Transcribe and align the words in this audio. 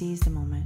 seize 0.00 0.20
the 0.20 0.30
moment. 0.30 0.64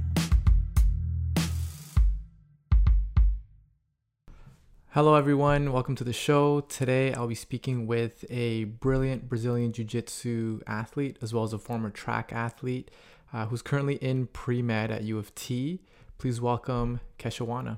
Hello, 4.91 5.15
everyone. 5.15 5.73
Welcome 5.73 5.95
to 5.95 6.05
the 6.05 6.13
show. 6.13 6.61
Today, 6.61 7.13
I'll 7.13 7.27
be 7.27 7.35
speaking 7.35 7.85
with 7.85 8.23
a 8.29 8.63
brilliant 8.63 9.27
Brazilian 9.27 9.73
Jiu 9.73 9.83
Jitsu 9.83 10.61
athlete 10.67 11.17
as 11.21 11.33
well 11.33 11.43
as 11.43 11.51
a 11.51 11.59
former 11.59 11.89
track 11.89 12.31
athlete 12.31 12.89
uh, 13.33 13.47
who's 13.47 13.61
currently 13.61 13.95
in 13.95 14.27
pre 14.27 14.61
med 14.61 14.89
at 14.89 15.03
U 15.03 15.17
of 15.17 15.35
T. 15.35 15.81
Please 16.17 16.39
welcome 16.39 17.01
Kei-shawonna. 17.17 17.77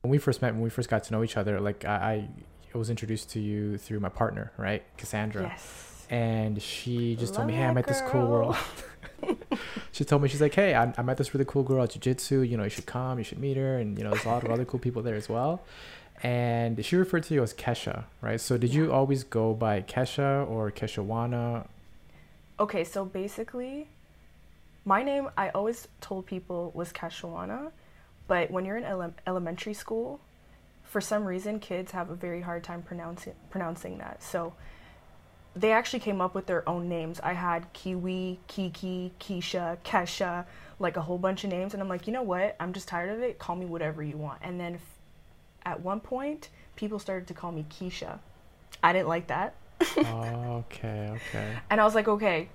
When 0.00 0.10
we 0.10 0.16
first 0.16 0.40
met, 0.40 0.54
when 0.54 0.62
we 0.62 0.70
first 0.70 0.88
got 0.88 1.04
to 1.04 1.12
know 1.12 1.22
each 1.22 1.36
other, 1.36 1.60
like 1.60 1.84
I, 1.84 2.26
I 2.74 2.78
was 2.78 2.88
introduced 2.88 3.28
to 3.32 3.38
you 3.38 3.76
through 3.76 4.00
my 4.00 4.08
partner, 4.08 4.50
right, 4.56 4.82
Cassandra. 4.96 5.42
Yes. 5.42 6.06
And 6.08 6.62
she 6.62 7.16
just 7.16 7.34
told 7.34 7.48
me, 7.48 7.52
"Hey, 7.52 7.64
I 7.64 7.66
that 7.66 7.74
met 7.74 7.86
this 7.86 8.00
cool 8.06 8.26
girl." 8.26 8.56
girl." 9.50 9.58
she 9.92 10.04
told 10.04 10.22
me 10.22 10.28
she's 10.28 10.40
like, 10.40 10.54
"Hey, 10.54 10.74
I, 10.74 10.92
I 10.96 11.02
met 11.02 11.16
this 11.16 11.34
really 11.34 11.44
cool 11.46 11.62
girl 11.62 11.82
at 11.82 11.90
jiu-jitsu. 11.90 12.40
You 12.40 12.56
know, 12.56 12.64
you 12.64 12.70
should 12.70 12.86
come. 12.86 13.18
You 13.18 13.24
should 13.24 13.38
meet 13.38 13.56
her. 13.56 13.78
And 13.78 13.98
you 13.98 14.04
know, 14.04 14.10
there's 14.10 14.24
a 14.24 14.28
lot 14.28 14.44
of 14.44 14.50
other 14.50 14.64
cool 14.64 14.80
people 14.80 15.02
there 15.02 15.16
as 15.16 15.28
well." 15.28 15.62
And 16.22 16.84
she 16.84 16.96
referred 16.96 17.22
to 17.24 17.34
you 17.34 17.42
as 17.42 17.54
Kesha, 17.54 18.04
right? 18.20 18.40
So 18.40 18.58
did 18.58 18.74
you 18.74 18.92
always 18.92 19.24
go 19.24 19.54
by 19.54 19.80
Kesha 19.80 20.48
or 20.48 20.70
Kei-shawonna? 20.70 21.66
Okay, 22.58 22.84
so 22.84 23.06
basically, 23.06 23.88
my 24.84 25.02
name 25.02 25.30
I 25.38 25.48
always 25.50 25.88
told 26.02 26.26
people 26.26 26.72
was 26.74 26.92
Kei-shawonna, 26.92 27.72
but 28.28 28.50
when 28.50 28.66
you're 28.66 28.76
in 28.76 28.84
ele- 28.84 29.14
elementary 29.26 29.72
school, 29.72 30.20
for 30.82 31.00
some 31.00 31.24
reason 31.24 31.58
kids 31.58 31.92
have 31.92 32.10
a 32.10 32.14
very 32.14 32.42
hard 32.42 32.64
time 32.64 32.82
pronouncing 32.82 33.34
pronouncing 33.48 33.98
that. 33.98 34.22
So 34.22 34.52
they 35.56 35.72
actually 35.72 36.00
came 36.00 36.20
up 36.20 36.34
with 36.34 36.46
their 36.46 36.66
own 36.68 36.88
names. 36.88 37.20
I 37.20 37.32
had 37.32 37.72
Kiwi, 37.72 38.38
Kiki, 38.46 39.12
Keisha, 39.20 39.78
Kesha, 39.84 40.44
like 40.78 40.96
a 40.96 41.02
whole 41.02 41.18
bunch 41.18 41.44
of 41.44 41.50
names, 41.50 41.74
and 41.74 41.82
I'm 41.82 41.88
like, 41.88 42.06
you 42.06 42.12
know 42.12 42.22
what? 42.22 42.56
I'm 42.60 42.72
just 42.72 42.88
tired 42.88 43.10
of 43.10 43.20
it. 43.22 43.38
Call 43.38 43.56
me 43.56 43.66
whatever 43.66 44.02
you 44.02 44.16
want. 44.16 44.38
And 44.42 44.58
then, 44.60 44.74
f- 44.76 44.98
at 45.64 45.80
one 45.80 46.00
point, 46.00 46.48
people 46.76 46.98
started 46.98 47.26
to 47.28 47.34
call 47.34 47.52
me 47.52 47.66
Keisha. 47.68 48.18
I 48.82 48.92
didn't 48.92 49.08
like 49.08 49.26
that. 49.26 49.54
okay, 49.98 51.10
okay. 51.10 51.56
And 51.70 51.80
I 51.80 51.84
was 51.84 51.94
like, 51.94 52.08
okay, 52.08 52.48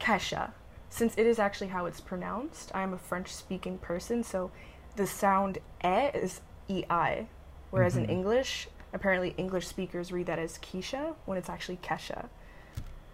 Kesha. 0.00 0.50
Since 0.90 1.14
it 1.16 1.26
is 1.26 1.38
actually 1.38 1.68
how 1.68 1.86
it's 1.86 2.00
pronounced, 2.00 2.70
I 2.74 2.82
am 2.82 2.92
a 2.92 2.98
French 2.98 3.32
speaking 3.32 3.78
person, 3.78 4.22
so 4.22 4.50
the 4.96 5.06
sound 5.06 5.58
e 5.84 6.10
is 6.12 6.40
ei. 6.68 7.26
Whereas 7.70 7.96
in 7.96 8.04
Mhm. 8.06 8.10
English, 8.10 8.68
apparently 8.92 9.34
English 9.36 9.66
speakers 9.66 10.12
read 10.12 10.26
that 10.26 10.38
as 10.38 10.58
Keisha 10.58 11.14
when 11.24 11.38
it's 11.38 11.48
actually 11.48 11.78
Kesha. 11.78 12.28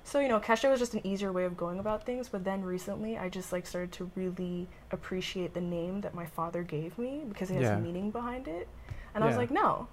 So, 0.05 0.21
you 0.21 0.29
know, 0.29 0.41
Kesha 0.41 0.71
was 0.71 0.79
just 0.81 0.95
an 0.95 1.07
easier 1.07 1.33
way 1.33 1.45
of 1.45 1.57
going 1.57 1.79
about 1.79 2.07
things, 2.07 2.31
but 2.31 2.43
then 2.43 2.63
recently 2.63 3.19
I 3.19 3.29
just 3.29 3.53
like 3.53 3.67
started 3.67 3.93
to 3.93 4.11
really 4.15 4.67
appreciate 4.91 5.53
the 5.53 5.61
name 5.61 6.01
that 6.01 6.15
my 6.15 6.25
father 6.25 6.63
gave 6.63 6.99
me 6.99 7.25
because 7.29 7.51
it 7.51 7.55
has 7.55 7.65
Yeah. 7.65 7.79
meaning 7.79 8.11
behind 8.11 8.49
it. 8.49 8.69
And 9.15 9.23
I 9.23 9.27
was 9.27 9.37
like, 9.37 9.51
no. 9.51 9.89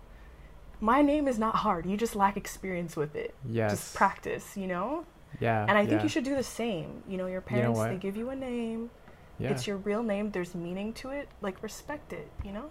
My 0.80 1.02
name 1.02 1.28
is 1.28 1.39
not 1.39 1.56
hard. 1.56 1.86
You 1.86 1.97
just 1.97 2.16
lack 2.16 2.38
experience 2.38 2.95
with 2.95 3.16
it. 3.16 3.33
Yes. 3.45 3.72
Just 3.72 3.95
practice, 3.95 4.56
you 4.56 4.67
know? 4.67 5.06
Yeah. 5.39 5.66
And 5.67 5.78
I 5.78 5.86
think 5.86 6.00
yeah, 6.00 6.03
you 6.03 6.09
should 6.09 6.23
do 6.23 6.36
the 6.36 6.44
same. 6.44 7.03
You 7.08 7.17
know, 7.17 7.28
your 7.28 7.41
know 7.41 7.47
parents, 7.47 7.80
they 7.81 7.97
give 7.97 8.16
you 8.16 8.30
a 8.30 8.36
name. 8.36 8.89
Yeah. 9.38 9.50
It's 9.50 9.67
your 9.67 9.78
real 9.78 10.03
name. 10.03 10.31
There's 10.31 10.56
meaning 10.56 10.94
to 10.94 11.09
it. 11.09 11.28
Like, 11.41 11.61
respect 11.61 12.13
it, 12.13 12.30
you 12.44 12.52
know? 12.52 12.69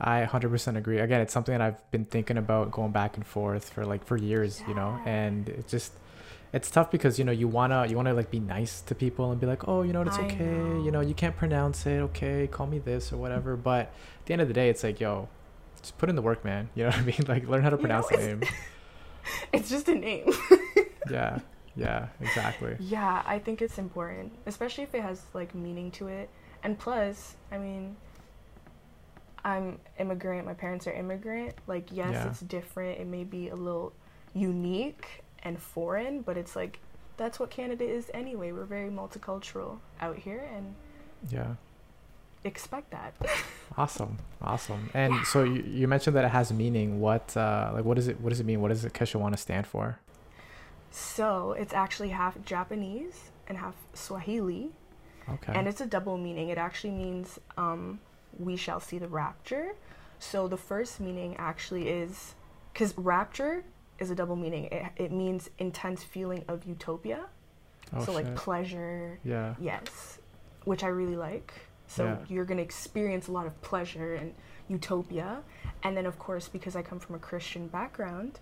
I 0.00 0.24
100% 0.24 0.76
agree. 0.76 0.98
Again, 0.98 1.20
it's 1.20 1.32
something 1.32 1.52
that 1.52 1.62
I've 1.62 1.90
been 1.90 2.04
thinking 2.04 2.36
about 2.36 2.70
going 2.70 2.92
back 2.92 3.16
and 3.16 3.26
forth 3.26 3.70
for 3.70 3.86
like 3.86 4.04
for 4.04 4.16
years, 4.16 4.62
you 4.68 4.74
know, 4.74 5.00
and 5.06 5.48
it's 5.48 5.70
just 5.70 5.92
it's 6.52 6.70
tough 6.70 6.90
because 6.90 7.18
you 7.18 7.24
know 7.24 7.32
you 7.32 7.48
wanna 7.48 7.86
you 7.86 7.96
wanna 7.96 8.14
like 8.14 8.30
be 8.30 8.40
nice 8.40 8.80
to 8.82 8.94
people 8.94 9.30
and 9.30 9.40
be 9.40 9.46
like, 9.46 9.66
oh, 9.68 9.82
you 9.82 9.92
know, 9.92 10.02
it's 10.02 10.18
I 10.18 10.22
okay, 10.26 10.44
know. 10.44 10.84
you 10.84 10.90
know, 10.90 11.00
you 11.00 11.14
can't 11.14 11.36
pronounce 11.36 11.86
it, 11.86 11.98
okay, 12.00 12.46
call 12.46 12.66
me 12.66 12.78
this 12.78 13.12
or 13.12 13.16
whatever. 13.16 13.54
Mm-hmm. 13.54 13.62
But 13.62 13.80
at 13.80 14.26
the 14.26 14.32
end 14.34 14.42
of 14.42 14.48
the 14.48 14.54
day, 14.54 14.68
it's 14.68 14.82
like, 14.84 15.00
yo, 15.00 15.28
just 15.80 15.96
put 15.98 16.08
in 16.10 16.16
the 16.16 16.22
work, 16.22 16.44
man. 16.44 16.68
You 16.74 16.84
know 16.84 16.90
what 16.90 16.98
I 16.98 17.02
mean? 17.02 17.24
Like 17.26 17.48
learn 17.48 17.62
how 17.62 17.70
to 17.70 17.76
You 17.76 17.82
know, 17.82 17.88
pronounce 17.88 18.08
the 18.08 18.16
name. 18.18 18.42
It's 19.52 19.68
just 19.68 19.88
a 19.88 19.94
name. 19.94 20.30
yeah, 21.10 21.40
yeah, 21.74 22.08
exactly. 22.20 22.76
yeah, 22.78 23.22
I 23.26 23.38
think 23.40 23.60
it's 23.60 23.76
important, 23.78 24.32
especially 24.46 24.84
if 24.84 24.94
it 24.94 25.02
has, 25.02 25.22
like, 25.34 25.52
meaning 25.52 25.90
to 25.92 26.06
it. 26.06 26.30
And 26.62 26.78
plus, 26.78 27.34
I 27.50 27.58
mean, 27.58 27.96
I'm 29.46 29.78
immigrant. 29.98 30.44
My 30.44 30.54
parents 30.54 30.86
are 30.88 30.92
immigrant. 30.92 31.54
Like, 31.68 31.90
yes, 31.92 32.10
Yeah. 32.12 32.26
it's 32.28 32.40
different. 32.40 32.98
It 33.00 33.06
may 33.06 33.22
be 33.24 33.48
a 33.48 33.54
little 33.54 33.92
unique 34.34 35.22
and 35.44 35.56
foreign, 35.58 36.20
but 36.22 36.36
it's 36.36 36.56
like, 36.56 36.80
that's 37.16 37.38
what 37.38 37.48
Canada 37.50 37.84
is 37.84 38.10
anyway. 38.12 38.50
We're 38.52 38.64
very 38.64 38.90
multicultural 38.90 39.78
out 40.00 40.16
here, 40.16 40.46
and 40.54 40.74
Yeah. 41.30 41.54
expect 42.44 42.90
that. 42.90 43.14
Awesome, 43.78 44.16
awesome. 44.40 44.90
And 44.94 45.26
so 45.26 45.42
you, 45.44 45.62
you 45.62 45.86
mentioned 45.88 46.16
that 46.16 46.24
it 46.24 46.30
has 46.30 46.52
meaning. 46.52 47.00
What 47.00 47.36
uh 47.36 47.70
like 47.74 47.84
what 47.84 47.96
does 47.96 48.08
it 48.08 48.20
what 48.20 48.30
does 48.30 48.40
it 48.40 48.46
mean? 48.46 48.60
What 48.62 48.68
does 48.68 48.84
it 48.84 48.92
Kei-shawonna 48.94 49.38
stand 49.38 49.66
for? 49.66 49.98
So 50.90 51.52
it's 51.52 51.74
actually 51.74 52.08
half 52.10 52.34
Japanese 52.44 53.30
and 53.48 53.58
half 53.58 53.74
Swahili, 53.92 54.70
Okay. 55.28 55.52
and 55.54 55.66
it's 55.68 55.80
a 55.80 55.86
double 55.86 56.16
meaning. 56.16 56.48
It 56.48 56.58
actually 56.58 56.92
means 56.92 57.38
um, 57.58 58.00
we 58.38 58.56
shall 58.56 58.80
see 58.80 58.98
the 58.98 59.08
rapture. 59.08 59.74
So 60.18 60.48
the 60.48 60.56
first 60.56 61.00
meaning 61.00 61.36
actually 61.38 61.88
is 61.88 62.34
because 62.72 62.96
rapture 62.96 63.64
is 63.98 64.10
a 64.10 64.14
double 64.14 64.36
meaning. 64.36 64.66
It, 64.66 64.86
it 64.96 65.12
means 65.12 65.50
intense 65.58 66.02
feeling 66.02 66.44
of 66.48 66.64
utopia. 66.64 67.26
oh, 67.94 68.04
so 68.04 68.12
like 68.12 68.34
pleasure, 68.36 69.18
yeah. 69.24 69.54
yes, 69.60 70.18
which 70.64 70.82
I 70.84 70.88
really 70.88 71.16
like. 71.16 71.52
So 71.86 72.04
Yeah. 72.04 72.16
you're 72.28 72.44
gonna 72.44 72.62
experience 72.62 73.28
a 73.28 73.32
lot 73.32 73.46
of 73.46 73.60
pleasure 73.62 74.14
and 74.14 74.34
utopia, 74.68 75.42
and 75.84 75.96
then 75.96 76.04
of 76.06 76.18
course 76.18 76.48
because 76.48 76.74
I 76.76 76.82
come 76.82 76.98
from 76.98 77.14
a 77.14 77.18
Christian 77.20 77.68
background, 77.68 78.40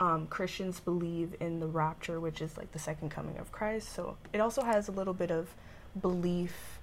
um, 0.00 0.26
Christians 0.28 0.80
believe 0.80 1.34
in 1.40 1.60
the 1.60 1.66
rapture, 1.66 2.18
which 2.20 2.40
is 2.40 2.56
like 2.56 2.72
the 2.72 2.78
second 2.78 3.10
coming 3.10 3.36
of 3.38 3.52
Christ. 3.52 3.90
So 3.92 4.16
it 4.32 4.40
also 4.40 4.62
has 4.62 4.88
a 4.88 4.92
little 4.92 5.12
bit 5.14 5.30
of 5.30 5.48
belief, 6.00 6.77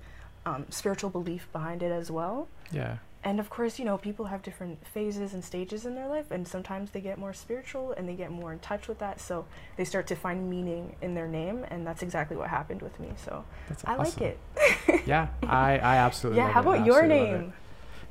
um, 0.46 0.66
spiritual 0.70 1.10
belief 1.10 1.48
behind 1.52 1.82
it 1.84 1.92
as 1.92 2.12
well. 2.12 2.48
Yeah. 2.72 2.98
And 3.24 3.40
of 3.40 3.50
course, 3.50 3.80
you 3.80 3.86
know, 3.86 3.98
people 3.98 4.26
have 4.26 4.44
different 4.44 4.86
phases 4.86 5.34
and 5.34 5.44
stages 5.44 5.84
in 5.88 5.96
their 5.96 6.08
life, 6.08 6.30
and 6.30 6.48
sometimes 6.48 6.92
they 6.92 7.02
get 7.02 7.18
more 7.18 7.34
spiritual 7.34 7.92
and 7.94 8.08
they 8.08 8.14
get 8.14 8.30
more 8.30 8.54
in 8.54 8.60
touch 8.60 8.88
with 8.88 9.00
that. 9.00 9.20
So 9.20 9.46
they 9.78 9.84
start 9.84 10.06
to 10.08 10.16
find 10.16 10.48
meaning 10.48 10.96
in 11.02 11.16
their 11.16 11.28
name, 11.28 11.66
and 11.72 11.88
that's 11.88 12.04
exactly 12.04 12.38
what 12.38 12.50
happened 12.50 12.84
with 12.84 13.00
me. 13.00 13.10
So 13.26 13.44
That's 13.68 13.84
I 13.86 13.96
like 13.96 14.22
it. 14.22 14.38
Yeah, 15.08 15.28
I, 15.44 15.78
I 15.80 15.96
absolutely. 15.98 16.38
yeah, 16.42 16.50
how 16.52 16.62
it. 16.62 16.68
about 16.68 16.86
your 16.86 17.04
it. 17.04 17.08
name? 17.08 17.54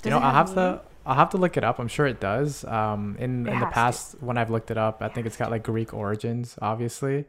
You 0.04 0.10
know, 0.10 0.18
I'll 0.18 0.32
have 0.32 0.48
meaning? 0.56 0.74
to. 0.74 0.80
I'll 1.06 1.14
have 1.14 1.30
to 1.30 1.36
look 1.36 1.56
it 1.56 1.62
up. 1.64 1.78
I'm 1.78 1.88
sure 1.88 2.06
it 2.06 2.18
does. 2.18 2.64
Um, 2.64 3.16
in 3.20 3.46
It 3.46 3.52
in 3.52 3.60
the 3.60 3.66
has 3.66 3.68
to. 3.68 3.74
past, 3.74 4.16
when 4.22 4.36
I've 4.38 4.50
looked 4.50 4.70
it 4.70 4.78
up, 4.78 5.00
I 5.02 5.08
think 5.08 5.26
it's 5.26 5.36
got 5.36 5.50
like 5.50 5.62
Greek 5.62 5.92
origins, 5.94 6.56
obviously. 6.62 7.26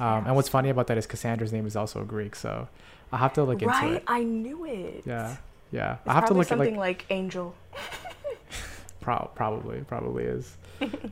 Um, 0.00 0.26
and 0.26 0.34
what's 0.36 0.48
funny 0.48 0.70
about 0.70 0.86
that 0.88 0.98
is 0.98 1.06
Cassandra's 1.06 1.52
name 1.52 1.66
is 1.66 1.76
also 1.76 2.04
Greek, 2.04 2.34
so 2.36 2.68
I'll 3.12 3.18
have 3.18 3.32
to 3.34 3.44
look 3.44 3.62
into 3.62 3.66
right? 3.66 3.92
it. 3.94 4.04
I 4.06 4.22
knew 4.22 4.64
it. 4.64 5.02
Yeah, 5.06 5.36
yeah. 5.70 5.94
It's 5.94 6.08
I 6.08 6.12
have 6.14 6.26
to 6.26 6.34
look 6.34 6.42
at 6.42 6.48
something 6.48 6.76
like 6.76 6.98
like 6.98 7.06
Angel. 7.10 7.54
pro- 9.00 9.30
probably 9.34 9.80
probably 9.80 10.24
is. 10.24 10.56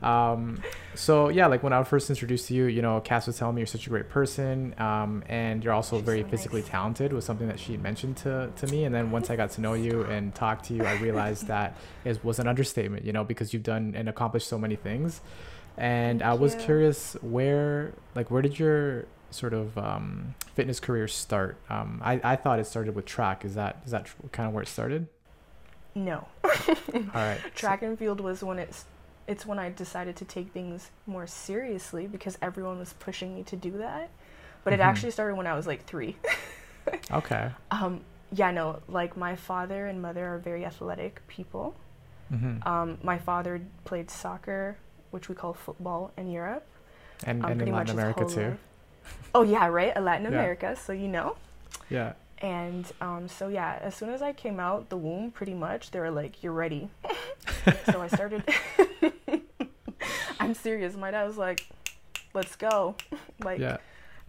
um, 0.01 0.61
so 0.95 1.29
yeah, 1.29 1.47
like 1.47 1.63
when 1.63 1.73
I 1.73 1.79
was 1.79 1.87
first 1.87 2.09
introduced 2.09 2.47
to 2.47 2.53
you, 2.53 2.65
you 2.65 2.81
know, 2.81 3.01
Cass 3.01 3.27
was 3.27 3.37
telling 3.37 3.55
me 3.55 3.61
you're 3.61 3.67
such 3.67 3.87
a 3.87 3.89
great 3.89 4.09
person, 4.09 4.73
um, 4.79 5.23
and 5.27 5.63
you're 5.63 5.73
also 5.73 5.97
She's 5.97 6.05
very 6.05 6.21
so 6.21 6.27
physically 6.29 6.61
nice. 6.61 6.69
talented 6.69 7.13
was 7.13 7.25
something 7.25 7.47
that 7.47 7.59
she 7.59 7.75
mentioned 7.77 8.17
to, 8.17 8.51
to 8.55 8.67
me. 8.67 8.85
And 8.85 8.95
then 8.95 9.11
once 9.11 9.29
I 9.29 9.35
got 9.35 9.51
to 9.51 9.61
know 9.61 9.73
you 9.73 10.03
and 10.03 10.33
talk 10.33 10.63
to 10.63 10.73
you, 10.73 10.83
I 10.85 10.93
realized 10.99 11.47
that 11.53 11.75
it 12.05 12.23
was 12.23 12.39
an 12.39 12.47
understatement, 12.47 13.03
you 13.03 13.13
know, 13.13 13.23
because 13.23 13.53
you've 13.53 13.63
done 13.63 13.93
and 13.95 14.07
accomplished 14.07 14.47
so 14.47 14.57
many 14.57 14.75
things. 14.75 15.21
And 15.75 16.23
I 16.23 16.33
was 16.33 16.55
you. 16.55 16.61
curious 16.61 17.17
where, 17.21 17.93
like, 18.15 18.31
where 18.31 18.41
did 18.41 18.57
your 18.57 19.05
sort 19.31 19.53
of 19.53 19.77
um, 19.77 20.35
fitness 20.55 20.79
career 20.79 21.07
start? 21.07 21.57
Um, 21.69 22.01
I, 22.03 22.19
I 22.23 22.35
thought 22.35 22.59
it 22.59 22.65
started 22.67 22.95
with 22.95 23.05
track. 23.05 23.45
Is 23.45 23.55
that 23.55 23.81
is 23.85 23.91
that 23.91 24.07
kind 24.31 24.47
of 24.47 24.53
where 24.53 24.63
it 24.63 24.67
started? 24.67 25.07
No. 25.95 26.27
All 26.43 26.51
right. 27.13 27.39
Track 27.55 27.81
and 27.81 27.97
field 27.97 28.21
was 28.21 28.43
when 28.43 28.59
it's 28.59 28.85
it's 29.27 29.45
when 29.45 29.59
I 29.59 29.69
decided 29.71 30.15
to 30.17 30.25
take 30.25 30.51
things 30.51 30.89
more 31.05 31.27
seriously 31.27 32.07
because 32.07 32.37
everyone 32.41 32.77
was 32.79 32.93
pushing 32.93 33.33
me 33.35 33.43
to 33.43 33.55
do 33.55 33.71
that. 33.79 34.09
But 34.63 34.73
it 34.73 34.79
Mhm. 34.79 34.85
actually 34.85 35.11
started 35.11 35.35
when 35.35 35.47
I 35.47 35.53
was 35.55 35.65
like 35.67 35.85
3. 35.85 36.15
Okay. 37.11 37.51
Um 37.71 38.01
yeah, 38.31 38.51
no, 38.51 38.79
like 38.87 39.17
my 39.17 39.35
father 39.35 39.87
and 39.87 40.01
mother 40.01 40.25
are 40.27 40.37
very 40.37 40.65
athletic 40.65 41.21
people. 41.27 41.75
Mm-hmm. 42.31 42.67
Um 42.67 42.97
my 43.03 43.17
father 43.17 43.61
played 43.85 44.09
soccer, 44.09 44.77
which 45.11 45.27
we 45.29 45.35
call 45.35 45.53
football 45.53 46.11
in 46.17 46.29
Europe. 46.29 46.65
and 47.25 47.43
Um, 47.43 47.51
and 47.51 47.61
in 47.61 47.67
pretty 47.67 47.71
Latin 47.71 47.99
America 47.99 48.25
too. 48.25 48.49
life. 48.51 48.59
Oh 49.35 49.43
yeah, 49.43 49.67
right? 49.67 49.95
Uh, 49.95 50.01
Latin 50.01 50.23
Yeah. 50.23 50.29
America, 50.39 50.75
so 50.75 50.93
you 50.93 51.07
know. 51.07 51.35
Yeah. 51.89 52.13
And 52.39 52.91
um, 53.01 53.27
so 53.27 53.47
yeah, 53.47 53.79
as 53.81 53.95
soon 53.95 54.09
as 54.09 54.21
I 54.21 54.31
came 54.33 54.59
out 54.59 54.89
the 54.89 54.97
womb, 54.97 55.31
pretty 55.31 55.53
much 55.55 55.91
they 55.91 55.99
were 55.99 56.11
like, 56.11 56.43
"You're 56.43 56.53
ready." 56.53 56.89
so 57.91 58.01
I 58.01 58.07
started. 58.07 58.43
I'm 60.39 60.53
serious. 60.53 60.95
My 60.95 61.11
dad 61.11 61.25
was 61.25 61.37
like, 61.37 61.67
"Let's 62.33 62.55
go," 62.55 62.95
like, 63.43 63.59
Yeah. 63.59 63.77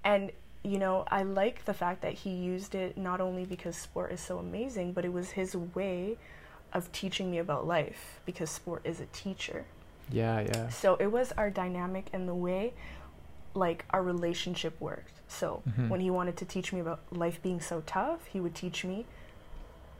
and 0.04 0.30
you 0.64 0.78
know, 0.78 1.04
I 1.08 1.22
like 1.22 1.64
the 1.66 1.74
fact 1.74 2.02
that 2.02 2.12
he 2.14 2.30
used 2.30 2.74
it 2.74 2.98
not 2.98 3.20
only 3.20 3.44
because 3.44 3.76
sport 3.76 4.10
is 4.12 4.20
so 4.20 4.38
amazing, 4.38 4.92
but 4.92 5.04
it 5.04 5.12
was 5.12 5.30
his 5.30 5.54
way 5.56 6.16
of 6.72 6.90
teaching 6.92 7.30
me 7.30 7.38
about 7.38 7.66
life 7.66 8.20
because 8.26 8.50
sport 8.50 8.82
is 8.84 9.00
a 9.00 9.06
teacher. 9.06 9.64
Yeah, 10.10 10.40
yeah. 10.40 10.68
So 10.68 10.96
it 10.96 11.12
was 11.12 11.32
our 11.32 11.48
dynamic 11.50 12.06
and 12.12 12.28
the 12.28 12.34
way 12.34 12.72
like 13.58 13.84
our 13.90 14.02
relationship 14.02 14.80
worked. 14.80 15.12
So 15.28 15.62
Mhm. 15.68 15.88
when 15.88 16.00
he 16.00 16.10
wanted 16.10 16.36
to 16.38 16.44
teach 16.44 16.72
me 16.72 16.80
about 16.80 17.00
life 17.10 17.42
being 17.42 17.60
so 17.60 17.82
tough, 17.84 18.26
he 18.26 18.40
would 18.40 18.54
teach 18.54 18.84
me 18.84 19.04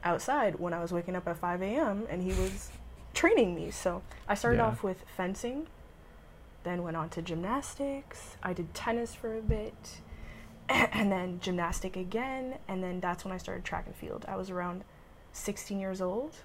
outside 0.03 0.59
when 0.59 0.73
I 0.73 0.79
was 0.81 0.91
waking 0.93 1.15
up 1.15 1.27
at 1.27 1.37
5 1.37 1.61
a.m. 1.61 2.07
and 2.09 2.23
he 2.23 2.29
was 2.29 2.71
training 3.13 3.53
me. 3.55 3.69
So 3.71 4.01
I 4.27 4.33
started 4.35 4.57
Yeah. 4.59 4.67
off 4.67 4.81
with 4.83 5.03
fencing, 5.15 5.67
then 6.63 6.83
went 6.83 6.95
on 6.97 7.09
to 7.09 7.21
gymnastics. 7.21 8.37
I 8.41 8.53
did 8.53 8.73
tennis 8.73 9.13
for 9.13 9.35
a 9.37 9.41
bit, 9.41 10.01
and 10.69 11.11
then 11.11 11.39
gymnastic 11.41 11.95
again. 11.97 12.57
And 12.67 12.81
then 12.83 12.99
that's 13.01 13.23
when 13.25 13.33
I 13.33 13.37
started 13.37 13.65
track 13.65 13.85
and 13.87 13.95
field. 13.95 14.25
I 14.27 14.35
was 14.35 14.49
around 14.49 14.83
16 15.33 15.79
years 15.79 16.01
old. 16.01 16.37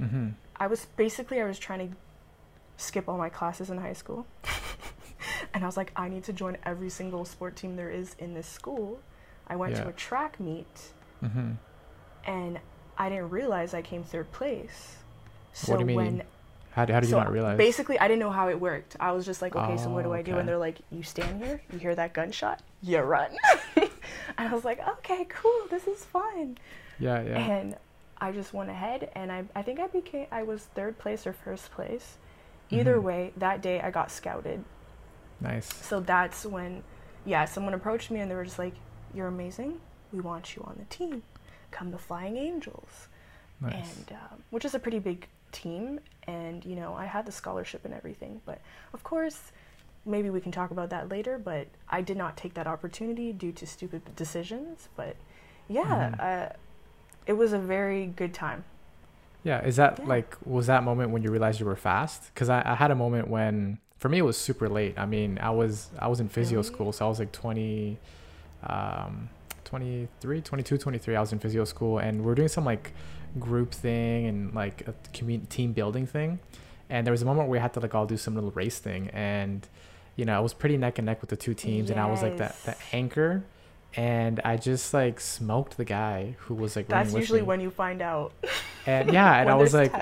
Mm-hmm. 0.00 0.30
I 0.56 0.66
was 0.66 0.84
basically 0.96 1.40
I 1.40 1.44
was 1.44 1.58
trying 1.58 1.90
to 1.90 1.96
skip 2.76 3.08
all 3.08 3.18
my 3.18 3.28
classes 3.30 3.70
in 3.70 3.78
high 3.78 3.94
school. 3.94 4.26
and 5.54 5.64
I 5.64 5.66
was 5.66 5.76
like, 5.76 5.92
I 5.96 6.08
need 6.08 6.24
to 6.24 6.32
join 6.32 6.56
every 6.64 6.90
single 6.90 7.24
sport 7.24 7.56
team 7.56 7.76
there 7.76 7.90
is 7.90 8.14
in 8.18 8.34
this 8.34 8.46
school. 8.46 9.00
I 9.46 9.56
went 9.56 9.74
to 9.76 9.88
a 9.88 9.92
track 9.92 10.38
meet 10.40 10.92
Mm-hmm. 11.24 11.52
and 12.24 12.58
I 12.96 13.08
didn't 13.08 13.30
realize 13.30 13.74
I 13.74 13.82
came 13.82 14.04
third 14.04 14.30
place. 14.32 14.96
So 15.52 15.72
What 15.72 15.78
do 15.78 15.82
you 15.82 15.86
mean? 15.86 15.96
when 15.96 16.22
How, 16.72 16.86
how 16.86 17.00
did 17.00 17.08
you 17.10 17.16
not 17.16 17.32
realize? 17.32 17.56
basically 17.58 17.98
I 17.98 18.06
didn't 18.08 18.20
know 18.20 18.30
how 18.30 18.48
it 18.48 18.60
worked. 18.60 18.96
I 19.00 19.12
was 19.12 19.24
just 19.26 19.40
like, 19.42 19.56
okay, 19.56 19.76
so 19.76 19.88
what 19.90 20.02
do 20.04 20.10
Oh, 20.10 20.14
I 20.14 20.22
do? 20.22 20.38
And 20.38 20.48
they're 20.48 20.58
like, 20.58 20.78
you 20.90 21.02
stand 21.02 21.42
here, 21.42 21.60
you 21.72 21.78
hear 21.78 21.94
that 21.94 22.12
gunshot, 22.12 22.60
you 22.82 22.98
run. 23.00 23.30
and 23.76 23.88
I 24.38 24.52
was 24.52 24.64
like, 24.64 24.80
okay, 24.86 25.26
cool, 25.28 25.62
this 25.70 25.86
is 25.86 26.04
fun. 26.04 26.58
yeah, 26.98 27.22
yeah. 27.22 27.38
And 27.38 27.76
I 28.20 28.32
just 28.32 28.52
went 28.52 28.68
ahead 28.70 29.10
and 29.14 29.30
I, 29.32 29.44
I 29.54 29.62
think 29.62 29.80
I 29.80 29.86
became 29.86 30.26
I 30.30 30.42
was 30.42 30.62
third 30.74 30.98
place 30.98 31.26
or 31.26 31.32
first 31.32 31.70
place. 31.72 32.18
Either 32.70 32.96
Mhm. 32.96 33.02
way, 33.02 33.32
that 33.38 33.62
day 33.62 33.80
I 33.80 33.90
got 33.90 34.10
scouted. 34.10 34.64
Nice. 35.40 35.72
So 35.74 36.00
that's 36.00 36.44
when 36.46 36.82
yeah, 37.24 37.44
someone 37.44 37.74
approached 37.74 38.10
me 38.10 38.20
and 38.20 38.30
they 38.30 38.34
were 38.34 38.44
just 38.44 38.58
like, 38.58 38.74
You're 39.14 39.28
amazing. 39.28 39.80
We 40.12 40.20
want 40.20 40.56
you 40.56 40.62
on 40.64 40.76
the 40.78 40.84
team. 40.86 41.22
Come 41.70 41.90
the 41.90 41.98
Flying 41.98 42.36
Angels. 42.36 43.08
Nice. 43.60 43.74
And 43.74 44.12
um, 44.12 44.42
which 44.50 44.64
is 44.64 44.74
a 44.74 44.78
pretty 44.78 44.98
big 44.98 45.28
team 45.52 46.00
and 46.26 46.64
you 46.64 46.76
know, 46.76 46.94
I 46.94 47.06
had 47.06 47.26
the 47.26 47.32
scholarship 47.32 47.84
and 47.84 47.92
everything, 47.94 48.40
but 48.44 48.60
of 48.92 49.02
course 49.02 49.52
maybe 50.06 50.30
we 50.30 50.40
can 50.40 50.52
talk 50.52 50.70
about 50.70 50.88
that 50.90 51.08
later, 51.10 51.38
but 51.38 51.66
I 51.88 52.00
did 52.00 52.16
not 52.16 52.36
take 52.36 52.54
that 52.54 52.66
opportunity 52.66 53.32
due 53.32 53.52
to 53.52 53.66
stupid 53.66 54.02
decisions, 54.16 54.88
but 54.96 55.16
yeah, 55.68 56.10
Mhm. 56.10 56.20
uh, 56.20 56.52
it 57.26 57.34
was 57.34 57.52
a 57.52 57.58
very 57.58 58.06
good 58.06 58.32
time. 58.32 58.64
Yeah, 59.42 59.60
is 59.64 59.76
that 59.76 59.98
Yeah. 59.98 60.04
like 60.06 60.36
was 60.44 60.66
that 60.68 60.82
moment 60.82 61.10
when 61.10 61.22
you 61.22 61.30
realized 61.30 61.60
you 61.60 61.66
were 61.66 61.76
fast? 61.76 62.32
Because 62.32 62.48
I, 62.48 62.62
I 62.64 62.74
had 62.74 62.90
a 62.90 62.94
moment 62.94 63.28
when 63.28 63.78
for 63.98 64.08
me 64.08 64.18
it 64.18 64.22
was 64.22 64.36
super 64.38 64.68
late. 64.68 64.98
I 64.98 65.06
mean, 65.06 65.38
I 65.40 65.50
was 65.50 65.90
I 65.98 66.08
was 66.08 66.20
in 66.20 66.28
physio 66.28 66.62
school, 66.62 66.92
so 66.92 67.04
I 67.06 67.08
was 67.08 67.18
like 67.18 67.32
20 67.32 67.98
um 68.64 69.28
23, 69.64 70.40
22, 70.40 70.78
23. 70.78 71.16
I 71.16 71.20
was 71.20 71.32
in 71.32 71.38
physio 71.38 71.64
school 71.64 71.98
and 71.98 72.24
we 72.24 72.32
are 72.32 72.34
doing 72.34 72.48
some 72.48 72.64
like 72.64 72.92
group 73.38 73.72
thing 73.72 74.26
and 74.26 74.54
like 74.54 74.86
a 74.88 74.94
community 75.12 75.46
team 75.48 75.72
building 75.72 76.06
thing. 76.06 76.38
And 76.88 77.06
there 77.06 77.12
was 77.12 77.20
a 77.20 77.26
moment 77.26 77.48
where 77.48 77.52
we 77.52 77.58
had 77.58 77.74
to 77.74 77.80
like 77.80 77.94
all 77.94 78.06
do 78.06 78.16
some 78.16 78.34
little 78.34 78.50
race 78.52 78.78
thing 78.78 79.10
and 79.10 79.66
you 80.16 80.24
know, 80.24 80.36
I 80.36 80.40
was 80.40 80.52
pretty 80.54 80.76
neck 80.78 80.98
and 80.98 81.06
neck 81.06 81.20
with 81.20 81.30
the 81.30 81.36
two 81.36 81.54
teams 81.54 81.90
and 81.90 82.00
I 82.00 82.06
was 82.10 82.22
like 82.22 82.38
that 82.38 82.54
Yes. 82.56 82.62
that 82.64 82.78
anchor 82.92 83.44
and 83.94 84.40
I 84.44 84.56
just 84.56 84.92
like 84.94 85.20
smoked 85.20 85.76
the 85.76 85.84
guy 85.84 86.34
who 86.38 86.54
was 86.54 86.74
like 86.74 86.88
That's 86.88 87.12
usually 87.12 87.40
me. 87.42 87.46
when 87.46 87.60
you 87.60 87.70
find 87.70 88.00
out. 88.02 88.32
and 88.86 89.12
yeah, 89.12 89.36
and 89.40 89.50
I 89.50 89.54
was 89.54 89.74
like. 89.74 89.92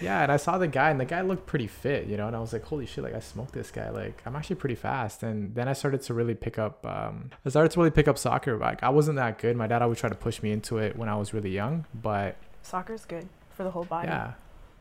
yeah, 0.00 0.22
and 0.22 0.30
I 0.30 0.36
saw 0.36 0.58
the 0.58 0.68
guy, 0.68 0.90
and 0.90 1.00
the 1.00 1.04
guy 1.04 1.22
looked 1.22 1.46
pretty 1.46 1.66
fit, 1.66 2.06
you 2.06 2.16
know, 2.16 2.26
and 2.26 2.36
I 2.36 2.40
was 2.40 2.52
like, 2.52 2.64
holy 2.64 2.86
shit, 2.86 3.02
like 3.02 3.14
I 3.14 3.20
smoked 3.20 3.52
this 3.52 3.70
guy, 3.70 3.90
like 3.90 4.20
I'm 4.26 4.36
actually 4.36 4.56
pretty 4.56 4.74
fast. 4.74 5.22
And 5.22 5.54
then 5.54 5.68
I 5.68 5.72
started 5.72 6.02
to 6.02 6.14
really 6.14 6.34
pick 6.34 6.58
up, 6.58 6.84
um, 6.86 7.30
I 7.44 7.48
started 7.48 7.70
to 7.72 7.80
really 7.80 7.90
pick 7.90 8.08
up 8.08 8.18
soccer. 8.18 8.56
Like 8.56 8.82
I 8.82 8.90
wasn't 8.90 9.16
that 9.16 9.38
good. 9.38 9.56
My 9.56 9.66
dad 9.66 9.82
always 9.82 9.98
tried 9.98 10.10
to 10.10 10.16
push 10.16 10.42
me 10.42 10.52
into 10.52 10.78
it 10.78 10.96
when 10.96 11.08
I 11.08 11.16
was 11.16 11.32
really 11.32 11.50
young, 11.50 11.86
but 11.94 12.36
Soccer's 12.62 13.04
good 13.04 13.28
for 13.50 13.64
the 13.64 13.70
whole 13.70 13.84
body. 13.84 14.08
yeah, 14.08 14.34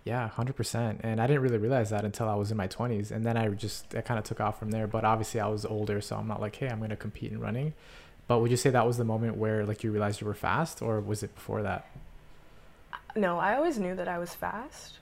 yeah, 0.03 0.27
hundred 0.27 0.55
percent. 0.55 1.01
And 1.03 1.21
I 1.21 1.27
didn't 1.27 1.41
really 1.41 1.57
realize 1.57 1.89
that 1.91 2.03
until 2.03 2.27
I 2.27 2.35
was 2.35 2.51
in 2.51 2.57
my 2.57 2.67
twenties, 2.67 3.11
and 3.11 3.25
then 3.25 3.37
I 3.37 3.47
just 3.49 3.95
I 3.95 4.01
kind 4.01 4.17
of 4.17 4.25
took 4.25 4.41
off 4.41 4.59
from 4.59 4.71
there. 4.71 4.87
But 4.87 5.05
obviously, 5.05 5.39
I 5.39 5.47
was 5.47 5.65
older, 5.65 6.01
so 6.01 6.17
I'm 6.17 6.27
not 6.27 6.41
like, 6.41 6.55
hey, 6.55 6.67
I'm 6.67 6.81
gonna 6.81 6.95
compete 6.95 7.31
in 7.31 7.39
running. 7.39 7.73
But 8.27 8.39
would 8.39 8.51
you 8.51 8.57
say 8.57 8.71
that 8.71 8.87
was 8.87 8.97
the 8.97 9.05
moment 9.05 9.37
where 9.37 9.65
like 9.65 9.83
you 9.83 9.91
realized 9.91 10.19
you 10.19 10.27
were 10.27 10.33
fast, 10.33 10.81
or 10.81 10.99
was 10.99 11.23
it 11.23 11.33
before 11.35 11.61
that? 11.63 11.87
No, 13.15 13.39
I 13.39 13.55
always 13.55 13.79
knew 13.79 13.95
that 13.95 14.09
I 14.09 14.17
was 14.17 14.33
fast 14.33 14.99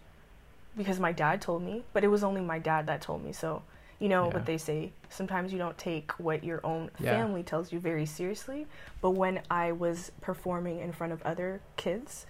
because 0.78 1.00
my 1.00 1.12
dad 1.12 1.42
told 1.42 1.62
me, 1.64 1.84
but 1.94 2.04
it 2.04 2.08
was 2.08 2.24
only 2.24 2.42
my 2.42 2.60
dad 2.60 2.88
that 2.88 3.02
told 3.02 3.24
me. 3.24 3.32
So, 3.34 3.64
you 4.00 4.10
know 4.10 4.28
Yeah. 4.28 4.34
what 4.34 4.46
they 4.46 4.58
say, 4.58 4.92
sometimes 5.10 5.54
you 5.54 5.60
don't 5.60 5.78
take 5.78 6.12
what 6.20 6.44
your 6.44 6.60
own 6.66 6.90
Yeah. 7.00 7.12
family 7.12 7.44
tells 7.44 7.72
you 7.72 7.80
very 7.80 8.06
seriously. 8.06 8.66
But 9.02 9.12
when 9.12 9.42
I 9.50 9.72
was 9.72 10.12
performing 10.22 10.80
in 10.80 10.92
front 10.92 11.14
of 11.14 11.22
other 11.24 11.62
kids 11.78 12.26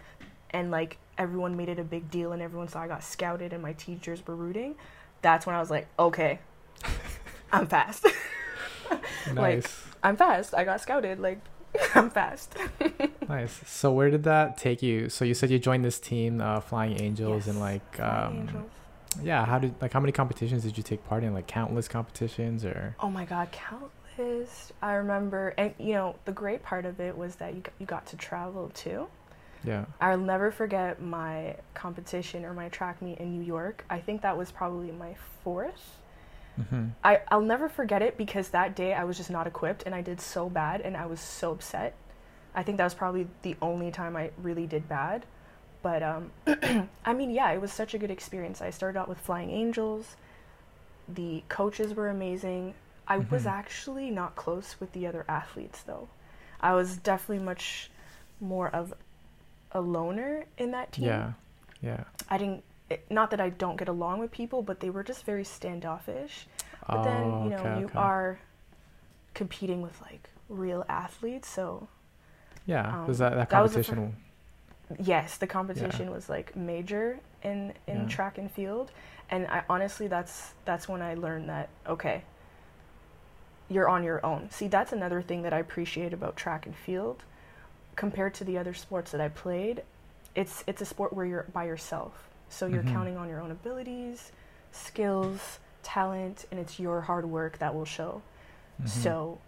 and 0.52 0.70
like 0.70 0.98
everyone 1.18 1.56
made 1.56 1.70
it 1.70 1.80
a 1.80 1.84
big 1.84 2.12
deal 2.12 2.32
and 2.32 2.42
everyone 2.42 2.68
saw 2.68 2.82
I 2.82 2.88
got 2.88 3.04
scouted 3.04 3.54
and 3.54 3.62
my 3.62 3.74
teachers 3.74 4.26
were 4.28 4.36
rooting, 4.36 4.76
that's 5.22 5.46
when 5.46 5.56
I 5.56 5.60
was 5.60 5.70
like, 5.72 5.88
okay, 5.98 6.40
I'm 7.52 7.68
fast. 7.68 8.06
Nice. 9.26 9.36
Like, 9.38 9.70
I'm 10.04 10.18
fast. 10.18 10.54
I 10.54 10.64
got 10.66 10.80
scouted. 10.82 11.20
Like, 11.20 11.40
I'm 11.96 12.10
fast. 12.10 12.56
Nice. 13.30 13.62
So 13.66 13.92
where 13.94 14.12
did 14.12 14.24
that 14.26 14.58
take 14.58 14.84
you? 14.84 15.08
So 15.08 15.24
you 15.24 15.34
said 15.34 15.50
you 15.50 15.58
joined 15.58 15.86
this 15.86 15.98
team, 15.98 16.42
uh, 16.42 16.60
Flying 16.60 17.00
Angels, 17.02 17.48
and 17.48 17.58
like, 17.60 18.00
um, 18.02 18.40
Angels. 18.42 18.72
yeah. 19.24 19.46
How 19.46 19.60
did 19.60 19.74
like 19.82 19.94
how 19.94 20.02
many 20.02 20.12
competitions 20.12 20.64
did 20.64 20.78
you 20.78 20.84
take 20.84 21.04
part 21.08 21.24
in? 21.24 21.34
Like 21.34 21.48
countless 21.48 21.88
competitions, 21.88 22.66
or 22.66 22.96
Oh 23.00 23.10
my 23.10 23.24
god, 23.26 23.50
countless. 23.54 24.74
I 24.82 24.94
remember, 24.96 25.54
and 25.58 25.74
you 25.80 25.94
know, 25.94 26.16
the 26.26 26.34
great 26.34 26.62
part 26.64 26.86
of 26.86 27.00
it 27.00 27.18
was 27.18 27.36
that 27.38 27.56
you 27.56 27.64
you 27.80 27.86
got 27.86 28.06
to 28.08 28.18
travel 28.18 28.70
too. 28.74 29.08
yeah, 29.64 29.86
I'll 30.02 30.18
never 30.18 30.52
forget 30.52 31.02
my 31.02 31.56
competition 31.74 32.44
or 32.46 32.54
my 32.54 32.68
track 32.70 33.02
meet 33.02 33.20
in 33.20 33.32
New 33.40 33.44
York. 33.46 33.86
I 33.90 34.00
think 34.00 34.22
that 34.22 34.38
was 34.38 34.52
probably 34.52 34.92
my 34.92 35.16
fourth. 35.44 35.98
Mm-hmm. 36.60 36.88
I, 37.04 37.22
I'll 37.30 37.42
never 37.42 37.70
forget 37.70 38.02
it 38.02 38.18
because 38.18 38.50
that 38.50 38.76
day 38.76 38.94
I 38.94 39.04
was 39.04 39.18
just 39.18 39.30
not 39.30 39.48
equipped 39.48 39.84
and 39.84 39.94
I 39.96 40.02
did 40.02 40.22
so 40.22 40.50
bad 40.50 40.82
and 40.82 40.96
I 40.96 41.06
was 41.06 41.20
so 41.20 41.52
upset. 41.52 41.96
I 42.56 42.64
think 42.64 42.78
that 42.78 42.84
was 42.84 42.94
probably 42.94 43.28
the 43.42 43.56
only 43.62 43.92
time 43.92 44.16
I 44.16 44.32
really 44.42 44.68
did 44.68 44.88
bad. 44.88 45.26
But 45.82 46.04
um, 46.04 46.32
I 47.06 47.14
mean, 47.14 47.32
yeah, 47.32 47.52
it 47.52 47.60
was 47.60 47.72
such 47.74 47.94
a 47.94 47.98
good 47.98 48.12
experience. 48.12 48.62
I 48.62 48.70
started 48.70 48.98
out 49.00 49.10
with 49.10 49.20
Flying 49.20 49.50
Angels. 49.52 50.16
The 51.10 51.44
coaches 51.50 51.94
were 51.94 52.10
amazing. 52.10 52.74
I 53.08 53.18
was 53.18 53.44
Mhm. 53.44 53.52
actually 53.52 54.10
not 54.12 54.36
close 54.36 54.80
with 54.80 54.94
the 54.94 55.06
other 55.08 55.26
athletes 55.28 55.82
though. 55.84 56.08
I 56.62 56.74
was 56.74 56.96
definitely 56.96 57.44
much 57.44 57.92
more 58.40 58.70
of 58.70 58.94
a 59.74 59.82
loner 59.82 60.46
in 60.58 60.72
that 60.72 60.94
team. 60.94 61.06
yeah, 61.06 61.34
yeah. 61.82 62.04
I 62.30 62.38
didn't. 62.38 62.64
It, 62.90 63.06
not 63.10 63.32
that 63.32 63.42
I 63.42 63.50
don't 63.50 63.78
get 63.78 63.88
along 63.88 64.20
with 64.20 64.32
people, 64.32 64.62
but 64.62 64.80
they 64.80 64.90
were 64.90 65.04
just 65.04 65.26
very 65.26 65.44
standoffish. 65.46 66.48
But 66.90 67.04
then 67.04 67.26
Oh, 67.26 67.44
you 67.44 67.50
know 67.50 67.66
okay, 67.66 67.76
you 67.80 67.86
okay. 67.86 67.98
are 67.98 68.40
competing 69.34 69.82
with 69.82 70.00
like 70.02 70.30
real 70.50 70.86
athletes, 70.90 71.48
so 71.50 71.88
yeah. 72.66 72.94
um, 72.94 73.08
was 73.08 73.18
that 73.20 73.36
that 73.36 73.50
that 73.50 73.62
was 73.62 73.74
the 73.74 73.80
fir- 73.82 73.98
competition? 73.98 74.16
yes, 75.00 75.38
the 75.38 75.48
competition 75.48 76.12
was 76.12 76.30
like 76.30 76.56
major 76.56 77.20
in 77.44 77.74
in 77.88 78.06
Yeah. 78.06 78.08
track 78.08 78.38
and 78.38 78.52
field, 78.52 78.92
and 79.30 79.48
I 79.48 79.64
honestly 79.70 80.08
that's 80.08 80.54
that's 80.66 80.88
when 80.88 81.02
I 81.02 81.16
learned 81.16 81.50
that 81.50 81.70
okay, 81.88 82.24
you're 83.70 83.90
on 83.90 84.04
your 84.04 84.26
own. 84.26 84.50
See, 84.52 84.68
that's 84.68 84.92
another 84.94 85.22
thing 85.22 85.42
that 85.44 85.54
I 85.54 85.60
appreciate 85.60 86.14
about 86.14 86.36
track 86.36 86.66
and 86.66 86.76
field, 86.76 87.24
compared 87.96 88.34
to 88.36 88.44
the 88.44 88.58
other 88.58 88.74
sports 88.74 89.12
that 89.12 89.22
I 89.22 89.30
played. 89.30 89.84
It's 90.36 90.64
it's 90.68 90.82
a 90.82 90.86
sport 90.86 91.14
where 91.14 91.26
you're 91.26 91.48
by 91.54 91.66
yourself, 91.66 92.30
so 92.50 92.66
you're 92.68 92.84
Mhm. 92.84 92.94
counting 92.94 93.18
on 93.18 93.28
your 93.30 93.40
own 93.42 93.52
abilities, 93.52 94.32
skills, 94.72 95.60
talent, 95.82 96.46
and 96.52 96.60
it's 96.60 96.80
your 96.80 97.02
hard 97.02 97.26
work 97.26 97.58
that 97.60 97.74
will 97.76 97.86
show. 97.86 98.22
Mhm. 98.82 98.88
So 98.88 99.40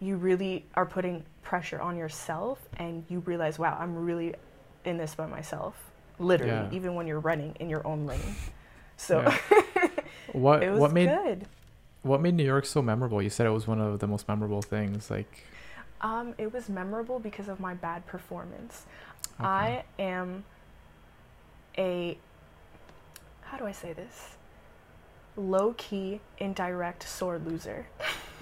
you 0.00 0.16
really 0.16 0.66
are 0.74 0.86
putting 0.86 1.24
pressure 1.42 1.80
on 1.80 1.96
yourself 1.96 2.58
and 2.76 3.04
you 3.08 3.20
realize, 3.20 3.58
wow, 3.58 3.76
I'm 3.78 3.94
really 4.04 4.34
in 4.84 4.96
this 4.96 5.14
by 5.14 5.26
myself. 5.26 5.90
Literally, 6.18 6.52
Yeah. 6.52 6.68
even 6.72 6.94
when 6.94 7.06
you're 7.06 7.20
running 7.20 7.54
in 7.60 7.68
your 7.70 7.86
own 7.86 8.06
lane. 8.06 8.36
So 8.96 9.24
what 10.32 10.62
it 10.62 10.70
was 10.70 10.80
what 10.80 10.92
made 10.92 11.08
good. 11.08 11.46
what 12.02 12.20
made 12.20 12.34
New 12.34 12.44
York 12.44 12.64
so 12.66 12.80
memorable? 12.82 13.20
You 13.22 13.30
said 13.30 13.46
it 13.46 13.50
was 13.50 13.66
one 13.66 13.80
of 13.80 13.98
the 14.00 14.06
most 14.06 14.26
memorable 14.28 14.62
things. 14.62 15.10
Like, 15.10 15.44
Um, 16.02 16.34
it 16.38 16.50
was 16.52 16.68
memorable 16.70 17.18
because 17.18 17.48
of 17.48 17.60
my 17.60 17.74
bad 17.74 18.06
performance. 18.06 18.86
okay. 19.38 19.44
I 19.46 19.84
am 19.98 20.44
a 21.76 22.18
how 23.50 23.58
do 23.58 23.66
I 23.66 23.72
say 23.72 23.92
this? 23.92 24.36
Low 25.36 25.74
key, 25.76 26.20
indirect 26.38 27.02
sore 27.02 27.38
loser. 27.38 27.86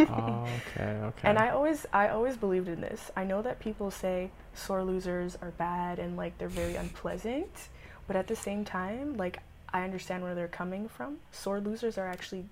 oh, 0.01 0.05
okay, 0.77 0.85
okay. 0.85 1.29
And 1.29 1.39
I 1.39 1.51
always 1.51 1.87
I 1.93 2.09
always 2.09 2.37
believed 2.37 2.69
in 2.69 2.81
this. 2.81 3.11
I 3.17 3.25
know 3.25 3.41
that 3.43 3.59
people 3.59 3.91
say 3.91 4.31
sore 4.55 4.85
losers 4.85 5.39
are 5.41 5.51
bad 5.53 5.99
and 5.99 6.17
like 6.17 6.37
they're 6.37 6.49
very 6.49 6.77
unpleasant, 6.77 7.69
but 8.07 8.17
at 8.17 8.27
the 8.27 8.37
same 8.37 8.65
time, 8.65 9.17
like 9.17 9.39
I 9.73 9.83
understand 9.83 10.23
where 10.23 10.35
they're 10.35 10.49
coming 10.49 10.89
from. 10.89 11.19
Sore 11.33 11.61
losers 11.61 11.97
are 11.97 12.07
actually 12.07 12.45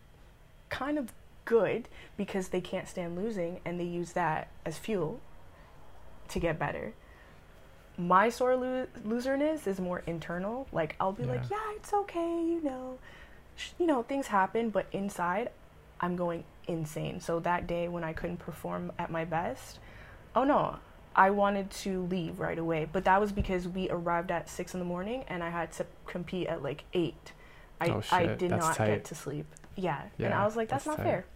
kind 0.70 0.98
of 0.98 1.12
good 1.44 1.88
because 2.16 2.48
they 2.48 2.60
can't 2.60 2.88
stand 2.88 3.16
losing 3.16 3.60
and 3.64 3.78
they 3.78 3.84
use 3.84 4.12
that 4.12 4.48
as 4.64 4.78
fuel 4.78 5.20
to 6.28 6.38
get 6.38 6.58
better. 6.58 6.94
My 7.98 8.28
sore 8.28 8.56
lo- 8.56 8.86
loserness 9.06 9.66
is 9.66 9.80
more 9.80 10.02
internal. 10.06 10.66
Like 10.72 10.96
I'll 11.00 11.12
be 11.12 11.24
yeah. 11.24 11.30
like, 11.30 11.50
yeah, 11.50 11.72
it's 11.76 11.92
okay, 11.92 12.20
you 12.20 12.60
know, 12.62 12.98
Sh- 13.56 13.70
you 13.78 13.86
know, 13.86 14.02
things 14.02 14.26
happen, 14.28 14.70
but 14.70 14.86
inside, 14.92 15.50
I'm 16.00 16.14
going 16.14 16.44
insane. 16.68 17.20
So 17.20 17.40
that 17.40 17.66
day 17.66 17.88
when 17.88 18.04
I 18.04 18.12
couldn't 18.12 18.36
perform 18.36 18.92
at 18.98 19.10
my 19.10 19.24
best, 19.24 19.78
oh 20.34 20.44
no, 20.44 20.78
I 21.14 21.30
wanted 21.30 21.70
to 21.70 22.04
leave 22.04 22.38
right 22.38 22.58
away. 22.58 22.86
But 22.90 23.04
that 23.06 23.20
was 23.20 23.32
because 23.32 23.66
we 23.66 23.88
arrived 23.90 24.30
at 24.30 24.48
six 24.48 24.74
in 24.74 24.80
the 24.80 24.86
morning 24.86 25.24
and 25.28 25.42
I 25.42 25.48
had 25.48 25.72
to 25.72 25.86
compete 26.06 26.46
at 26.46 26.62
like 26.62 26.84
eight. 26.92 27.32
I, 27.80 27.88
oh, 27.88 28.02
I 28.12 28.26
did 28.26 28.50
that's 28.50 28.66
not 28.66 28.76
tight. 28.76 28.86
get 28.88 29.04
to 29.06 29.14
sleep. 29.14 29.46
Yeah. 29.74 30.02
yeah. 30.18 30.26
And 30.26 30.34
I 30.34 30.44
was 30.44 30.56
like, 30.56 30.68
that's, 30.68 30.84
that's 30.84 30.98
not 30.98 31.02
tight. 31.02 31.10
fair. 31.10 31.26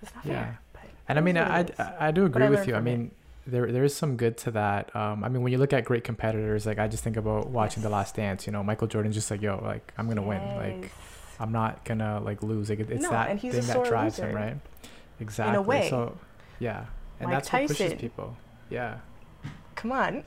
That's 0.00 0.14
not 0.14 0.26
yeah. 0.26 0.54
fair. 0.74 0.90
and 1.08 1.18
I 1.18 1.22
mean, 1.22 1.36
I, 1.38 1.60
I, 1.78 1.94
I, 2.08 2.10
do 2.10 2.24
agree 2.24 2.48
with 2.48 2.66
you. 2.66 2.74
I 2.74 2.80
mean, 2.80 3.12
there 3.46 3.70
there 3.70 3.84
is 3.84 3.94
some 3.94 4.16
good 4.16 4.36
to 4.38 4.50
that. 4.52 4.94
Um, 4.94 5.24
I 5.24 5.28
mean, 5.28 5.42
when 5.42 5.52
you 5.52 5.58
look 5.58 5.72
at 5.72 5.84
great 5.84 6.04
competitors, 6.04 6.66
like 6.66 6.78
I 6.78 6.88
just 6.88 7.02
think 7.02 7.16
about 7.16 7.48
watching. 7.48 7.82
The 7.82 7.88
Last 7.88 8.14
Dance. 8.14 8.46
You 8.46 8.52
know, 8.52 8.62
Michael 8.62 8.86
Jordan's 8.86 9.14
just 9.14 9.30
like, 9.30 9.42
yo, 9.42 9.60
like 9.62 9.92
I'm 9.98 10.08
gonna 10.08 10.24
yes. 10.26 10.28
win. 10.28 10.80
Like 10.80 10.92
I'm 11.40 11.52
not 11.52 11.84
gonna 11.84 12.20
like 12.20 12.42
lose. 12.42 12.70
Like 12.70 12.80
it's 12.80 13.02
no, 13.02 13.10
that 13.10 13.40
thing 13.40 13.50
that 13.50 13.84
drives 13.84 14.18
loser. 14.18 14.30
him, 14.30 14.36
right? 14.36 14.56
Exactly. 15.20 15.50
In 15.50 15.56
a 15.56 15.62
way. 15.62 15.90
So 15.90 16.16
yeah, 16.60 16.86
and 17.20 17.28
Mike 17.28 17.38
that's 17.38 17.48
Tyson. 17.48 17.74
what 17.74 17.78
pushes 17.78 18.00
people. 18.00 18.36
Yeah. 18.70 18.98
Come 19.74 19.92
on. 19.92 20.24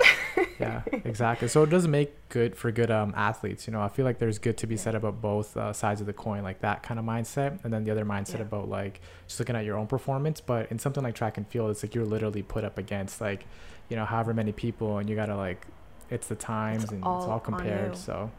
yeah, 0.60 0.82
exactly. 0.92 1.48
So 1.48 1.64
it 1.64 1.70
does 1.70 1.88
make 1.88 2.14
good 2.30 2.56
for 2.56 2.72
good 2.72 2.92
um, 2.92 3.14
athletes. 3.16 3.68
You 3.68 3.74
know, 3.74 3.82
I 3.82 3.90
feel 3.90 4.06
like 4.06 4.20
there's 4.20 4.40
good 4.40 4.58
to 4.58 4.68
be 4.68 4.78
said 4.78 4.96
about 4.96 5.22
both 5.22 5.56
uh, 5.56 5.74
sides 5.74 6.02
of 6.02 6.08
the 6.08 6.14
coin, 6.14 6.44
like 6.44 6.62
that 6.62 6.84
kind 6.84 7.00
of 7.00 7.06
mindset, 7.06 7.64
and 7.64 7.74
then 7.74 7.84
the 7.84 7.92
other 7.92 8.06
mindset 8.06 8.36
yeah. 8.36 8.44
about 8.44 8.70
like 8.70 9.02
just 9.28 9.40
looking 9.40 9.56
at 9.56 9.66
your 9.66 9.78
own 9.78 9.88
performance. 9.88 10.42
But 10.42 10.72
in 10.72 10.80
something 10.80 11.04
like 11.04 11.16
track 11.16 11.38
and 11.38 11.48
field, 11.48 11.72
it's 11.72 11.84
like 11.84 11.96
you're 11.96 12.06
literally 12.06 12.44
put 12.44 12.64
up 12.64 12.78
against 12.78 13.22
like, 13.22 13.46
you 13.90 13.96
know, 13.96 14.06
however 14.06 14.34
many 14.34 14.52
people, 14.52 14.98
and 14.98 15.10
you 15.10 15.16
gotta 15.16 15.36
like, 15.36 15.66
it's 16.10 16.28
the 16.28 16.36
times 16.36 16.84
it's 16.84 16.92
and 16.92 17.04
all 17.04 17.20
it's 17.20 17.30
all 17.30 17.40
compared. 17.40 17.98
So 17.98 18.32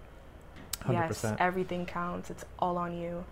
100%. 0.82 0.92
Yes, 0.92 1.36
everything 1.38 1.86
counts. 1.86 2.30
It's 2.30 2.44
all 2.58 2.78
on 2.78 2.96
you. 2.96 3.24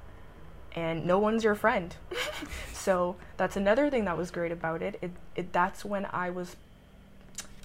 And 0.72 1.06
no 1.06 1.18
one's 1.18 1.44
your 1.44 1.54
friend. 1.54 1.94
so 2.72 3.16
that's 3.36 3.56
another 3.56 3.90
thing 3.90 4.06
that 4.06 4.16
was 4.16 4.30
great 4.30 4.50
about 4.50 4.82
it. 4.82 4.98
It, 5.00 5.12
it. 5.36 5.52
That's 5.52 5.84
when 5.84 6.06
I 6.06 6.30
was 6.30 6.56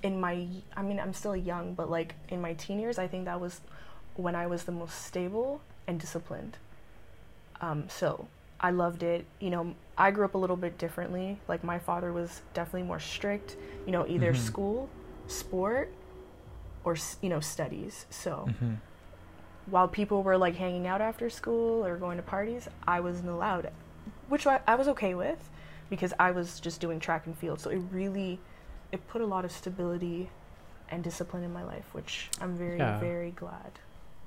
in 0.03 0.19
my, 0.19 0.45
I 0.75 0.81
mean, 0.81 0.99
I'm 0.99 1.13
still 1.13 1.35
young, 1.35 1.73
but 1.73 1.89
like 1.89 2.15
in 2.29 2.41
my 2.41 2.53
teen 2.53 2.79
years, 2.79 2.97
I 2.97 3.07
think 3.07 3.25
that 3.25 3.39
was 3.39 3.61
when 4.15 4.35
I 4.35 4.47
was 4.47 4.63
the 4.63 4.71
most 4.71 5.05
stable 5.05 5.61
and 5.87 5.99
disciplined. 5.99 6.57
Um, 7.61 7.89
so 7.89 8.27
I 8.59 8.71
loved 8.71 9.03
it. 9.03 9.25
You 9.39 9.49
know, 9.49 9.75
I 9.97 10.11
grew 10.11 10.25
up 10.25 10.35
a 10.35 10.37
little 10.37 10.55
bit 10.55 10.77
differently. 10.77 11.39
Like 11.47 11.63
my 11.63 11.79
father 11.79 12.13
was 12.13 12.41
definitely 12.53 12.83
more 12.83 12.99
strict, 12.99 13.57
you 13.85 13.91
know, 13.91 14.05
either 14.07 14.33
mm-hmm. 14.33 14.41
school, 14.41 14.89
sport, 15.27 15.91
or, 16.83 16.95
you 17.21 17.29
know, 17.29 17.39
studies. 17.39 18.05
So. 18.09 18.47
Mm-hmm 18.49 18.75
while 19.71 19.87
people 19.87 20.23
were 20.23 20.37
like 20.37 20.55
hanging 20.55 20.87
out 20.87 21.01
after 21.01 21.29
school 21.29 21.85
or 21.85 21.97
going 21.97 22.17
to 22.17 22.23
parties, 22.23 22.67
I 22.87 22.99
wasn't 22.99 23.29
allowed, 23.29 23.71
which 24.27 24.47
I, 24.47 24.59
I 24.67 24.75
was 24.75 24.87
okay 24.89 25.13
with 25.13 25.49
because 25.89 26.13
I 26.19 26.31
was 26.31 26.59
just 26.59 26.81
doing 26.81 26.99
track 26.99 27.25
and 27.25 27.37
field. 27.37 27.59
So 27.59 27.69
it 27.69 27.81
really, 27.91 28.39
it 28.91 29.07
put 29.07 29.21
a 29.21 29.25
lot 29.25 29.45
of 29.45 29.51
stability 29.51 30.29
and 30.89 31.03
discipline 31.03 31.43
in 31.43 31.53
my 31.53 31.63
life, 31.63 31.85
which 31.93 32.29
I'm 32.41 32.55
very, 32.55 32.77
yeah. 32.77 32.99
very 32.99 33.31
glad. 33.31 33.79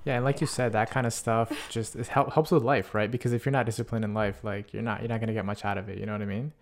Yeah, 0.04 0.16
and 0.16 0.25
like 0.25 0.40
you 0.40 0.47
said, 0.47 0.73
that 0.73 0.90
kind 0.90 1.07
of 1.07 1.12
stuff 1.12 1.52
just 1.71 1.95
it 1.95 2.09
help, 2.09 2.33
helps 2.33 2.50
with 2.50 2.62
life, 2.62 2.95
right? 2.95 3.11
Because 3.11 3.33
if 3.33 3.45
you're 3.45 3.52
not 3.52 3.66
disciplined 3.66 4.04
in 4.04 4.14
life, 4.14 4.42
like 4.42 4.73
you're 4.73 4.83
not 4.83 5.00
you're 5.00 5.09
not 5.09 5.21
gonna 5.21 5.33
get 5.33 5.45
much 5.45 5.64
out 5.64 5.78
of 5.78 5.88
it. 5.88 5.99
You 5.99 6.07
know 6.07 6.12
what 6.12 6.23
I 6.23 6.26
mean? 6.26 6.52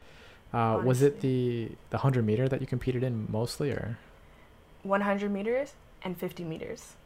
Uh, 0.52 0.82
was 0.84 1.00
it 1.00 1.20
the 1.20 1.70
the 1.90 1.98
hundred 1.98 2.26
meter 2.26 2.48
that 2.48 2.60
you 2.60 2.66
competed 2.66 3.02
in 3.02 3.26
mostly, 3.30 3.70
or? 3.70 3.98
One 4.82 5.00
hundred 5.00 5.30
meters 5.30 5.72
and 6.02 6.18
fifty 6.18 6.44
meters. 6.44 6.96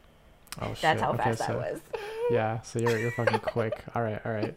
Oh 0.61 0.69
shit. 0.69 0.81
That's 0.81 1.01
how 1.01 1.13
okay, 1.13 1.23
fast 1.23 1.39
so, 1.39 1.53
I 1.53 1.55
was. 1.55 1.81
yeah, 2.31 2.61
so 2.61 2.79
you're 2.79 2.97
you're 2.97 3.11
fucking 3.11 3.39
quick. 3.39 3.83
All 3.95 4.01
right, 4.01 4.21
all 4.25 4.31
right. 4.31 4.55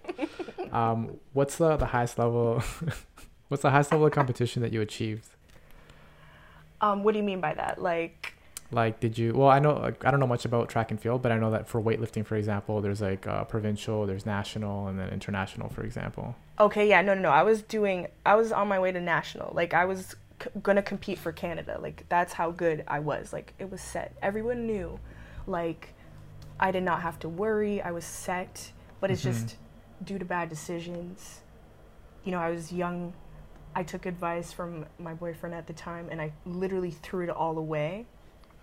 Um, 0.72 1.18
what's 1.32 1.56
the 1.56 1.76
the 1.76 1.86
highest 1.86 2.18
level? 2.18 2.62
what's 3.48 3.62
the 3.62 3.70
highest 3.70 3.92
level 3.92 4.06
of 4.06 4.12
competition 4.12 4.62
that 4.62 4.72
you 4.72 4.80
achieved? 4.80 5.28
Um, 6.80 7.02
what 7.02 7.12
do 7.12 7.18
you 7.18 7.24
mean 7.24 7.40
by 7.40 7.54
that? 7.54 7.80
Like. 7.80 8.34
Like, 8.70 9.00
did 9.00 9.16
you? 9.16 9.32
Well, 9.32 9.48
I 9.48 9.60
know 9.60 9.74
like, 9.78 10.04
I 10.04 10.10
don't 10.10 10.20
know 10.20 10.26
much 10.26 10.44
about 10.44 10.68
track 10.68 10.90
and 10.90 11.00
field, 11.00 11.22
but 11.22 11.32
I 11.32 11.38
know 11.38 11.50
that 11.52 11.66
for 11.66 11.80
weightlifting, 11.80 12.26
for 12.26 12.36
example, 12.36 12.82
there's 12.82 13.00
like 13.00 13.26
uh, 13.26 13.44
provincial, 13.44 14.04
there's 14.06 14.26
national, 14.26 14.88
and 14.88 14.98
then 14.98 15.08
international, 15.08 15.70
for 15.70 15.84
example. 15.84 16.36
Okay, 16.60 16.86
yeah, 16.86 17.00
no, 17.00 17.14
no, 17.14 17.22
no. 17.22 17.30
I 17.30 17.44
was 17.44 17.62
doing. 17.62 18.08
I 18.26 18.34
was 18.34 18.52
on 18.52 18.68
my 18.68 18.78
way 18.78 18.92
to 18.92 19.00
national. 19.00 19.52
Like, 19.54 19.72
I 19.72 19.86
was 19.86 20.16
c- 20.42 20.50
gonna 20.62 20.82
compete 20.82 21.18
for 21.18 21.32
Canada. 21.32 21.78
Like, 21.80 22.04
that's 22.10 22.34
how 22.34 22.50
good 22.50 22.84
I 22.86 22.98
was. 22.98 23.32
Like, 23.32 23.54
it 23.58 23.70
was 23.70 23.80
set. 23.80 24.14
Everyone 24.20 24.66
knew 24.66 25.00
like 25.48 25.94
I 26.60 26.70
did 26.70 26.82
not 26.82 27.02
have 27.02 27.18
to 27.20 27.28
worry. 27.28 27.80
I 27.80 27.90
was 27.90 28.04
set, 28.04 28.72
but 29.00 29.10
it's 29.10 29.22
mm-hmm. 29.22 29.32
just 29.32 29.56
due 30.04 30.18
to 30.18 30.24
bad 30.24 30.48
decisions. 30.48 31.40
You 32.24 32.32
know, 32.32 32.38
I 32.38 32.50
was 32.50 32.72
young. 32.72 33.14
I 33.78 33.84
took 33.84 34.06
advice 34.06 34.52
from 34.52 34.86
my 34.98 35.14
boyfriend 35.14 35.54
at 35.54 35.68
the 35.68 35.72
time 35.72 36.08
and 36.10 36.20
I 36.20 36.32
literally 36.44 36.90
threw 36.90 37.22
it 37.22 37.30
all 37.30 37.56
away, 37.56 38.06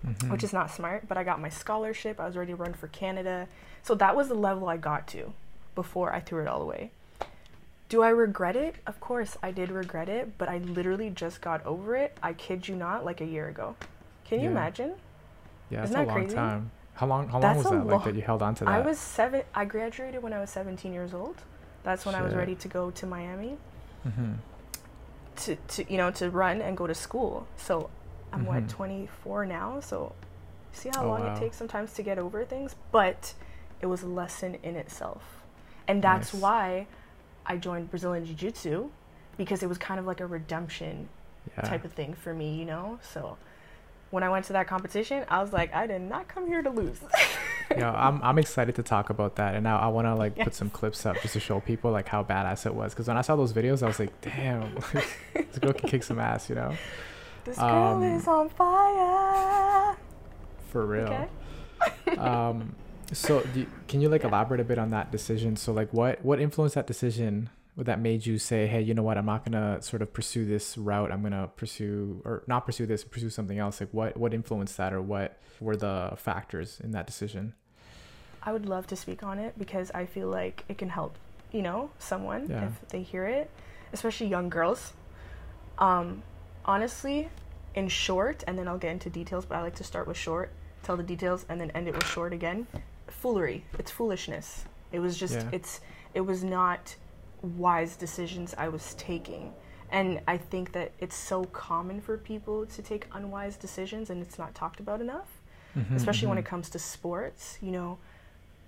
mm-hmm. 0.06 0.30
which 0.30 0.44
is 0.44 0.52
not 0.52 0.70
smart, 0.70 1.08
but 1.08 1.18
I 1.18 1.24
got 1.24 1.40
my 1.40 1.48
scholarship. 1.48 2.20
I 2.20 2.28
was 2.28 2.36
ready 2.36 2.52
to 2.52 2.58
run 2.58 2.74
for 2.74 2.90
Canada. 2.90 3.48
So 3.82 3.96
that 3.96 4.14
was 4.14 4.28
the 4.28 4.36
level 4.36 4.68
I 4.68 4.76
got 4.76 5.08
to 5.10 5.32
before 5.74 6.12
I 6.12 6.20
threw 6.20 6.42
it 6.42 6.50
all 6.50 6.62
away. 6.62 6.92
Do 7.88 8.02
I 8.02 8.10
regret 8.10 8.58
it? 8.58 8.76
Of 8.86 9.00
course, 9.00 9.38
I 9.42 9.52
did 9.52 9.72
regret 9.72 10.10
it, 10.10 10.38
but 10.38 10.50
I 10.50 10.58
literally 10.58 11.10
just 11.12 11.40
got 11.40 11.66
over 11.66 11.96
it. 11.96 12.18
I 12.22 12.34
kid 12.34 12.68
you 12.68 12.76
not, 12.76 13.06
like 13.06 13.22
a 13.22 13.26
year 13.26 13.48
ago. 13.48 13.78
Can 14.26 14.40
you 14.40 14.46
yeah. 14.46 14.52
imagine? 14.52 14.96
Yeah, 15.70 15.84
Isn't 15.86 15.94
that's 15.94 16.10
a 16.10 16.12
long 16.12 16.22
crazy? 16.24 16.36
time. 16.36 16.72
How 16.96 17.08
long? 17.08 17.30
How 17.30 17.40
long 17.40 17.56
was 17.56 17.64
that? 17.64 17.72
Long, 17.72 17.88
like 17.88 18.04
that 18.04 18.16
you 18.16 18.22
held 18.22 18.42
on 18.42 18.54
to 18.56 18.66
that? 18.66 18.70
I 18.70 18.82
was 18.82 19.00
seven. 19.00 19.44
I 19.54 19.64
graduated 19.64 20.22
when 20.22 20.34
I 20.34 20.42
was 20.42 20.50
17 20.50 20.92
years 20.92 21.14
old. 21.14 21.38
That's 21.84 22.06
when 22.06 22.16
Shit. 22.16 22.22
I 22.22 22.26
was 22.26 22.34
ready 22.34 22.56
to 22.56 22.68
go 22.68 22.92
to 22.92 23.06
Miami. 23.06 23.56
Mm-hmm. 24.06 24.34
To 25.38 25.56
to 25.56 25.92
you 25.92 25.98
know 25.98 26.12
to 26.12 26.30
run 26.30 26.62
and 26.62 26.78
go 26.78 26.88
to 26.88 26.96
school. 26.96 27.48
So 27.58 27.90
I'm 28.32 28.46
mm-hmm. 28.46 28.48
what 28.48 28.70
24 28.70 29.46
now. 29.46 29.80
So 29.80 30.14
see 30.72 30.90
how 30.90 31.04
oh, 31.04 31.10
long 31.10 31.22
wow. 31.22 31.36
it 31.36 31.40
takes 31.40 31.58
sometimes 31.58 31.94
to 31.94 32.04
get 32.04 32.18
over 32.18 32.46
things. 32.46 32.76
But 32.92 33.34
it 33.82 33.88
was 33.88 34.04
a 34.04 34.08
lesson 34.08 34.58
in 34.64 34.76
itself, 34.76 35.24
and 35.88 36.02
that's 36.02 36.34
nice. 36.34 36.42
why 36.42 36.88
I 37.46 37.58
joined 37.58 37.90
Brazilian 37.90 38.26
Jiu 38.26 38.36
Jitsu 38.36 38.90
because 39.38 39.62
it 39.64 39.68
was 39.68 39.78
kind 39.78 40.00
of 40.00 40.06
like 40.06 40.22
a 40.22 40.26
redemption 40.26 41.10
yeah. 41.58 41.64
type 41.64 41.84
of 41.84 41.94
thing 41.94 42.14
for 42.14 42.34
me. 42.34 42.56
You 42.56 42.66
know, 42.66 43.00
so 43.02 43.38
when 44.12 44.24
I 44.24 44.30
went 44.30 44.46
to 44.46 44.54
that 44.54 44.68
competition, 44.68 45.26
I 45.30 45.42
was 45.42 45.52
like, 45.52 45.74
I 45.74 45.88
did 45.88 46.02
not 46.02 46.28
come 46.28 46.48
here 46.48 46.62
to 46.62 46.70
lose. 46.70 47.00
yeah, 47.72 47.92
I'm 47.92 48.22
I'm 48.22 48.38
excited 48.38 48.76
to 48.76 48.84
talk 48.84 49.10
about 49.10 49.36
that, 49.38 49.56
and 49.56 49.64
now 49.64 49.78
I 49.78 49.88
want 49.88 50.08
to 50.08 50.16
like 50.16 50.38
yes. 50.38 50.46
put 50.46 50.56
some 50.56 50.70
clips 50.70 51.06
up 51.06 51.20
just 51.22 51.34
to 51.34 51.40
show 51.40 51.60
people 51.60 51.92
like 51.92 52.08
how 52.08 52.24
badass 52.24 52.66
it 52.66 52.74
was. 52.74 52.94
Because 52.94 53.08
when 53.08 53.18
I 53.18 53.22
saw 53.22 53.36
those 53.36 53.54
videos, 53.54 53.84
I 53.84 53.88
was 53.88 54.00
like, 54.00 54.20
damn, 54.22 54.76
this 55.34 55.60
girl 55.60 55.74
can 55.74 55.90
kick 55.90 56.04
some 56.04 56.20
ass, 56.20 56.50
you 56.50 56.56
know. 56.56 56.76
This 57.44 57.58
girl 57.58 57.96
um, 57.96 58.04
is 58.04 58.28
on 58.28 58.50
fire. 58.50 59.96
For 60.70 60.86
real. 60.86 61.28
Okay. 62.08 62.18
um, 62.18 62.76
so 63.12 63.46
you, 63.54 63.68
can 63.88 64.02
you 64.02 64.10
like 64.10 64.24
yeah. 64.24 64.30
elaborate 64.30 64.60
a 64.60 64.64
bit 64.64 64.78
on 64.78 64.90
that 64.92 65.12
decision? 65.12 65.56
So 65.56 65.72
like, 65.72 65.94
what 65.94 66.24
what 66.24 66.40
influenced 66.40 66.76
that 66.76 66.88
decision? 66.88 67.50
That 67.78 68.00
made 68.00 68.26
you 68.26 68.38
say, 68.38 68.68
hey, 68.68 68.82
you 68.82 68.94
know 68.94 69.04
what, 69.04 69.18
I'm 69.18 69.26
not 69.26 69.44
gonna 69.44 69.82
sort 69.82 70.02
of 70.02 70.14
pursue 70.14 70.46
this 70.46 70.78
route. 70.78 71.12
I'm 71.12 71.22
gonna 71.22 71.50
pursue 71.56 72.22
or 72.24 72.44
not 72.48 72.66
pursue 72.66 72.86
this, 72.86 73.04
pursue 73.04 73.30
something 73.30 73.60
else. 73.60 73.82
Like 73.82 73.94
what 73.94 74.16
what 74.16 74.34
influenced 74.34 74.78
that, 74.78 74.94
or 74.94 75.02
what 75.02 75.38
were 75.60 75.76
the 75.76 76.14
factors 76.16 76.80
in 76.84 76.92
that 76.92 77.06
decision? 77.06 77.54
I 78.44 78.54
would 78.54 78.66
love 78.66 78.88
to 78.88 78.96
speak 78.96 79.24
on 79.24 79.40
it 79.40 79.58
because 79.58 79.92
I 79.92 80.06
feel 80.06 80.30
like 80.30 80.64
it 80.70 80.78
can 80.78 80.90
help, 80.90 81.18
you 81.52 81.64
know, 81.64 81.90
someone 82.00 82.48
yeah. 82.50 82.68
if 82.68 82.90
they 82.90 83.02
hear 83.02 83.26
it, 83.26 83.50
especially 83.92 84.28
young 84.28 84.50
girls. 84.50 84.94
Um, 85.78 86.24
honestly, 86.64 87.30
in 87.74 87.90
short, 87.90 88.44
and 88.48 88.58
then 88.58 88.68
I'll 88.68 88.78
get 88.78 88.92
into 88.92 89.10
details, 89.10 89.46
but 89.46 89.56
I 89.58 89.62
like 89.62 89.76
to 89.76 89.84
start 89.84 90.08
with 90.08 90.16
short, 90.16 90.52
tell 90.84 90.96
the 90.96 91.04
details, 91.04 91.46
and 91.50 91.60
then 91.60 91.72
end 91.72 91.88
it 91.88 91.96
with 91.96 92.08
short 92.08 92.34
again. 92.34 92.68
Foolery. 93.08 93.64
It's 93.78 93.92
foolishness. 93.92 94.66
It 94.92 95.00
was 95.00 95.18
just. 95.18 95.36
Yeah. 95.36 95.50
It's. 95.52 95.82
It 96.14 96.22
was 96.22 96.44
not 96.44 96.96
wise 97.58 97.96
decisions 97.96 98.56
I 98.58 98.70
was 98.70 98.94
taking. 98.96 99.54
And 99.92 100.20
I 100.28 100.38
think 100.38 100.72
that 100.74 100.92
it's 101.00 101.16
so 101.16 101.46
common 101.46 102.02
for 102.02 102.18
people 102.18 102.66
to 102.66 102.82
take 102.82 103.08
unwise 103.14 103.56
decisions 103.56 104.10
and 104.10 104.22
it's 104.22 104.38
not 104.38 104.56
talked 104.56 104.80
about 104.80 105.00
enough, 105.00 105.30
mm-hmm, 105.78 105.96
especially 105.96 106.22
mm-hmm. 106.22 106.30
when 106.30 106.38
it 106.40 106.46
comes 106.46 106.70
to 106.72 106.80
sports. 106.80 107.58
You 107.62 107.72
know, 107.72 107.98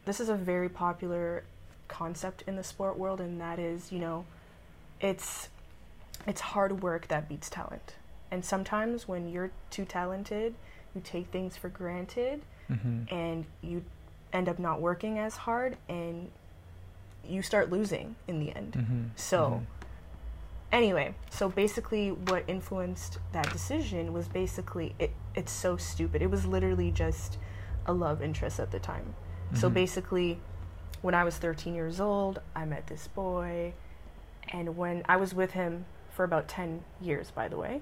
this 0.06 0.20
is 0.20 0.30
a 0.30 0.36
very 0.36 0.70
popular 0.70 1.44
concept 1.88 2.44
in 2.48 2.56
the 2.56 2.64
sport 2.64 2.98
world, 2.98 3.20
and 3.20 3.42
that 3.42 3.60
is, 3.60 3.92
you 3.92 4.00
know, 4.00 4.26
it's 5.02 5.50
it's 6.26 6.42
hard 6.42 6.84
work 6.84 7.08
that 7.08 7.28
beats 7.28 7.50
talent. 7.50 7.96
And 8.30 8.44
sometimes 8.44 9.08
when 9.08 9.30
you're 9.30 9.52
too 9.70 9.86
talented, 9.86 10.54
you 10.94 11.02
take 11.04 11.28
things 11.28 11.58
for 11.58 11.70
granted 11.70 12.42
Mm-hmm. 12.72 13.16
and 13.16 13.46
you 13.62 13.82
end 14.34 14.50
up 14.50 14.60
not 14.60 14.82
working 14.82 15.20
as 15.20 15.38
hard 15.38 15.78
and 15.88 16.30
you 17.30 17.42
start 17.42 17.72
losing 17.72 18.16
in 18.28 18.40
the 18.40 18.56
end. 18.56 18.74
Mm-hmm. 18.74 19.04
So, 19.16 19.64
anyway, 20.72 21.16
so 21.30 21.50
basically, 21.50 22.12
what 22.12 22.44
influenced 22.48 23.20
that 23.34 23.52
decision 23.52 24.14
was 24.14 24.28
basically 24.28 24.96
it, 25.00 25.12
it's 25.36 25.52
so 25.52 25.78
stupid. 25.78 26.22
It 26.22 26.30
was 26.32 26.46
literally 26.46 26.92
just 26.92 27.38
a 27.86 27.94
love 27.94 28.22
interest 28.22 28.60
at 28.60 28.72
the 28.72 28.80
time. 28.80 29.14
So, 29.54 29.70
Mhm. 29.70 29.74
basically, 29.74 30.40
when 31.02 31.16
I 31.16 31.24
was 31.24 31.38
13 31.38 31.74
years 31.74 32.00
old, 32.02 32.42
I 32.56 32.66
met 32.66 32.88
this 32.88 33.08
boy, 33.08 33.74
and 34.50 34.76
when 34.78 35.04
I 35.08 35.16
was 35.18 35.34
with 35.34 35.52
him 35.52 35.86
for 36.10 36.24
about 36.26 36.48
10 36.48 36.84
years, 37.00 37.32
by 37.32 37.48
the 37.48 37.58
way, 37.58 37.82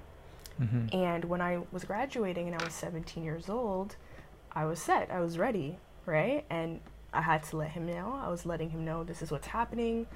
Mm-hmm. 0.62 0.88
and 0.96 1.26
when 1.26 1.42
I 1.42 1.64
was 1.72 1.84
graduating 1.86 2.48
and 2.48 2.62
I 2.62 2.64
was 2.64 2.74
17 2.74 3.24
years 3.24 3.50
old, 3.50 3.96
I 4.52 4.66
was 4.66 4.80
set. 4.80 5.10
I 5.12 5.20
was 5.20 5.38
ready, 5.38 5.80
right? 6.06 6.46
And 6.50 6.80
I 7.16 7.22
had 7.22 7.44
to 7.44 7.58
let 7.58 7.72
him 7.72 7.86
know. 7.86 8.20
I 8.24 8.30
was 8.30 8.46
letting 8.46 8.70
him 8.70 8.86
know 8.86 9.04
this 9.04 9.22
is 9.22 9.32
what's 9.32 9.48
happening. 9.48 10.08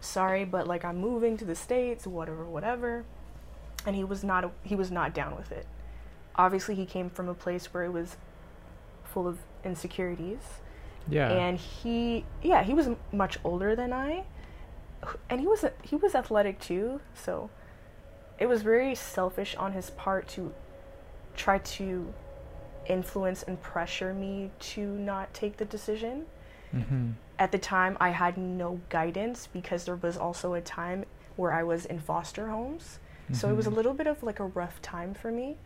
Sorry, 0.00 0.44
but 0.44 0.66
like 0.66 0.84
I'm 0.84 0.98
moving 0.98 1.36
to 1.38 1.44
the 1.44 1.54
states, 1.54 2.06
whatever, 2.06 2.44
whatever. 2.44 3.04
And 3.86 3.96
he 3.96 4.04
was 4.04 4.24
not 4.24 4.50
he 4.62 4.74
was 4.74 4.90
not 4.90 5.14
down 5.14 5.36
with 5.36 5.52
it. 5.52 5.66
Obviously, 6.36 6.74
he 6.74 6.84
came 6.84 7.10
from 7.10 7.28
a 7.28 7.34
place 7.34 7.72
where 7.72 7.84
it 7.84 7.92
was 7.92 8.16
full 9.04 9.28
of 9.28 9.38
insecurities. 9.64 10.40
Yeah. 11.08 11.30
And 11.30 11.58
he 11.58 12.24
yeah, 12.42 12.62
he 12.62 12.74
was 12.74 12.88
much 13.12 13.38
older 13.44 13.76
than 13.76 13.92
I. 13.92 14.24
And 15.28 15.40
he 15.40 15.46
was 15.46 15.64
he 15.82 15.96
was 15.96 16.14
athletic 16.14 16.60
too, 16.60 17.00
so 17.14 17.50
it 18.38 18.46
was 18.46 18.62
very 18.62 18.94
selfish 18.94 19.54
on 19.56 19.72
his 19.72 19.90
part 19.90 20.28
to 20.28 20.52
try 21.36 21.58
to 21.58 22.12
influence 22.86 23.42
and 23.42 23.60
pressure 23.60 24.12
me 24.12 24.50
to 24.58 24.86
not 24.86 25.32
take 25.32 25.56
the 25.56 25.64
decision. 25.64 26.26
Mm-hmm. 26.74 27.10
At 27.38 27.50
the 27.50 27.58
time, 27.58 27.96
I 28.00 28.10
had 28.10 28.36
no 28.38 28.80
guidance 28.90 29.48
because 29.52 29.84
there 29.86 29.96
was 29.96 30.16
also 30.16 30.54
a 30.54 30.60
time 30.60 31.04
where 31.36 31.52
I 31.52 31.64
was 31.64 31.84
in 31.86 31.98
foster 31.98 32.48
homes. 32.48 33.00
So 33.32 33.48
it 33.48 33.54
was 33.56 33.66
a 33.66 33.70
Mhm. 33.70 33.76
little 33.76 33.94
bit 33.94 34.06
of 34.06 34.22
like 34.22 34.38
a 34.38 34.44
rough 34.46 34.80
time 34.82 35.14
for 35.14 35.32
me. 35.32 35.56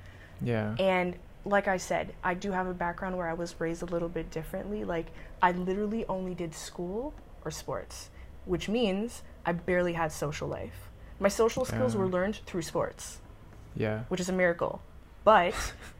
Yeah. 0.41 0.75
And 0.79 1.17
like 1.45 1.69
I 1.69 1.77
said, 1.77 2.15
I 2.25 2.35
do 2.35 2.53
have 2.53 2.67
a 2.67 2.73
background 2.75 3.17
where 3.19 3.29
I 3.29 3.35
was 3.35 3.55
raised 3.61 3.83
a 3.83 3.87
little 3.87 4.09
bit 4.09 4.31
differently. 4.31 4.85
Like, 4.85 5.07
I 5.43 5.53
literally 5.53 6.07
only 6.09 6.35
did 6.35 6.55
school 6.55 7.12
or 7.45 7.50
sports, 7.50 8.11
which 8.47 8.69
means 8.69 9.23
I 9.45 9.53
barely 9.53 9.93
had 9.95 10.11
social 10.12 10.49
life. 10.49 10.88
My 11.21 11.29
social 11.29 11.65
skills 11.65 11.95
Yeah. 11.95 12.00
were 12.00 12.07
learned 12.09 12.37
through 12.47 12.62
sports, 12.62 13.21
Yeah. 13.75 14.05
which 14.09 14.21
is 14.21 14.29
a 14.29 14.33
miracle. 14.33 14.81
But 15.25 15.55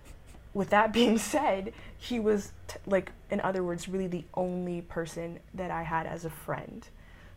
with 0.55 0.71
that 0.71 0.93
being 0.93 1.19
said, 1.19 1.73
he 1.99 2.21
was, 2.21 2.52
t- 2.69 2.78
like, 2.87 3.12
in 3.31 3.40
other 3.40 3.62
words, 3.62 3.88
really 3.88 4.07
the 4.07 4.25
only 4.35 4.81
person 4.83 5.40
that 5.55 5.71
I 5.71 5.83
had 5.83 6.07
as 6.07 6.25
a 6.25 6.31
friend. 6.31 6.87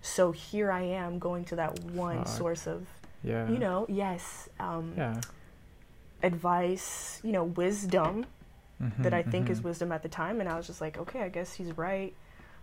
So 0.01 0.32
here 0.32 0.72
I 0.72 0.82
am 0.82 1.20
going 1.20 1.46
to 1.46 1.56
that 1.58 1.80
one 1.84 2.20
Fuck. 2.20 2.27
source 2.27 2.68
of, 2.68 2.88
Yeah. 3.24 3.48
you 3.50 3.60
know, 3.60 3.86
yes, 3.89 4.50
um, 4.60 4.94
Yeah. 4.98 5.20
advice, 6.24 7.20
you 7.24 7.32
know, 7.32 7.44
wisdom 7.44 8.25
that 9.00 9.13
Mhm, 9.13 9.15
I 9.15 9.22
think 9.24 9.50
is 9.50 9.60
mhm. 9.62 9.65
wisdom 9.65 9.91
at 9.91 10.01
the 10.01 10.10
time. 10.10 10.39
And 10.39 10.50
I 10.50 10.56
was 10.56 10.65
just 10.68 10.82
like, 10.82 10.98
okay, 10.98 11.22
I 11.22 11.30
guess 11.30 11.53
he's 11.53 11.77
right. 11.77 12.15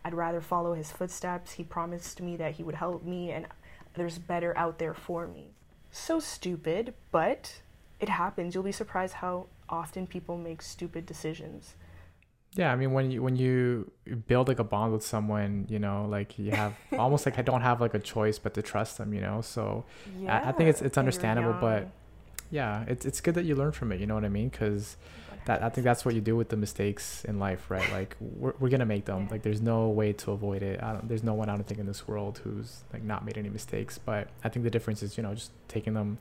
I'd 0.04 0.14
rather 0.14 0.40
follow 0.40 0.74
his 0.74 0.90
footsteps. 0.90 1.52
He 1.52 1.64
promised 1.64 2.20
me 2.20 2.36
that 2.36 2.52
he 2.54 2.62
would 2.62 2.76
help 2.76 3.04
me, 3.04 3.30
and 3.30 3.46
there's 3.94 4.18
better 4.18 4.56
out 4.56 4.78
there 4.78 4.94
for 4.94 5.26
me. 5.26 5.50
So 5.90 6.18
stupid, 6.20 6.94
but 7.10 7.60
it 8.00 8.08
happens. 8.08 8.54
You'll 8.54 8.64
be 8.64 8.72
surprised 8.72 9.14
how 9.14 9.46
often 9.68 10.06
people 10.06 10.36
make 10.36 10.62
stupid 10.62 11.04
decisions. 11.06 11.74
Yeah, 12.60 12.72
I 12.72 12.76
mean 12.76 12.92
when 12.92 13.06
you 13.12 13.22
when 13.22 13.36
you 13.36 13.90
build 14.26 14.48
like 14.48 14.58
a 14.58 14.64
bond 14.74 14.92
with 14.92 15.04
someone, 15.14 15.66
you 15.68 15.78
know, 15.78 16.06
like 16.16 16.38
you 16.38 16.50
have 16.50 16.74
almost 17.04 17.24
like 17.24 17.38
I 17.38 17.42
don't 17.42 17.60
have 17.62 17.80
like 17.80 17.94
a 17.94 18.00
choice 18.14 18.38
but 18.44 18.52
to 18.54 18.62
trust 18.62 18.98
them, 18.98 19.14
you 19.14 19.20
know. 19.26 19.40
So 19.42 19.84
yeah, 20.20 20.42
I 20.44 20.52
think 20.56 20.68
it's- 20.72 20.82
it's 20.82 20.98
understandable, 20.98 21.54
but 21.60 21.82
yeah, 22.50 22.84
it's 22.92 23.04
it's 23.06 23.20
good 23.20 23.34
that 23.36 23.44
you 23.44 23.54
learn 23.54 23.72
from 23.72 23.92
it. 23.92 24.00
You 24.00 24.06
know 24.08 24.16
what 24.18 24.24
I 24.24 24.28
mean? 24.28 24.48
Because 24.48 24.96
that 25.44 25.62
I 25.62 25.68
think 25.68 25.84
that's 25.84 26.04
what 26.04 26.14
you 26.16 26.20
do 26.20 26.34
with 26.40 26.48
the 26.48 26.56
mistakes 26.56 27.24
in 27.30 27.38
life, 27.38 27.70
right? 27.70 27.88
Like 27.92 28.16
we're 28.20 28.54
we're 28.58 28.70
gonna 28.74 28.84
make 28.96 29.04
them. 29.04 29.20
Yeah. 29.26 29.30
Like 29.34 29.42
there's 29.42 29.60
no 29.62 29.88
way 30.00 30.12
to 30.14 30.32
avoid 30.32 30.62
it. 30.64 30.82
I 30.82 30.94
don't, 30.94 31.08
there's 31.08 31.22
no 31.22 31.34
one 31.34 31.48
I 31.48 31.54
don't 31.54 31.66
think 31.66 31.78
in 31.78 31.86
this 31.86 32.08
world 32.08 32.40
who's 32.42 32.82
like 32.92 33.04
not 33.04 33.24
made 33.24 33.38
any 33.38 33.50
mistakes. 33.50 33.98
But 33.98 34.28
I 34.42 34.48
think 34.48 34.64
the 34.64 34.70
difference 34.76 35.00
is 35.04 35.16
you 35.16 35.22
know 35.22 35.32
just 35.34 35.52
taking 35.68 35.94
them 35.94 36.18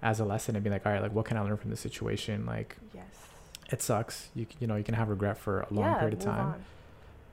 as 0.00 0.20
a 0.20 0.24
lesson 0.24 0.54
and 0.54 0.62
being 0.62 0.72
like, 0.72 0.86
all 0.86 0.92
right, 0.92 1.02
like 1.02 1.12
what 1.12 1.24
can 1.24 1.36
I 1.36 1.40
learn 1.40 1.56
from 1.56 1.70
this 1.70 1.80
situation? 1.80 2.46
Like. 2.46 2.76
It 3.70 3.82
sucks. 3.82 4.28
You 4.34 4.44
c- 4.44 4.56
you 4.60 4.66
know 4.66 4.76
you 4.76 4.84
can 4.84 4.94
have 4.94 5.08
regret 5.08 5.38
for 5.38 5.60
a 5.60 5.74
long 5.74 5.84
yeah, 5.84 5.98
period 5.98 6.14
of 6.14 6.24
time. 6.24 6.46
on. 6.46 6.64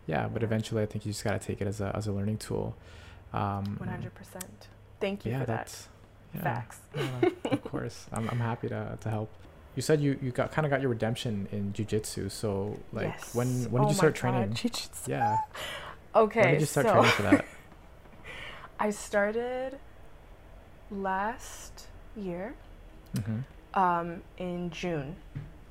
Yeah, 0.06 0.28
but 0.28 0.44
eventually 0.44 0.84
I 0.84 0.86
think 0.86 1.06
you 1.06 1.12
just 1.12 1.24
gotta 1.24 1.40
take 1.40 1.62
it 1.62 1.68
as 1.68 1.82
a 1.82 1.96
as 1.96 2.08
a 2.08 2.12
learning 2.12 2.38
tool. 2.38 2.76
Um, 3.34 3.80
100%. 3.82 4.42
Thank 5.00 5.26
you 5.26 5.32
yeah, 5.32 5.40
for 5.40 5.46
that. 5.48 5.58
that's 5.58 5.88
yeah. 6.34 6.42
Facts. 6.42 6.80
Yeah, 6.96 7.30
of 7.52 7.64
course. 7.64 8.08
I'm, 8.12 8.30
I'm 8.30 8.40
happy 8.40 8.70
to, 8.70 8.98
to 9.00 9.10
help. 9.10 9.30
You 9.76 9.82
said 9.82 10.02
you, 10.02 10.18
you 10.22 10.32
got 10.32 10.52
kind 10.52 10.66
of 10.66 10.70
got 10.70 10.82
your 10.82 10.90
redemption 10.90 11.48
in 11.52 11.74
jujitsu. 11.74 12.30
So 12.32 12.80
like 12.92 13.08
yes. 13.08 13.36
when 13.36 13.48
when 13.72 13.84
did 13.84 13.88
Oh 13.88 13.90
you 13.90 13.96
start 13.96 14.14
God, 14.16 14.20
training? 14.20 14.54
jiu-jitsu. 14.54 15.12
Yeah. 15.12 15.38
Okay. 16.16 16.42
when 16.42 16.52
did 16.52 16.60
you 16.62 16.66
start 16.68 16.88
so 16.88 16.94
training 16.94 17.12
for 17.12 17.22
that? 17.24 17.46
I 18.80 18.90
started 18.90 19.80
last 20.92 21.88
year 22.16 22.54
mm-hmm. 23.16 23.80
um, 23.80 24.22
in 24.38 24.70
June. 24.70 25.16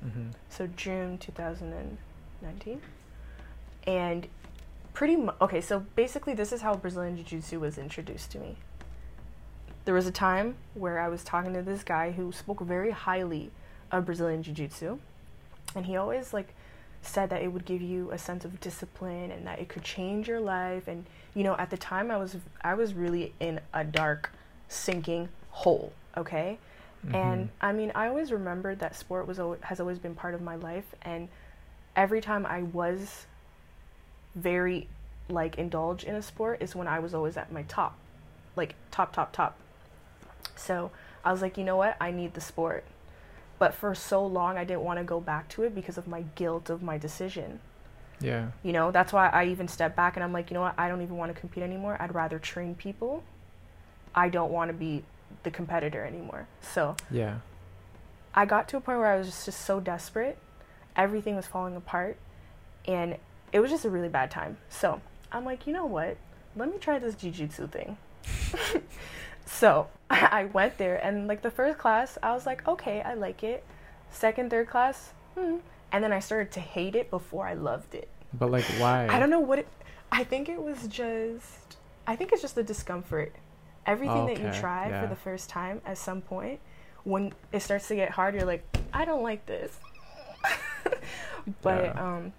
Mm-hmm. 0.05 0.29
So 0.49 0.67
June 0.67 1.17
2019. 1.17 2.81
And 3.85 4.27
pretty 4.93 5.15
much, 5.15 5.35
okay, 5.41 5.61
so 5.61 5.85
basically, 5.95 6.33
this 6.33 6.51
is 6.51 6.61
how 6.61 6.75
Brazilian 6.75 7.15
Jiu 7.17 7.25
Jitsu 7.25 7.59
was 7.59 7.77
introduced 7.77 8.31
to 8.31 8.39
me. 8.39 8.57
There 9.85 9.93
was 9.93 10.07
a 10.07 10.11
time 10.11 10.55
where 10.73 10.99
I 10.99 11.09
was 11.09 11.23
talking 11.23 11.53
to 11.53 11.61
this 11.61 11.83
guy 11.83 12.11
who 12.11 12.31
spoke 12.31 12.61
very 12.61 12.91
highly 12.91 13.51
of 13.91 14.05
Brazilian 14.05 14.41
Jiu 14.43 14.53
Jitsu. 14.53 14.99
And 15.75 15.85
he 15.85 15.97
always, 15.97 16.33
like, 16.33 16.53
said 17.01 17.29
that 17.29 17.41
it 17.41 17.51
would 17.51 17.65
give 17.65 17.81
you 17.81 18.11
a 18.11 18.17
sense 18.17 18.45
of 18.45 18.59
discipline 18.61 19.31
and 19.31 19.45
that 19.45 19.59
it 19.59 19.67
could 19.67 19.83
change 19.83 20.27
your 20.27 20.39
life. 20.39 20.87
And, 20.87 21.05
you 21.33 21.43
know, 21.43 21.55
at 21.57 21.69
the 21.69 21.77
time, 21.77 22.09
I 22.11 22.17
was, 22.17 22.37
I 22.61 22.75
was 22.75 22.93
really 22.93 23.33
in 23.39 23.59
a 23.73 23.83
dark, 23.83 24.31
sinking 24.69 25.29
hole, 25.49 25.91
okay? 26.15 26.57
And 27.11 27.47
mm-hmm. 27.47 27.65
I 27.65 27.73
mean, 27.73 27.91
I 27.95 28.07
always 28.07 28.31
remembered 28.31 28.79
that 28.79 28.95
sport 28.95 29.27
was 29.27 29.39
al- 29.39 29.57
has 29.61 29.79
always 29.79 29.99
been 29.99 30.15
part 30.15 30.33
of 30.33 30.41
my 30.41 30.55
life, 30.55 30.95
and 31.01 31.27
every 31.95 32.21
time 32.21 32.45
I 32.45 32.63
was 32.63 33.25
very 34.35 34.87
like 35.29 35.57
indulged 35.57 36.03
in 36.05 36.15
a 36.15 36.21
sport 36.21 36.61
is 36.61 36.75
when 36.75 36.87
I 36.87 36.99
was 36.99 37.13
always 37.13 37.37
at 37.37 37.51
my 37.51 37.63
top, 37.63 37.97
like 38.55 38.75
top, 38.91 39.13
top, 39.13 39.31
top. 39.33 39.57
So 40.55 40.91
I 41.25 41.31
was 41.31 41.41
like, 41.41 41.57
you 41.57 41.63
know 41.63 41.77
what, 41.77 41.95
I 41.99 42.11
need 42.11 42.33
the 42.33 42.41
sport, 42.41 42.83
but 43.59 43.73
for 43.73 43.93
so 43.95 44.25
long 44.25 44.57
I 44.57 44.63
didn't 44.63 44.81
want 44.83 44.99
to 44.99 45.03
go 45.05 45.19
back 45.19 45.49
to 45.49 45.63
it 45.63 45.73
because 45.75 45.97
of 45.97 46.07
my 46.07 46.23
guilt 46.35 46.69
of 46.69 46.81
my 46.81 46.97
decision. 46.97 47.59
yeah. 48.19 48.51
You 48.63 48.73
know, 48.73 48.91
that's 48.91 49.13
why 49.13 49.29
I 49.29 49.45
even 49.45 49.67
stepped 49.67 49.95
back 49.95 50.15
and 50.15 50.23
I'm 50.23 50.33
like, 50.33 50.49
you 50.49 50.55
know 50.55 50.61
what, 50.61 50.75
I 50.77 50.87
don't 50.87 51.01
even 51.01 51.17
want 51.17 51.33
to 51.33 51.39
compete 51.39 51.63
anymore. 51.63 51.97
I'd 51.99 52.15
rather 52.15 52.39
train 52.39 52.75
people. 52.75 53.23
I 54.15 54.29
don't 54.29 54.51
want 54.51 54.69
to 54.69 54.73
be 54.73 55.03
the 55.43 55.51
competitor 55.51 56.05
anymore. 56.05 56.47
So 56.61 56.95
Yeah. 57.09 57.39
I 58.35 58.45
got 58.45 58.67
to 58.69 58.77
a 58.77 58.81
point 58.81 58.97
where 58.97 59.07
I 59.07 59.17
was 59.17 59.27
just, 59.27 59.45
just 59.45 59.61
so 59.61 59.79
desperate. 59.79 60.37
Everything 60.95 61.35
was 61.35 61.45
falling 61.45 61.75
apart. 61.75 62.17
And 62.87 63.17
it 63.51 63.59
was 63.59 63.69
just 63.69 63.85
a 63.85 63.89
really 63.89 64.09
bad 64.09 64.31
time. 64.31 64.57
So 64.69 65.01
I'm 65.31 65.45
like, 65.45 65.67
you 65.67 65.73
know 65.73 65.85
what? 65.85 66.17
Let 66.55 66.71
me 66.71 66.77
try 66.79 66.99
this 66.99 67.15
jujitsu 67.15 67.69
thing. 67.69 67.97
so 69.45 69.87
I 70.09 70.45
went 70.45 70.77
there, 70.77 70.97
and 71.03 71.27
like 71.27 71.41
the 71.41 71.51
first 71.51 71.77
class, 71.79 72.17
I 72.21 72.33
was 72.33 72.45
like, 72.45 72.67
okay, 72.67 73.01
I 73.01 73.13
like 73.15 73.43
it. 73.43 73.63
Second, 74.11 74.49
third 74.51 74.67
class, 74.67 75.11
hmm. 75.37 75.57
And 75.91 76.03
then 76.03 76.11
I 76.11 76.19
started 76.19 76.51
to 76.53 76.59
hate 76.59 76.95
it 76.95 77.11
before 77.11 77.47
I 77.47 77.53
loved 77.53 77.93
it. 77.93 78.09
But 78.33 78.49
like 78.49 78.65
why? 78.79 79.07
I 79.07 79.19
don't 79.19 79.29
know 79.29 79.39
what 79.39 79.59
it, 79.59 79.67
I 80.11 80.23
think 80.23 80.49
it 80.49 80.61
was 80.61 80.87
just, 80.87 81.77
I 82.07 82.15
think 82.15 82.31
it's 82.31 82.41
just 82.41 82.55
the 82.55 82.63
discomfort. 82.63 83.33
Everything 83.85 84.25
that 84.27 84.39
you 84.39 84.51
try 84.59 84.89
yeah. 84.89 85.01
for 85.01 85.07
the 85.07 85.15
first 85.15 85.49
time 85.49 85.81
at 85.85 85.97
some 85.97 86.21
point, 86.21 86.59
when 87.03 87.33
it 87.51 87.61
starts 87.61 87.87
to 87.89 87.95
get 87.95 88.11
hard, 88.11 88.33
you're 88.35 88.45
like, 88.45 88.63
I 88.93 89.05
don't 89.05 89.23
like 89.23 89.45
this. 89.45 89.77
but 91.61 91.83
Yeah. 91.85 91.91
um, 92.15 92.33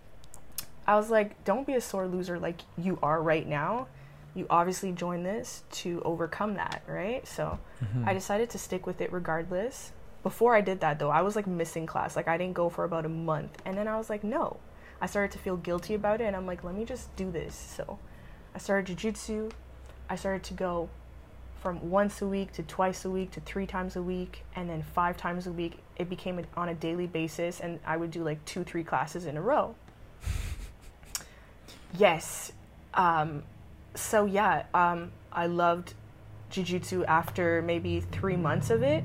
I 0.86 0.96
was 0.96 1.10
like, 1.10 1.44
don't 1.44 1.66
be 1.66 1.74
a 1.74 1.80
sore 1.80 2.06
loser 2.06 2.38
like 2.38 2.60
you 2.76 2.98
are 3.02 3.22
right 3.22 3.46
now. 3.46 3.86
You 4.34 4.46
obviously 4.50 4.92
joined 4.92 5.24
this 5.24 5.64
to 5.72 6.02
overcome 6.04 6.54
that, 6.54 6.82
right? 6.86 7.26
So 7.26 7.58
Mhm. 7.82 8.06
I 8.06 8.14
decided 8.14 8.50
to 8.50 8.58
stick 8.58 8.86
with 8.86 9.00
it 9.00 9.12
regardless. 9.12 9.92
Before 10.22 10.54
I 10.54 10.60
did 10.60 10.80
that 10.80 10.98
though, 10.98 11.10
I 11.10 11.22
was 11.22 11.36
like 11.36 11.46
missing 11.46 11.86
class. 11.86 12.16
Like 12.16 12.28
I 12.28 12.36
didn't 12.36 12.54
go 12.54 12.68
for 12.68 12.84
about 12.84 13.04
a 13.04 13.08
month. 13.10 13.60
And 13.64 13.76
then 13.76 13.86
I 13.88 13.96
was 13.96 14.08
like, 14.10 14.24
no. 14.24 14.58
I 15.00 15.06
started 15.06 15.32
to 15.32 15.38
feel 15.38 15.56
guilty 15.56 15.94
about 15.94 16.20
it 16.20 16.24
and 16.24 16.34
I'm 16.36 16.46
like, 16.46 16.64
let 16.64 16.74
me 16.74 16.84
just 16.84 17.14
do 17.16 17.30
this. 17.30 17.54
So 17.54 17.98
I 18.54 18.58
started 18.58 18.96
jujitsu. 18.96 19.52
I 20.08 20.16
started 20.16 20.42
to 20.44 20.54
go 20.54 20.88
from 21.64 21.90
once 21.90 22.20
a 22.20 22.26
week 22.26 22.52
to 22.52 22.62
twice 22.64 23.06
a 23.06 23.10
week 23.10 23.30
to 23.30 23.40
three 23.40 23.64
times 23.66 23.96
a 23.96 24.02
week 24.02 24.44
and 24.54 24.68
then 24.68 24.82
five 24.82 25.16
times 25.16 25.46
a 25.46 25.52
week 25.52 25.78
it 25.96 26.10
became 26.10 26.38
a, 26.38 26.42
on 26.58 26.68
a 26.68 26.74
daily 26.74 27.06
basis 27.06 27.58
and 27.58 27.80
i 27.86 27.96
would 27.96 28.10
do 28.10 28.22
like 28.22 28.44
two 28.44 28.62
three 28.62 28.84
classes 28.84 29.24
in 29.24 29.34
a 29.38 29.40
row 29.40 29.74
yes 31.98 32.52
um, 32.92 33.42
so 33.94 34.26
yeah 34.26 34.64
um, 34.74 35.10
i 35.32 35.46
loved 35.46 35.94
jiu-jitsu 36.50 37.02
after 37.06 37.62
maybe 37.62 38.00
three 38.00 38.36
months 38.36 38.68
of 38.68 38.82
it 38.82 39.02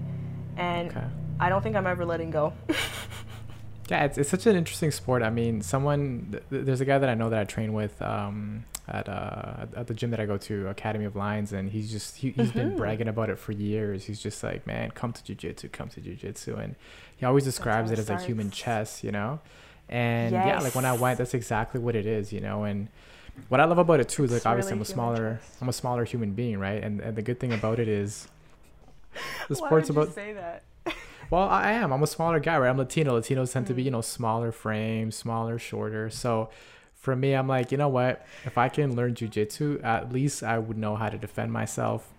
and 0.58 0.90
Okay. 0.90 1.06
i 1.40 1.48
don't 1.48 1.62
think 1.64 1.78
i'm 1.78 1.88
ever 1.88 2.06
letting 2.06 2.30
go 2.30 2.52
Yeah, 3.90 4.04
it's, 4.06 4.20
it's 4.20 4.30
such 4.30 4.46
an 4.46 4.56
interesting 4.56 4.92
sport. 4.92 5.24
I 5.24 5.32
mean, 5.32 5.64
someone 5.64 6.28
th- 6.52 6.64
there's 6.64 6.80
a 6.80 6.86
guy 6.86 7.00
that 7.00 7.10
I 7.10 7.16
know 7.16 7.32
that 7.32 7.40
I 7.40 7.44
train 7.44 7.74
with 7.74 8.00
um, 8.04 8.66
at 8.92 9.08
uh, 9.08 9.66
at- 9.76 9.88
the 9.88 9.94
gym 9.94 10.10
that 10.12 10.20
I 10.20 10.26
go 10.26 10.38
to, 10.38 10.68
Academy 10.68 11.06
of 11.06 11.16
Lines, 11.16 11.54
and 11.54 11.70
he's 11.72 11.92
just 11.92 12.18
he, 12.18 12.32
he's 12.32 12.52
been 12.52 12.72
Mhm. 12.72 12.78
bragging 12.78 13.08
about 13.08 13.30
it 13.30 13.38
for 13.38 13.52
years. 13.52 14.06
He's 14.06 14.20
just 14.22 14.44
like, 14.44 14.66
man, 14.68 14.92
come 14.92 15.14
to 15.14 15.22
jujitsu, 15.36 15.72
come 15.72 15.90
to 15.90 16.02
jujitsu, 16.02 16.58
and 16.64 16.76
he 17.16 17.26
always 17.26 17.44
describes 17.44 17.92
it 17.92 18.00
as 18.00 18.10
like 18.10 18.22
human 18.22 18.50
chess, 18.52 19.04
you 19.04 19.12
know. 19.12 19.40
And 19.88 20.34
yeah, 20.34 20.60
like 20.60 20.76
when 20.76 20.86
I 20.86 20.94
went, 20.94 21.18
that's 21.20 21.34
exactly 21.34 21.80
what 21.80 21.96
it 21.96 22.06
is, 22.06 22.32
you 22.34 22.42
know. 22.42 22.64
And 22.64 22.88
what 23.48 23.60
I 23.60 23.66
love 23.66 23.78
about 23.78 24.00
it 24.00 24.10
too 24.10 24.24
is 24.26 24.32
like 24.32 24.38
It's 24.38 24.46
obviously 24.46 24.72
really 24.74 24.80
I'm 24.80 24.82
a 24.82 24.86
smaller 24.86 25.40
chess. 25.42 25.58
I'm 25.62 25.70
a 25.70 25.74
smaller 25.74 26.04
human 26.04 26.34
being, 26.34 26.60
right? 26.60 26.84
And 26.84 27.00
and 27.00 27.16
the 27.16 27.22
good 27.22 27.40
thing 27.40 27.54
about 27.54 27.80
it 27.80 27.88
is 27.88 28.28
the 29.48 29.56
Why 29.56 29.68
sport's 29.68 29.90
you 29.90 29.96
about 29.96 30.14
say 30.14 30.34
that 30.34 30.64
well, 31.30 31.48
I 31.48 31.72
am. 31.74 31.92
I'm 31.92 32.02
a 32.04 32.08
smaller 32.08 32.40
guy, 32.40 32.58
right? 32.58 32.70
I'm 32.70 32.78
Latino. 32.78 33.20
Latinos 33.20 33.52
tend 33.54 33.68
to 33.68 33.74
be, 33.74 33.82
Mm. 33.82 33.86
you 33.86 33.92
know, 33.92 34.02
smaller 34.02 34.52
frame, 34.52 35.12
smaller, 35.12 35.60
shorter. 35.60 36.10
So 36.10 36.50
for 37.00 37.16
me, 37.16 37.34
I'm 37.34 37.48
like, 37.48 37.72
you 37.72 37.78
know 37.78 37.88
what? 37.88 38.26
If 38.46 38.58
I 38.58 38.70
can 38.70 38.96
learn 38.96 39.16
jujitsu, 39.16 39.84
at 39.84 40.12
least 40.12 40.44
I 40.44 40.58
would 40.58 40.78
know 40.78 40.96
how 40.96 41.10
to 41.10 41.18
defend 41.18 41.52
myself, 41.52 42.12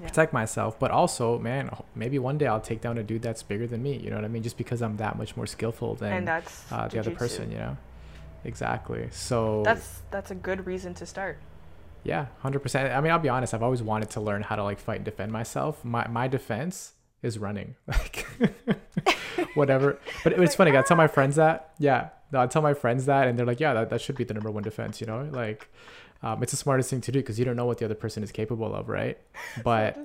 Yeah. 0.00 0.08
protect 0.08 0.32
myself. 0.32 0.78
But 0.78 0.90
also, 0.90 1.38
man, 1.38 1.70
maybe 1.94 2.18
one 2.18 2.38
day 2.38 2.46
I'll 2.46 2.60
take 2.60 2.80
down 2.80 2.98
a 2.98 3.02
dude 3.02 3.22
that's 3.22 3.42
bigger 3.42 3.66
than 3.66 3.82
me. 3.82 3.96
You 3.96 4.10
know 4.10 4.16
what 4.16 4.24
I 4.24 4.28
mean? 4.28 4.42
Just 4.42 4.56
because 4.56 4.82
I'm 4.82 4.96
that 4.96 5.16
much 5.16 5.36
more 5.36 5.46
skillful 5.46 5.94
than 5.94 6.28
uh, 6.28 6.88
the 6.88 6.98
other 6.98 7.10
person, 7.10 7.50
you 7.52 7.58
know? 7.58 7.76
Exactly. 8.44 9.08
So 9.10 9.62
that's 9.64 10.02
that's 10.10 10.30
a 10.30 10.34
good 10.34 10.64
reason 10.66 10.94
to 10.94 11.06
start 11.06 11.38
yeah, 12.04 12.26
hundred 12.40 12.60
percent. 12.60 12.92
I 12.94 13.00
mean, 13.00 13.12
I'll 13.12 13.18
be 13.18 13.28
honest. 13.28 13.52
I've 13.52 13.62
always 13.62 13.82
wanted 13.82 14.10
to 14.10 14.20
learn 14.20 14.42
how 14.42 14.56
to 14.56 14.62
like 14.62 14.78
fight 14.78 14.96
and 14.96 15.04
defend 15.04 15.32
myself. 15.32 15.84
My 15.84 16.06
my 16.08 16.28
defense 16.28 16.92
is 17.22 17.38
running. 17.38 17.74
Like 17.88 18.26
whatever. 19.54 19.98
But 20.24 20.32
it's 20.34 20.40
Like, 20.40 20.52
funny. 20.56 20.76
I 20.76 20.82
tell 20.82 20.96
my 20.96 21.06
friends 21.08 21.36
that. 21.36 21.70
Yeah, 21.78 22.08
I 22.32 22.46
tell 22.46 22.62
my 22.62 22.74
friends 22.74 23.06
that, 23.06 23.28
and 23.28 23.38
they're 23.38 23.46
like, 23.46 23.60
"Yeah, 23.60 23.74
that, 23.74 23.90
that 23.90 24.00
should 24.00 24.16
be 24.16 24.24
the 24.24 24.34
number 24.34 24.50
one 24.50 24.62
defense." 24.62 25.00
You 25.00 25.06
know, 25.06 25.28
like 25.32 25.68
um, 26.22 26.42
it's 26.42 26.52
the 26.52 26.56
smartest 26.58 26.90
thing 26.90 27.00
to 27.02 27.12
do 27.12 27.20
because 27.20 27.38
you 27.38 27.44
don't 27.44 27.56
know 27.56 27.64
what 27.66 27.78
the 27.78 27.84
other 27.84 27.94
person 27.94 28.22
is 28.22 28.32
capable 28.32 28.74
of, 28.74 28.88
right? 28.88 29.18
But 29.64 29.96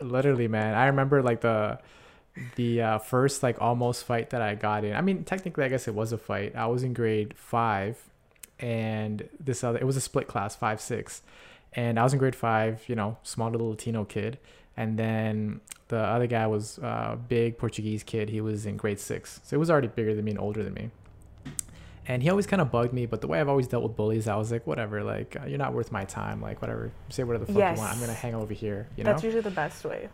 literally, 0.00 0.48
man, 0.48 0.74
I 0.74 0.86
remember 0.86 1.22
like 1.22 1.40
the 1.42 1.78
the 2.56 2.80
uh, 2.82 2.98
first 2.98 3.42
like 3.42 3.60
almost 3.60 4.04
fight 4.04 4.30
that 4.30 4.42
I 4.42 4.54
got 4.54 4.84
in. 4.84 4.94
I 4.94 5.00
mean, 5.00 5.24
technically, 5.24 5.64
I 5.64 5.68
guess 5.68 5.86
it 5.88 5.94
was 5.94 6.12
a 6.12 6.18
fight. 6.18 6.56
I 6.56 6.66
was 6.66 6.82
in 6.82 6.92
grade 6.94 7.34
five, 7.36 7.98
and 8.58 9.28
this 9.38 9.62
other 9.62 9.78
it 9.78 9.84
was 9.84 9.96
a 9.96 10.00
split 10.00 10.28
class, 10.28 10.56
five 10.56 10.80
six, 10.80 11.22
and 11.74 11.98
I 11.98 12.02
was 12.04 12.12
in 12.12 12.18
grade 12.18 12.34
five. 12.36 12.82
You 12.88 12.94
know, 12.96 13.18
small 13.22 13.50
little 13.50 13.70
Latino 13.70 14.04
kid, 14.04 14.38
and 14.76 14.98
then 14.98 15.60
the 15.88 15.98
other 15.98 16.26
guy 16.26 16.46
was 16.46 16.78
a 16.78 17.18
big 17.28 17.58
Portuguese 17.58 18.02
kid. 18.02 18.30
He 18.30 18.40
was 18.40 18.66
in 18.66 18.76
grade 18.76 18.98
six, 19.00 19.40
so 19.44 19.56
he 19.56 19.58
was 19.58 19.70
already 19.70 19.88
bigger 19.88 20.14
than 20.14 20.24
me 20.24 20.30
and 20.32 20.40
older 20.40 20.62
than 20.62 20.74
me. 20.74 20.90
And 22.06 22.22
he 22.22 22.30
always 22.30 22.46
kind 22.48 22.60
of 22.60 22.72
bugged 22.72 22.92
me, 22.92 23.06
but 23.06 23.20
the 23.20 23.28
way 23.28 23.40
I've 23.40 23.48
always 23.48 23.68
dealt 23.68 23.84
with 23.84 23.94
bullies, 23.94 24.26
I 24.26 24.34
was 24.34 24.50
like, 24.50 24.66
whatever, 24.66 25.04
like 25.04 25.36
uh, 25.40 25.46
you're 25.46 25.58
not 25.58 25.72
worth 25.72 25.92
my 25.92 26.04
time, 26.04 26.40
like 26.42 26.60
whatever, 26.60 26.90
say 27.10 27.22
whatever 27.22 27.44
the 27.44 27.52
fuck 27.52 27.76
you 27.76 27.80
want. 27.80 27.92
I'm 27.94 28.00
gonna 28.00 28.12
hang 28.12 28.34
over 28.34 28.52
here, 28.52 28.88
you 28.96 29.04
know. 29.04 29.10
that's 29.10 29.22
usually 29.22 29.42
the 29.42 29.50
best 29.52 29.84
way 29.84 30.08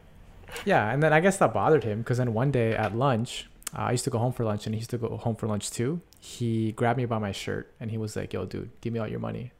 Yeah, 0.66 0.90
and 0.92 1.02
then 1.02 1.12
I 1.14 1.20
guess 1.20 1.38
that 1.38 1.54
bothered 1.54 1.84
him 1.84 2.00
because 2.00 2.18
then 2.18 2.34
one 2.34 2.50
day 2.50 2.74
at 2.74 2.94
lunch, 2.94 3.48
uh, 3.74 3.82
I 3.82 3.92
used 3.92 4.04
to 4.04 4.10
go 4.10 4.18
home 4.18 4.32
for 4.32 4.44
lunch, 4.44 4.66
and 4.66 4.74
he 4.74 4.78
used 4.80 4.90
to 4.90 4.98
go 4.98 5.16
home 5.16 5.36
for 5.36 5.46
lunch 5.46 5.70
too. 5.70 6.00
He 6.20 6.72
grabbed 6.72 6.98
me 6.98 7.04
by 7.06 7.18
my 7.18 7.32
shirt, 7.32 7.72
and 7.80 7.90
he 7.90 7.98
was 7.98 8.16
like, 8.16 8.32
"Yo, 8.32 8.44
dude, 8.44 8.70
give 8.80 8.92
me 8.92 8.98
all 8.98 9.08
your 9.08 9.20
money," 9.20 9.52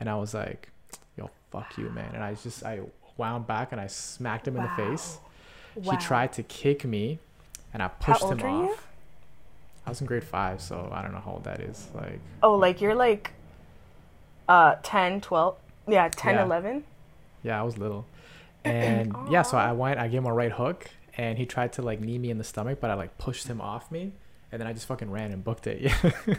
and 0.00 0.08
I 0.08 0.16
was 0.16 0.34
like, 0.34 0.70
"Yo, 1.16 1.30
fuck 1.50 1.76
you, 1.76 1.90
man!" 1.90 2.10
And 2.14 2.22
I 2.24 2.34
just 2.34 2.64
I 2.64 2.80
wound 3.18 3.46
back 3.46 3.72
and 3.72 3.80
I 3.80 3.86
smacked 3.88 4.48
him 4.48 4.56
in 4.56 4.62
the 4.62 4.68
face. 4.70 5.18
Wow. 5.74 5.92
He 5.92 5.98
tried 5.98 6.32
to 6.34 6.42
kick 6.42 6.84
me, 6.84 7.18
and 7.74 7.82
I 7.82 7.88
pushed 7.88 8.22
old 8.22 8.40
him 8.40 8.46
are 8.46 8.64
you? 8.64 8.70
off. 8.72 8.86
I 9.86 9.90
was 9.90 10.00
in 10.00 10.06
grade 10.06 10.24
five, 10.24 10.60
so 10.60 10.88
I 10.92 11.02
don't 11.02 11.12
know 11.12 11.20
how 11.20 11.32
old 11.32 11.44
that 11.44 11.60
is. 11.60 11.86
Like, 11.94 12.20
Oh, 12.42 12.54
like 12.54 12.80
you're 12.80 12.94
like 12.94 13.32
uh 14.48 14.76
10, 14.82 15.20
12. 15.20 15.56
Yeah, 15.86 16.08
10, 16.08 16.34
Yeah. 16.34 16.44
11. 16.44 16.84
yeah, 17.42 17.60
I 17.60 17.62
was 17.62 17.78
little, 17.78 18.06
and 18.64 19.14
yeah, 19.30 19.42
so 19.42 19.56
I 19.56 19.72
went, 19.72 19.98
I 20.00 20.08
gave 20.08 20.18
him 20.20 20.26
a 20.26 20.32
right 20.32 20.52
hook, 20.52 20.90
and 21.16 21.38
he 21.38 21.46
tried 21.46 21.72
to 21.74 21.82
like 21.82 22.00
knee 22.00 22.18
me 22.18 22.30
in 22.30 22.38
the 22.38 22.44
stomach, 22.44 22.78
but 22.80 22.90
I 22.90 22.94
like 22.94 23.16
pushed 23.18 23.46
him 23.46 23.60
off 23.60 23.90
me, 23.92 24.12
and 24.52 24.60
then 24.60 24.66
I 24.66 24.72
just 24.72 24.86
fucking 24.86 25.10
ran 25.10 25.32
and 25.32 25.42
booked 25.44 25.66
it. 25.66 25.80
Yeah. 25.80 26.10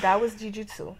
That 0.00 0.18
was 0.18 0.34
jiu-jitsu. 0.34 0.94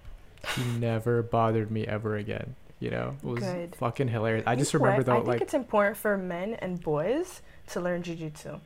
he 0.57 0.65
never 0.79 1.23
bothered 1.23 1.71
me 1.71 1.87
ever 1.87 2.17
again. 2.17 2.55
You 2.85 2.91
know, 2.91 3.17
it 3.23 3.27
was 3.27 3.43
Good. 3.43 3.77
fucking 3.77 4.09
hilarious. 4.09 4.45
I 4.47 4.53
You 4.53 4.59
just 4.59 4.75
know 4.75 4.81
what? 4.81 4.87
remember 4.91 5.11
I 5.11 5.15
though, 5.15 5.21
think 5.21 5.29
like, 5.29 5.41
it's 5.41 5.55
important 5.55 5.97
for 5.97 6.19
men 6.19 6.53
and 6.55 6.79
boys 6.83 7.41
to 7.69 7.81
learn 7.81 8.03
jiu-jitsu. 8.03 8.59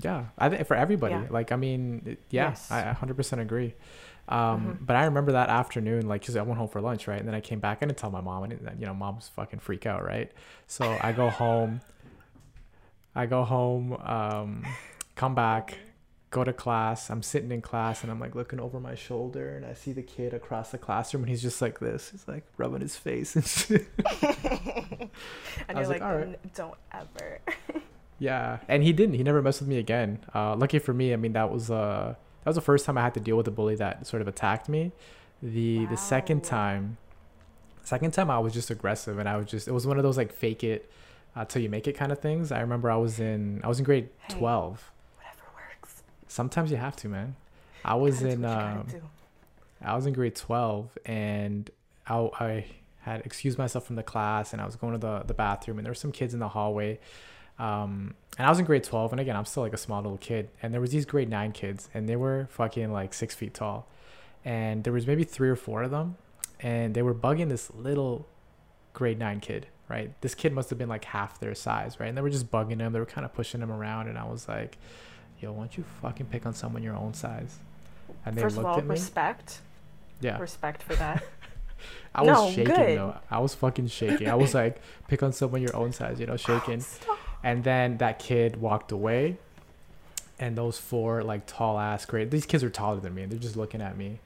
yeah, 0.00 0.26
I 0.38 0.48
think 0.48 0.64
for 0.68 0.76
everybody. 0.76 1.14
Yeah. 1.14 1.26
Like, 1.28 1.50
I 1.50 1.56
mean, 1.56 2.02
it- 2.06 2.20
yeah, 2.30 2.50
Yes. 2.50 2.70
I 2.70 2.82
100% 2.92 3.40
agree. 3.40 3.74
Um, 4.28 4.78
Mhm. 4.80 4.86
but 4.86 4.94
I 4.96 5.04
remember 5.06 5.32
that 5.32 5.48
afternoon, 5.48 6.06
like, 6.06 6.24
cause 6.24 6.36
I 6.36 6.42
went 6.42 6.56
home 6.58 6.68
for 6.68 6.80
lunch, 6.80 7.08
right? 7.08 7.18
And 7.18 7.26
then 7.28 7.34
I 7.34 7.40
came 7.40 7.58
back. 7.58 7.82
and 7.82 7.90
I 7.90 7.94
tell 7.94 8.10
my 8.12 8.20
mom. 8.20 8.44
and 8.44 8.52
you 8.80 8.86
know, 8.86 8.94
mom's 8.94 9.28
fucking 9.28 9.58
freak 9.58 9.86
out, 9.86 10.04
right? 10.04 10.30
So 10.68 10.96
I 11.02 11.10
go 11.12 11.28
home. 11.28 11.80
I 13.14 13.26
go 13.26 13.42
home, 13.44 13.92
um, 14.04 14.64
come 15.16 15.34
back, 15.34 15.78
go 16.34 16.44
to 16.44 16.52
class. 16.52 17.10
I'm 17.10 17.22
sitting 17.22 17.50
in 17.52 17.62
class 17.62 18.02
and 18.02 18.10
I'm 18.10 18.18
like 18.20 18.34
looking 18.34 18.58
over 18.60 18.80
my 18.80 18.94
shoulder 18.94 19.56
and 19.56 19.64
I 19.64 19.72
see 19.74 19.92
the 19.92 20.02
kid 20.02 20.34
across 20.34 20.70
the 20.70 20.78
classroom 20.78 21.22
and 21.22 21.30
he's 21.30 21.40
just 21.42 21.62
like 21.62 21.78
this. 21.78 22.10
He's 22.10 22.26
like 22.26 22.44
rubbing 22.58 22.80
his 22.82 22.96
face 22.96 23.36
and 23.36 23.46
shit. 23.46 23.86
And 25.68 25.78
I 25.78 25.80
you're 25.80 25.80
was 25.80 25.88
like, 25.88 26.00
like. 26.02 26.54
Don't 26.54 26.74
ever. 26.92 27.40
Yeah, 28.20 28.58
and 28.68 28.82
he 28.84 28.92
didn't. 28.92 29.16
He 29.16 29.24
never 29.24 29.42
messed 29.42 29.60
with 29.60 29.68
me 29.68 29.76
again. 29.76 30.20
Uh, 30.32 30.54
lucky 30.54 30.78
for 30.78 30.94
me, 30.94 31.12
I 31.12 31.16
mean 31.16 31.32
that 31.32 31.50
was 31.50 31.68
uh 31.70 32.14
that 32.44 32.46
was 32.48 32.54
the 32.54 32.62
first 32.62 32.86
time 32.86 32.96
I 32.96 33.02
had 33.02 33.12
to 33.14 33.20
deal 33.20 33.36
with 33.36 33.48
a 33.48 33.50
bully 33.50 33.74
that 33.76 34.06
sort 34.06 34.22
of 34.22 34.28
attacked 34.28 34.68
me. 34.68 34.92
The 35.42 35.86
the 35.86 35.96
second 35.96 36.44
time, 36.44 36.96
second 37.82 38.12
time 38.12 38.30
I 38.30 38.38
was 38.38 38.52
just 38.54 38.70
aggressive 38.70 39.18
and 39.18 39.28
I 39.28 39.36
was 39.36 39.46
just 39.46 39.66
it 39.66 39.72
was 39.72 39.84
one 39.86 39.96
of 39.96 40.04
those 40.04 40.16
like 40.16 40.32
fake 40.32 40.62
it 40.62 40.88
uh, 41.34 41.44
till 41.44 41.60
you 41.60 41.68
make 41.68 41.88
it 41.88 41.94
kind 41.96 42.12
of 42.12 42.20
things. 42.20 42.52
I 42.52 42.60
remember 42.60 42.88
I 42.88 42.96
was 42.96 43.18
in 43.18 43.60
I 43.64 43.68
was 43.68 43.78
in 43.80 43.84
grade 43.84 44.08
Hey. 44.28 44.34
twelve. 44.38 44.92
Sometimes 46.34 46.72
you 46.72 46.76
have 46.78 46.96
to, 46.96 47.08
man. 47.08 47.36
I 47.84 47.94
was 47.94 48.18
That's 48.18 48.34
in 48.34 48.42
what 48.42 48.48
you 48.48 48.54
gotta 48.56 48.96
um. 48.96 49.10
I 49.80 49.94
was 49.94 50.04
in 50.06 50.14
grade 50.14 50.34
12 50.34 50.98
and 51.06 51.70
I, 52.08 52.28
I 52.40 52.64
had 53.02 53.24
excused 53.24 53.56
myself 53.56 53.86
from 53.86 53.94
the 53.94 54.02
class 54.02 54.52
and 54.52 54.60
I 54.60 54.66
was 54.66 54.74
going 54.74 54.94
to 54.94 54.98
the, 54.98 55.22
the 55.24 55.34
bathroom 55.34 55.78
and 55.78 55.86
there 55.86 55.92
were 55.92 55.94
some 55.94 56.10
kids 56.10 56.34
in 56.34 56.40
the 56.40 56.48
hallway. 56.48 56.98
Um, 57.60 58.14
and 58.36 58.48
I 58.48 58.50
was 58.50 58.58
in 58.58 58.64
grade 58.64 58.82
12 58.82 59.12
and 59.12 59.20
again, 59.20 59.36
I'm 59.36 59.44
still 59.44 59.62
like 59.62 59.74
a 59.74 59.76
small 59.76 60.02
little 60.02 60.18
kid 60.18 60.48
and 60.60 60.74
there 60.74 60.80
was 60.80 60.90
these 60.90 61.04
grade 61.04 61.28
nine 61.28 61.52
kids 61.52 61.88
and 61.94 62.08
they 62.08 62.16
were 62.16 62.48
fucking 62.50 62.90
like 62.90 63.14
six 63.14 63.36
feet 63.36 63.54
tall 63.54 63.86
and 64.44 64.82
there 64.82 64.92
was 64.92 65.06
maybe 65.06 65.22
three 65.22 65.48
or 65.48 65.56
four 65.56 65.84
of 65.84 65.92
them 65.92 66.16
and 66.58 66.94
they 66.94 67.02
were 67.02 67.14
bugging 67.14 67.48
this 67.48 67.72
little 67.72 68.26
grade 68.92 69.20
nine 69.20 69.38
kid, 69.38 69.68
right? 69.88 70.20
This 70.20 70.34
kid 70.34 70.52
must 70.52 70.68
have 70.70 70.80
been 70.80 70.88
like 70.88 71.04
half 71.04 71.38
their 71.38 71.54
size, 71.54 72.00
right? 72.00 72.08
And 72.08 72.18
they 72.18 72.22
were 72.22 72.30
just 72.30 72.50
bugging 72.50 72.80
him. 72.80 72.92
They 72.92 72.98
were 72.98 73.06
kind 73.06 73.24
of 73.24 73.32
pushing 73.32 73.60
him 73.60 73.70
around 73.70 74.08
and 74.08 74.18
I 74.18 74.24
was 74.24 74.48
like, 74.48 74.78
yo, 75.44 75.52
why 75.52 75.60
don't 75.60 75.76
you 75.76 75.84
fucking 76.02 76.26
pick 76.26 76.46
on 76.46 76.54
someone 76.54 76.82
your 76.82 76.96
own 76.96 77.14
size? 77.14 77.58
And 78.26 78.34
they 78.34 78.42
First 78.42 78.58
of 78.58 78.64
all, 78.64 78.78
at 78.78 78.84
me. 78.84 78.90
respect. 78.90 79.60
Yeah. 80.20 80.38
Respect 80.38 80.82
for 80.82 80.94
that. 80.96 81.22
I 82.14 82.22
was 82.22 82.54
shaking 82.54 82.74
good. 82.74 82.98
though. 82.98 83.16
I 83.30 83.38
was 83.40 83.54
fucking 83.54 83.88
shaking. 83.88 84.28
I 84.28 84.34
was 84.34 84.54
like, 84.62 84.80
pick 85.08 85.22
on 85.22 85.32
someone 85.32 85.60
your 85.60 85.76
own 85.76 85.92
size, 85.92 86.18
you 86.18 86.26
know, 86.26 86.34
ah, 86.34 86.36
shaking. 86.36 86.80
Stop. 86.80 87.18
And 87.42 87.62
then 87.62 87.98
that 87.98 88.18
kid 88.18 88.56
walked 88.60 88.90
away, 88.90 89.36
and 90.38 90.56
those 90.56 90.78
four 90.78 91.22
like 91.22 91.42
tall 91.46 91.78
ass 91.78 92.06
great. 92.06 92.30
These 92.30 92.46
kids 92.46 92.64
are 92.64 92.70
taller 92.70 93.00
than 93.00 93.14
me, 93.14 93.22
and 93.22 93.30
they're 93.30 93.38
just 93.38 93.56
looking 93.56 93.82
at 93.82 93.98
me. 93.98 94.18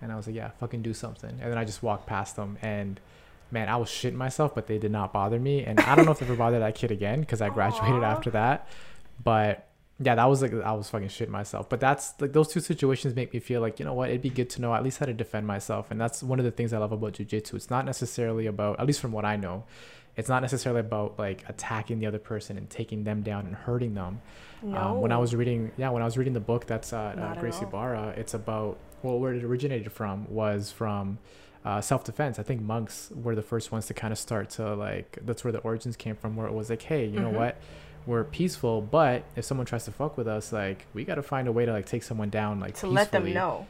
And 0.00 0.10
I 0.10 0.16
was 0.16 0.26
like, 0.26 0.36
yeah, 0.36 0.50
fucking 0.58 0.80
do 0.80 0.94
something. 0.94 1.38
And 1.42 1.50
then 1.50 1.58
I 1.58 1.64
just 1.64 1.82
walked 1.82 2.06
past 2.06 2.36
them, 2.36 2.56
and 2.62 2.98
man, 3.50 3.68
I 3.68 3.76
was 3.76 3.88
shitting 3.90 4.14
myself, 4.14 4.54
but 4.54 4.66
they 4.66 4.78
did 4.78 4.90
not 4.90 5.12
bother 5.12 5.38
me. 5.38 5.64
And 5.64 5.78
I 5.80 5.94
don't 5.94 6.06
know 6.06 6.12
if 6.12 6.20
they 6.20 6.26
ever 6.26 6.36
bothered 6.36 6.62
that 6.62 6.74
kid 6.74 6.90
again 6.90 7.20
because 7.20 7.42
I 7.42 7.50
graduated 7.50 8.02
Aw. 8.02 8.10
after 8.10 8.30
that. 8.30 8.66
But 9.22 9.66
yeah, 10.02 10.14
that 10.14 10.24
was 10.24 10.40
like 10.40 10.54
I 10.54 10.72
was 10.72 10.88
fucking 10.88 11.08
shitting 11.08 11.28
myself. 11.28 11.68
But 11.68 11.78
that's 11.80 12.14
like 12.20 12.32
those 12.32 12.48
two 12.48 12.60
situations 12.60 13.14
make 13.14 13.34
me 13.34 13.40
feel 13.40 13.60
like 13.60 13.78
you 13.78 13.84
know 13.84 13.92
what, 13.92 14.08
it'd 14.08 14.22
be 14.22 14.30
good 14.30 14.48
to 14.50 14.60
know 14.62 14.74
at 14.74 14.82
least 14.82 14.98
how 14.98 15.06
to 15.06 15.12
defend 15.12 15.46
myself. 15.46 15.90
And 15.90 16.00
that's 16.00 16.22
one 16.22 16.38
of 16.38 16.44
the 16.46 16.50
things 16.50 16.72
I 16.72 16.78
love 16.78 16.92
about 16.92 17.12
jujitsu. 17.14 17.54
It's 17.54 17.68
not 17.70 17.84
necessarily 17.84 18.46
about, 18.46 18.80
at 18.80 18.86
least 18.86 19.00
from 19.00 19.12
what 19.12 19.24
I 19.26 19.36
know, 19.36 19.64
it's 20.16 20.28
not 20.28 20.40
necessarily 20.40 20.80
about 20.80 21.18
like 21.18 21.44
attacking 21.48 21.98
the 21.98 22.06
other 22.06 22.18
person 22.18 22.56
and 22.56 22.68
taking 22.70 23.04
them 23.04 23.22
down 23.22 23.46
and 23.46 23.54
hurting 23.54 23.94
them. 23.94 24.22
No. 24.62 24.76
Um, 24.78 25.00
when 25.02 25.12
I 25.12 25.18
was 25.18 25.34
reading, 25.34 25.70
yeah, 25.76 25.90
when 25.90 26.02
I 26.02 26.04
was 26.06 26.16
reading 26.16 26.32
the 26.34 26.40
book 26.40 26.66
that's 26.66 26.92
uh, 26.92 27.14
uh, 27.18 27.38
Gracie. 27.40 27.66
Barra, 27.66 28.14
it's 28.16 28.32
about 28.34 28.78
well, 29.02 29.18
where 29.18 29.34
it 29.34 29.44
originated 29.44 29.92
from 29.92 30.28
was 30.30 30.70
from 30.72 31.18
uh, 31.62 31.78
self-defense 31.78 32.38
i 32.38 32.42
think 32.42 32.62
monks 32.62 33.10
were 33.22 33.34
the 33.34 33.42
first 33.42 33.70
ones 33.70 33.84
to 33.86 33.92
kind 33.92 34.12
of 34.12 34.18
start 34.18 34.48
to 34.48 34.74
like 34.74 35.18
that's 35.26 35.44
where 35.44 35.52
the 35.52 35.58
origins 35.58 35.94
came 35.94 36.16
from 36.16 36.34
where 36.34 36.46
it 36.46 36.54
was 36.54 36.70
like 36.70 36.80
hey 36.80 37.04
you 37.04 37.20
know 37.20 37.28
Mhm. 37.30 37.34
what 37.36 37.60
we're 38.10 38.24
peaceful 38.24 38.80
but 38.80 39.22
if 39.36 39.44
someone 39.44 39.66
tries 39.66 39.84
to 39.84 39.90
fuck 39.90 40.16
with 40.16 40.28
us 40.28 40.52
like 40.52 40.86
we 40.92 41.04
got 41.04 41.14
to 41.14 41.22
find 41.22 41.48
a 41.48 41.52
way 41.52 41.64
to 41.64 41.72
like 41.72 41.86
take 41.86 42.02
someone 42.02 42.28
down 42.28 42.60
like 42.60 42.74
to 42.74 42.86
let 42.86 43.10
them 43.12 43.32
know. 43.32 43.66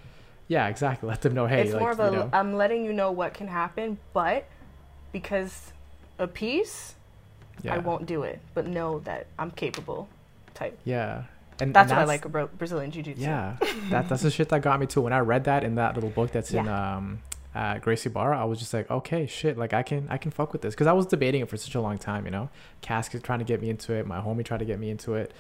yeah 0.49 0.69
exactly 0.69 1.09
let 1.15 1.21
them 1.21 1.35
know 1.35 1.47
hey 1.47 1.63
it's 1.63 1.73
like, 1.73 1.81
more 1.81 1.91
of 1.91 1.99
you 1.99 2.05
a 2.05 2.11
know, 2.11 2.31
am 2.33 2.55
letting 2.55 2.85
you 2.85 2.93
know 2.93 3.13
what 3.13 3.35
can 3.35 3.49
happen, 3.49 3.99
but 4.13 4.47
because 5.13 5.73
of 6.19 6.35
peace, 6.35 6.95
yeah 7.63 7.75
I 7.75 7.79
won't 7.79 8.07
do 8.07 8.23
it. 8.23 8.41
But 8.55 8.67
know 8.67 9.01
that 9.01 9.27
I'm 9.39 9.51
capable. 9.51 10.09
Type. 10.55 10.79
yeah 10.85 11.25
and 11.61 11.75
That's 11.75 11.91
and 11.91 11.99
what 11.99 12.03
I 12.03 12.07
like 12.07 12.25
about 12.25 12.57
Brazilian 12.59 12.91
Jiu 12.91 13.03
Jitsu. 13.03 13.23
Yeah, 13.23 13.57
that 13.91 14.09
that's 14.09 14.23
the 14.23 14.31
shit 14.31 14.49
that 14.49 14.63
got 14.63 14.81
me 14.81 14.87
too. 14.87 15.03
When 15.03 15.13
I 15.13 15.19
read 15.21 15.45
that 15.45 15.65
in 15.65 15.77
that 15.77 15.95
little 15.95 16.11
book 16.11 16.33
that's 16.33 16.53
in 16.53 16.69
um 16.69 17.21
uh, 17.55 17.79
Gracie 17.79 18.09
Barra, 18.09 18.41
I 18.41 18.45
was 18.45 18.59
just 18.59 18.73
like, 18.73 18.91
okay, 18.91 19.27
shit, 19.27 19.59
like 19.59 19.73
I 19.73 19.83
can 19.83 20.07
I 20.09 20.19
can 20.19 20.31
fuck 20.31 20.53
with 20.53 20.63
this 20.63 20.75
because 20.75 20.87
I 20.87 20.93
was 20.93 21.07
debating 21.07 21.41
it 21.41 21.49
for 21.49 21.57
such 21.57 21.75
a 21.75 21.81
long 21.81 21.99
time, 21.99 22.25
you 22.25 22.31
know. 22.31 22.49
Cass 22.81 23.13
is 23.15 23.23
trying 23.23 23.41
to 23.41 23.45
get 23.45 23.61
me 23.61 23.71
into 23.71 23.93
it, 23.93 24.07
my 24.07 24.21
homie 24.21 24.45
tried 24.45 24.59
to 24.59 24.65
get 24.65 24.79
me 24.79 24.91
into 24.91 25.15
it. 25.15 25.33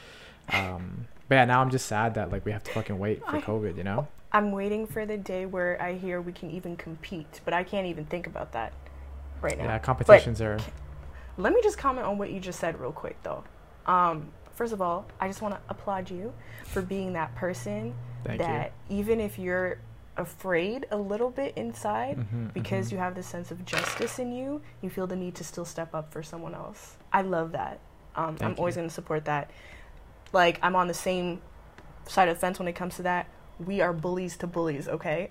Um, 0.52 1.06
but 1.28 1.36
yeah, 1.36 1.44
now 1.44 1.60
I'm 1.60 1.70
just 1.70 1.86
sad 1.86 2.14
that 2.14 2.32
like 2.32 2.44
we 2.44 2.52
have 2.52 2.64
to 2.64 2.72
fucking 2.72 2.98
wait 2.98 3.24
for 3.24 3.36
I- 3.36 3.40
COVID, 3.40 3.76
you 3.76 3.84
know. 3.84 4.08
I'm 4.32 4.52
waiting 4.52 4.86
for 4.86 5.06
the 5.06 5.16
day 5.16 5.44
where 5.44 5.80
I 5.82 5.94
hear 5.94 6.20
we 6.20 6.32
can 6.32 6.52
even 6.52 6.76
compete, 6.76 7.40
but 7.44 7.52
I 7.52 7.64
can't 7.64 7.88
even 7.88 8.04
think 8.04 8.28
about 8.28 8.52
that 8.52 8.72
right 9.40 9.58
now. 9.58 9.64
Yeah, 9.64 9.78
competitions 9.80 10.40
are 10.40 10.58
Let 11.36 11.52
me 11.52 11.60
just 11.62 11.78
comment 11.78 12.06
on 12.06 12.16
what 12.16 12.30
you 12.30 12.38
just 12.38 12.60
said 12.60 12.80
real 12.80 12.92
quick, 12.92 13.20
though. 13.24 13.42
Um, 13.86 14.30
first 14.54 14.72
of 14.72 14.80
all, 14.80 15.06
I 15.18 15.26
just 15.26 15.42
want 15.42 15.54
to 15.54 15.60
applaud 15.68 16.10
you 16.10 16.32
for 16.66 16.80
being 16.80 17.14
that 17.14 17.34
person 17.34 17.92
thank 18.24 18.40
that 18.40 18.72
even 18.88 19.20
if 19.20 19.38
you're 19.38 19.78
afraid 20.20 20.86
a 20.90 20.96
little 20.96 21.30
bit 21.30 21.54
inside, 21.56 22.16
you. 22.16 22.22
Mhm, 22.22 22.52
because 22.52 22.88
mhm. 22.88 22.92
you 22.92 22.98
have 22.98 23.14
this 23.14 23.26
sense 23.26 23.50
of 23.50 23.64
justice 23.64 24.18
in 24.18 24.32
you, 24.32 24.62
you 24.82 24.90
feel 24.90 25.06
the 25.06 25.16
need 25.16 25.34
to 25.36 25.44
still 25.44 25.64
step 25.64 25.94
up 25.94 26.12
for 26.12 26.22
someone 26.22 26.54
else. 26.54 26.96
I 27.12 27.22
love 27.22 27.52
that. 27.52 27.80
Um, 28.14 28.24
I'm 28.26 28.36
Thank 28.36 28.58
always 28.58 28.76
going 28.76 28.88
to 28.88 28.94
support 28.94 29.24
that. 29.24 29.50
Like, 30.32 30.58
I'm 30.62 30.76
on 30.76 30.88
the 30.88 30.94
same 30.94 31.40
side 32.06 32.28
of 32.28 32.36
the 32.36 32.40
fence 32.40 32.58
when 32.58 32.68
it 32.68 32.74
comes 32.74 32.96
to 32.96 33.02
that. 33.02 33.26
We 33.58 33.80
are 33.80 33.92
bullies 33.92 34.36
to 34.38 34.46
bullies, 34.46 34.88
okay? 34.88 35.30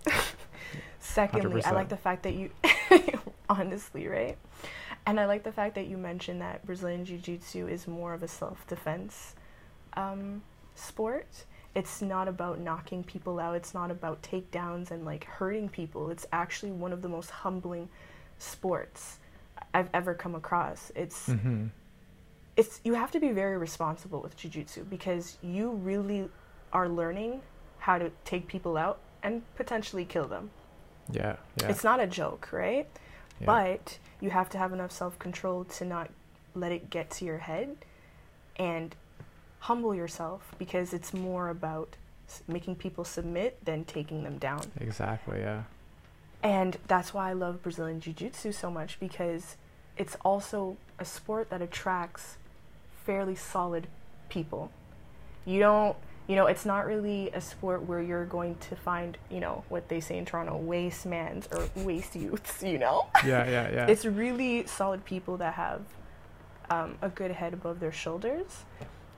Secondly, 0.99 1.63
I 1.63 1.71
100%. 1.71 1.73
like 1.73 1.89
the 1.89 1.97
fact 1.97 2.23
that 2.23 2.33
you, 2.33 2.51
honestly, 3.49 4.07
right? 4.07 4.37
And 5.05 5.19
I 5.19 5.25
like 5.25 5.43
the 5.43 5.51
fact 5.51 5.75
that 5.75 5.87
you 5.87 5.97
mentioned 5.97 6.41
that 6.41 6.65
Brazilian 6.65 7.05
Jiu 7.05 7.17
Jitsu 7.17 7.67
is 7.67 7.87
more 7.87 8.13
of 8.13 8.21
a 8.21 8.27
self 8.27 8.67
defense 8.67 9.35
um, 9.93 10.43
sport. 10.75 11.45
It's 11.75 12.01
not 12.01 12.27
about 12.27 12.59
knocking 12.59 13.03
people 13.03 13.39
out, 13.39 13.55
it's 13.55 13.73
not 13.73 13.91
about 13.91 14.21
takedowns 14.21 14.91
and 14.91 15.05
like 15.05 15.23
hurting 15.25 15.69
people. 15.69 16.09
It's 16.09 16.25
actually 16.31 16.71
one 16.71 16.91
of 16.91 17.01
the 17.01 17.09
most 17.09 17.29
humbling 17.29 17.89
sports 18.39 19.19
I've 19.73 19.89
ever 19.93 20.13
come 20.13 20.35
across. 20.35 20.91
It's 20.95 21.27
Mhm. 21.29 21.69
it's 22.57 22.81
you 22.83 22.93
have 22.95 23.11
to 23.11 23.19
be 23.19 23.31
very 23.31 23.57
responsible 23.57 24.19
with 24.21 24.35
jiu-jitsu 24.35 24.83
because 24.85 25.37
you 25.41 25.71
really 25.71 26.29
are 26.73 26.89
learning 26.89 27.41
how 27.79 27.97
to 27.97 28.11
take 28.25 28.47
people 28.47 28.75
out 28.75 28.99
and 29.23 29.43
potentially 29.55 30.05
kill 30.05 30.27
them. 30.27 30.49
yeah, 31.11 31.37
yeah, 31.61 31.69
It's 31.69 31.83
not 31.83 31.99
a 31.99 32.05
joke, 32.07 32.49
right? 32.51 32.87
yeah. 33.39 33.45
But 33.45 33.97
you 34.19 34.29
have 34.29 34.49
to 34.49 34.57
have 34.57 34.73
enough 34.73 34.91
self-control 34.91 35.65
to 35.65 35.85
not 35.85 36.09
let 36.53 36.71
it 36.71 36.89
get 36.89 37.09
to 37.11 37.25
your 37.25 37.39
head 37.39 37.77
and 38.57 38.95
humble 39.59 39.93
yourself 39.93 40.53
because 40.57 40.93
it's 40.93 41.13
more 41.13 41.49
about 41.49 41.95
making 42.47 42.75
people 42.75 43.03
submit 43.03 43.63
than 43.65 43.83
taking 43.83 44.23
them 44.23 44.37
down. 44.37 44.61
exactly, 44.79 45.39
yeah, 45.39 45.63
And 46.43 46.77
that's 46.87 47.13
why 47.13 47.29
I 47.29 47.33
love 47.33 47.61
Brazilian 47.63 47.99
Jiu 47.99 48.13
Jitsu 48.13 48.51
so 48.51 48.69
much 48.69 48.99
because 48.99 49.57
it's 49.97 50.15
also 50.23 50.77
a 50.99 51.05
sport 51.05 51.49
that 51.49 51.61
attracts 51.61 52.37
fairly 53.05 53.35
solid 53.35 53.87
people. 54.29 54.71
You 55.45 55.59
don't, 55.59 55.97
you 56.27 56.35
know, 56.35 56.45
it's 56.45 56.65
not 56.65 56.85
really 56.85 57.31
a 57.31 57.41
sport 57.41 57.83
where 57.87 58.01
you're 58.01 58.25
going 58.25 58.55
to 58.69 58.75
find, 58.75 59.17
you 59.31 59.39
know, 59.39 59.63
what 59.69 59.89
they 59.89 59.99
say 59.99 60.17
in 60.19 60.25
Toronto, 60.25 60.55
waste 60.57 61.07
mans 61.07 61.49
or 61.51 61.67
waste 61.77 62.15
youths, 62.15 62.61
you 62.73 62.77
know? 62.77 63.07
yeah, 63.25 63.49
yeah, 63.49 63.71
yeah. 63.71 63.85
It's 63.89 64.05
really 64.05 64.67
solid 64.67 65.03
people 65.03 65.37
that 65.37 65.55
have 65.55 65.81
um, 66.69 66.97
a 67.01 67.09
good 67.09 67.31
head 67.31 67.53
above 67.53 67.79
their 67.79 67.91
shoulders. 67.91 68.63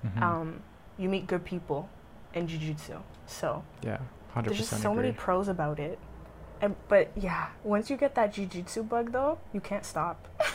Mhm. 0.06 0.22
Um, 0.22 0.64
you 0.98 1.10
meet 1.10 1.28
good 1.28 1.46
people 1.46 1.90
in 2.34 2.48
Jiu 2.48 2.60
Jitsu. 2.60 2.98
So 3.26 3.64
yeah, 3.84 4.00
there's 4.44 4.58
just 4.58 4.82
so 4.82 4.92
agree. 4.92 5.04
many 5.04 5.14
pros 5.14 5.48
about 5.48 5.80
it. 5.80 6.00
And, 6.62 6.76
but 6.88 7.10
yeah, 7.16 7.48
once 7.64 7.90
you 7.90 7.98
get 7.98 8.14
that 8.16 8.36
jujitsu 8.36 8.88
bug 8.88 9.12
though, 9.12 9.40
you 9.52 9.60
can't 9.62 9.84
stop. 9.84 10.28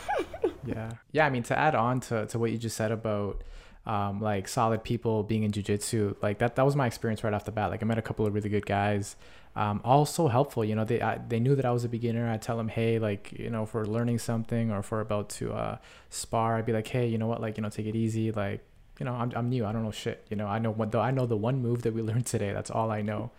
yeah 0.67 0.91
yeah 1.13 1.25
i 1.25 1.31
mean 1.31 1.43
to 1.43 1.57
add 1.59 1.75
on 1.75 2.01
to, 2.01 2.27
to 2.27 2.39
what 2.39 2.51
you 2.51 2.59
just 2.59 2.77
said 2.77 2.93
about 2.93 3.43
um, 3.87 4.21
like 4.21 4.49
solid 4.49 4.83
people 4.83 5.23
being 5.23 5.45
in 5.45 5.53
jiu-jitsu 5.53 6.17
like 6.21 6.39
that 6.39 6.57
that 6.57 6.65
was 6.65 6.75
my 6.75 6.87
experience 6.87 7.23
right 7.23 7.33
off 7.33 7.45
the 7.45 7.53
bat 7.53 7.71
like 7.71 7.83
i 7.83 7.87
met 7.87 7.99
a 7.99 8.03
couple 8.03 8.27
of 8.27 8.35
really 8.35 8.49
good 8.49 8.67
guys 8.67 9.17
um, 9.55 9.81
all 9.85 10.05
so 10.05 10.27
helpful 10.27 10.65
you 10.65 10.75
know 10.75 10.85
they 10.85 11.01
I, 11.01 11.19
they 11.19 11.39
knew 11.39 11.55
that 11.55 11.65
i 11.65 11.71
was 11.71 11.85
a 11.85 11.89
beginner 11.89 12.29
i 12.31 12.37
tell 12.37 12.57
them 12.57 12.69
hey 12.69 12.99
like 12.99 13.33
you 13.33 13.49
know 13.49 13.63
if 13.63 13.75
we're 13.75 13.85
learning 13.85 14.19
something 14.19 14.73
or 14.73 14.81
if 14.81 14.91
we're 14.91 15.01
about 15.01 15.29
to 15.31 15.53
uh, 15.53 15.79
spar 16.11 16.57
i'd 16.57 16.67
be 16.67 16.73
like 16.73 16.89
hey 16.89 17.07
you 17.07 17.17
know 17.17 17.29
what 17.29 17.41
like 17.41 17.57
you 17.57 17.63
know 17.63 17.71
take 17.71 17.87
it 17.87 17.95
easy 17.95 18.33
like 18.33 18.65
you 18.99 19.05
know 19.07 19.13
i'm, 19.15 19.33
I'm 19.37 19.49
new 19.49 19.65
i 19.67 19.73
don't 19.73 19.83
know 19.85 19.91
shit 19.91 20.25
you 20.31 20.37
know 20.37 20.47
i 20.47 20.59
know 20.59 20.71
what 20.71 20.91
though 20.93 21.01
i 21.01 21.11
know 21.11 21.27
the 21.27 21.37
one 21.37 21.61
move 21.61 21.83
that 21.83 21.93
we 21.95 22.03
learned 22.11 22.27
today 22.27 22.53
that's 22.53 22.71
all 22.71 22.91
i 22.91 23.03
know 23.03 23.31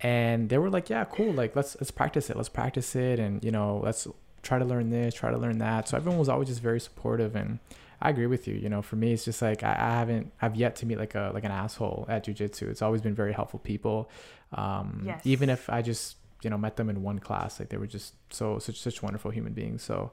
and 0.00 0.48
they 0.48 0.58
were 0.58 0.70
like 0.70 0.90
yeah 0.90 1.04
cool 1.04 1.32
like 1.32 1.54
let's 1.54 1.76
let's 1.80 1.90
practice 1.90 2.30
it 2.30 2.36
let's 2.36 2.48
practice 2.48 2.96
it 2.96 3.18
and 3.18 3.42
you 3.44 3.50
know 3.50 3.80
let's 3.84 4.06
try 4.42 4.58
to 4.58 4.64
learn 4.64 4.90
this 4.90 5.14
try 5.14 5.30
to 5.30 5.38
learn 5.38 5.58
that 5.58 5.88
so 5.88 5.96
everyone 5.96 6.18
was 6.18 6.28
always 6.28 6.48
just 6.48 6.60
very 6.60 6.80
supportive 6.80 7.36
and 7.36 7.60
i 8.00 8.10
agree 8.10 8.26
with 8.26 8.48
you 8.48 8.54
you 8.54 8.68
know 8.68 8.82
for 8.82 8.96
me 8.96 9.12
it's 9.12 9.24
just 9.24 9.40
like 9.40 9.62
i, 9.62 9.70
I 9.72 9.90
haven't 10.00 10.32
i've 10.42 10.56
yet 10.56 10.74
to 10.76 10.86
meet 10.86 10.98
like 10.98 11.14
a 11.14 11.30
like 11.32 11.44
an 11.44 11.52
asshole 11.52 12.06
at 12.08 12.24
jiu-jitsu 12.24 12.68
it's 12.68 12.82
always 12.82 13.00
been 13.00 13.14
very 13.14 13.32
helpful 13.32 13.60
people 13.60 14.10
um 14.52 15.02
Yes. 15.06 15.20
even 15.24 15.48
if 15.48 15.70
i 15.70 15.80
just 15.82 16.16
you 16.42 16.50
know 16.50 16.58
met 16.58 16.74
them 16.76 16.90
in 16.90 17.04
one 17.04 17.20
class 17.20 17.60
like 17.60 17.68
they 17.68 17.76
were 17.76 17.86
just 17.86 18.14
so 18.30 18.58
such 18.58 18.80
such 18.80 19.00
wonderful 19.00 19.30
human 19.30 19.52
beings 19.52 19.82
so 19.84 20.10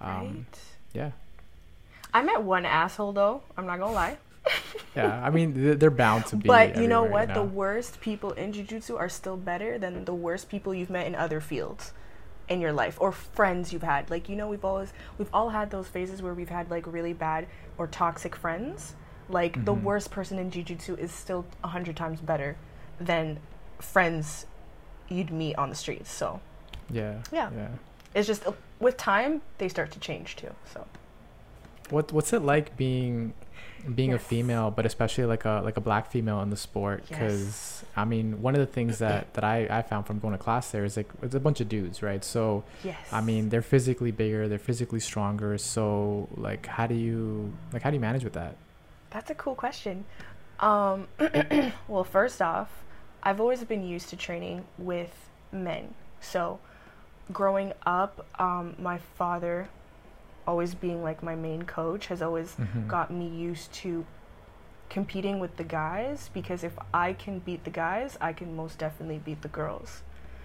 um 0.00 0.08
right? 0.10 0.44
yeah 0.92 1.10
I 2.14 2.22
met 2.22 2.42
one 2.42 2.64
asshole 2.66 3.12
though. 3.12 3.42
I'm 3.56 3.66
not 3.66 3.78
gonna 3.78 3.92
lie. 3.92 4.16
yeah 4.96 5.22
i 5.24 5.30
mean 5.30 5.78
they're 5.78 5.88
bound 5.88 6.26
to 6.26 6.34
be 6.36 6.48
But 6.48 6.76
you 6.76 6.88
know 6.88 7.04
what? 7.04 7.32
The 7.32 7.44
worst 7.44 8.00
people 8.00 8.32
in 8.32 8.52
jujitsu 8.52 8.98
are 8.98 9.08
still 9.08 9.36
better 9.36 9.78
than 9.78 10.04
the 10.04 10.12
worst 10.14 10.48
people 10.48 10.74
you've 10.74 10.90
met 10.90 11.06
in 11.06 11.14
other 11.14 11.40
fields 11.40 11.92
in 12.48 12.60
your 12.60 12.72
life 12.72 12.96
or 13.00 13.12
friends 13.12 13.72
you've 13.72 13.84
had. 13.84 14.10
Like 14.10 14.28
you 14.28 14.34
know, 14.34 14.48
we've 14.48 14.64
always 14.64 14.92
we've 15.16 15.30
all 15.32 15.50
had 15.50 15.70
those 15.70 15.86
phases 15.86 16.20
where 16.22 16.34
we've 16.34 16.48
had 16.48 16.70
like 16.70 16.86
really 16.92 17.12
bad 17.12 17.46
or 17.78 17.86
toxic 17.86 18.34
friends. 18.34 18.94
Like 19.28 19.64
the 19.64 19.74
Mhm. 19.74 19.82
worst 19.82 20.10
person 20.10 20.38
in 20.40 20.50
jujitsu 20.50 20.98
is 20.98 21.12
still 21.12 21.44
a 21.62 21.68
hundred 21.68 21.96
times 21.96 22.20
better 22.20 22.56
than 23.00 23.38
friends 23.78 24.46
you'd 25.08 25.30
meet 25.30 25.54
on 25.56 25.68
the 25.70 25.76
streets. 25.76 26.10
So 26.10 26.40
yeah 26.90 27.22
Yeah. 27.30 27.50
yeah 27.54 27.68
it's 28.14 28.26
just 28.26 28.44
uh, 28.46 28.52
with 28.80 28.96
time 28.96 29.40
they 29.58 29.68
start 29.68 29.92
to 29.92 30.00
change 30.00 30.34
too. 30.36 30.50
So 30.74 30.84
What 31.92 32.12
what's 32.12 32.32
it 32.32 32.42
like 32.42 32.76
being 32.76 33.34
being 33.94 34.10
Yes. 34.12 34.22
a 34.22 34.24
female, 34.24 34.70
but 34.70 34.86
especially 34.86 35.24
like 35.24 35.44
a 35.44 35.60
like 35.64 35.76
a 35.76 35.80
black 35.80 36.10
female 36.10 36.40
in 36.42 36.50
the 36.50 36.56
sport? 36.56 37.04
Because 37.08 37.84
I 37.94 38.04
mean, 38.04 38.40
one 38.40 38.54
of 38.54 38.60
the 38.60 38.66
things 38.66 38.98
that 38.98 39.32
that 39.34 39.44
I 39.44 39.66
I 39.70 39.82
found 39.82 40.06
from 40.06 40.18
going 40.18 40.32
to 40.32 40.38
class 40.38 40.70
there 40.70 40.84
is 40.84 40.96
like 40.96 41.10
it's 41.22 41.34
a 41.34 41.40
bunch 41.40 41.60
of 41.60 41.68
dudes, 41.68 42.02
right? 42.02 42.24
So 42.24 42.64
yes, 42.82 42.98
I 43.12 43.20
mean, 43.20 43.50
they're 43.50 43.62
physically 43.62 44.10
bigger, 44.10 44.48
they're 44.48 44.58
physically 44.58 45.00
stronger. 45.00 45.58
So 45.58 46.28
like, 46.36 46.66
how 46.66 46.86
do 46.86 46.94
you 46.94 47.52
like 47.72 47.82
how 47.82 47.90
do 47.90 47.96
you 47.96 48.00
manage 48.00 48.24
with 48.24 48.34
that? 48.34 48.56
That's 49.10 49.30
a 49.30 49.34
cool 49.34 49.54
question. 49.54 50.04
Um, 50.60 51.08
well, 51.88 52.04
first 52.04 52.40
off, 52.40 52.70
I've 53.22 53.40
always 53.40 53.62
been 53.64 53.86
used 53.86 54.08
to 54.10 54.16
training 54.16 54.64
with 54.78 55.12
men. 55.50 55.94
So, 56.20 56.60
growing 57.32 57.72
up, 57.84 58.24
um, 58.38 58.76
my 58.78 58.98
father, 59.18 59.68
always 60.46 60.74
being 60.74 61.02
like 61.02 61.22
my 61.22 61.34
main 61.34 61.62
coach, 61.62 62.06
has 62.06 62.20
always 62.22 62.54
Mhm. 62.56 62.88
got 62.88 63.10
me 63.10 63.26
used 63.28 63.72
to 63.74 64.04
competing 64.88 65.40
with 65.40 65.56
the 65.56 65.64
guys 65.64 66.28
because 66.34 66.62
if 66.64 66.78
I 66.92 67.14
can 67.14 67.38
beat 67.38 67.64
the 67.64 67.70
guys, 67.70 68.18
I 68.20 68.32
can 68.32 68.54
most 68.54 68.78
definitely 68.78 69.18
beat 69.18 69.40
the 69.42 69.48
girls. 69.48 70.02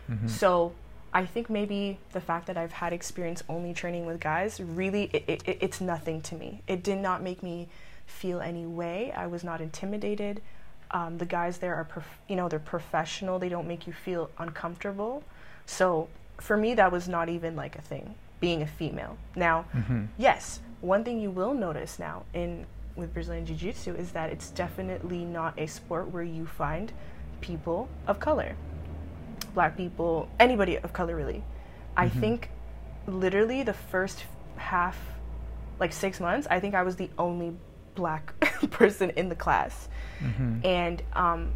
Mhm. 0.09 0.29
So 0.29 0.73
I 1.13 1.25
think 1.25 1.49
maybe 1.49 1.99
the 2.11 2.21
fact 2.21 2.47
that 2.47 2.57
I've 2.57 2.71
had 2.73 2.93
experience 2.93 3.43
only 3.49 3.73
training 3.73 4.05
with 4.05 4.19
guys 4.19 4.59
really 4.61 5.05
it, 5.13 5.41
it- 5.45 5.57
it's 5.61 5.81
nothing 5.81 6.21
to 6.21 6.35
me. 6.35 6.61
It 6.67 6.83
did 6.83 6.99
not 6.99 7.21
make 7.21 7.41
me 7.43 7.67
feel 8.05 8.39
any 8.39 8.65
way. 8.65 9.11
I 9.11 9.27
was 9.27 9.43
not 9.43 9.59
intimidated. 9.61 10.41
Um, 10.91 11.17
the 11.17 11.25
guys 11.25 11.57
there 11.57 11.75
are, 11.75 11.83
prof- 11.83 12.19
you 12.29 12.37
know, 12.37 12.47
they're 12.47 12.59
professional. 12.59 13.39
They 13.39 13.49
don't 13.49 13.67
make 13.67 13.85
you 13.87 13.91
feel 13.93 14.29
uncomfortable. 14.37 15.23
So 15.65 16.07
for 16.37 16.55
me, 16.55 16.73
that 16.75 16.91
was 16.91 17.09
not 17.09 17.27
even 17.27 17.55
like 17.57 17.77
a 17.77 17.81
thing. 17.81 18.15
Being 18.39 18.61
a 18.61 18.67
female. 18.67 19.17
Now, 19.35 19.65
Mhm. 19.75 20.07
yes, 20.17 20.59
one 20.81 21.03
thing 21.03 21.19
you 21.19 21.31
will 21.31 21.53
notice 21.53 21.97
now 21.99 22.23
in 22.33 22.65
with 22.95 23.13
Brazilian 23.13 23.45
Jiu 23.45 23.55
Jitsu 23.55 23.93
is 23.95 24.11
that 24.13 24.31
it's 24.31 24.49
definitely 24.49 25.23
not 25.23 25.53
a 25.59 25.67
sport 25.67 26.09
where 26.11 26.23
you 26.23 26.45
find 26.47 26.91
people 27.41 27.87
of 28.07 28.19
color 28.19 28.55
black 29.53 29.75
people, 29.75 30.27
anybody 30.39 30.77
of 30.77 30.93
color 30.93 31.15
really. 31.15 31.43
I 31.95 32.09
think 32.09 32.49
literally 33.07 33.63
the 33.63 33.73
first 33.73 34.25
half, 34.57 34.97
like 35.79 35.91
six 35.91 36.19
months, 36.19 36.47
I 36.51 36.59
think 36.59 36.75
I 36.75 36.83
was 36.83 36.95
the 36.95 37.09
only 37.17 37.55
black 37.95 38.33
person 38.69 39.09
in 39.11 39.29
the 39.29 39.35
class. 39.35 39.89
Mm-hmm. 40.19 40.63
And 40.63 41.01
um, 41.13 41.51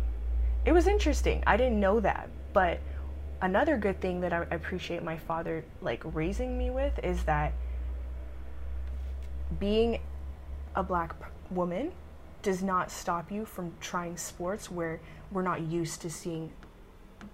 it 0.65 0.71
was 0.71 0.87
interesting. 0.87 1.43
I 1.45 1.57
didn't 1.57 1.79
know 1.79 1.99
that. 1.99 2.29
But 2.53 2.79
another 3.41 3.77
good 3.77 3.99
thing 3.99 4.21
that 4.21 4.33
I 4.33 4.45
appreciate 4.51 5.03
my 5.03 5.17
father 5.17 5.63
like 5.81 6.01
raising 6.05 6.57
me 6.57 6.69
with 6.69 6.99
is 7.03 7.23
that 7.23 7.53
being 9.59 9.99
a 10.75 10.83
black 10.83 11.19
p- 11.19 11.25
woman 11.49 11.91
does 12.41 12.63
not 12.63 12.89
stop 12.91 13.31
you 13.31 13.45
from 13.45 13.73
trying 13.81 14.17
sports 14.17 14.71
where 14.71 14.99
we're 15.31 15.41
not 15.41 15.61
used 15.61 16.01
to 16.01 16.09
seeing 16.09 16.51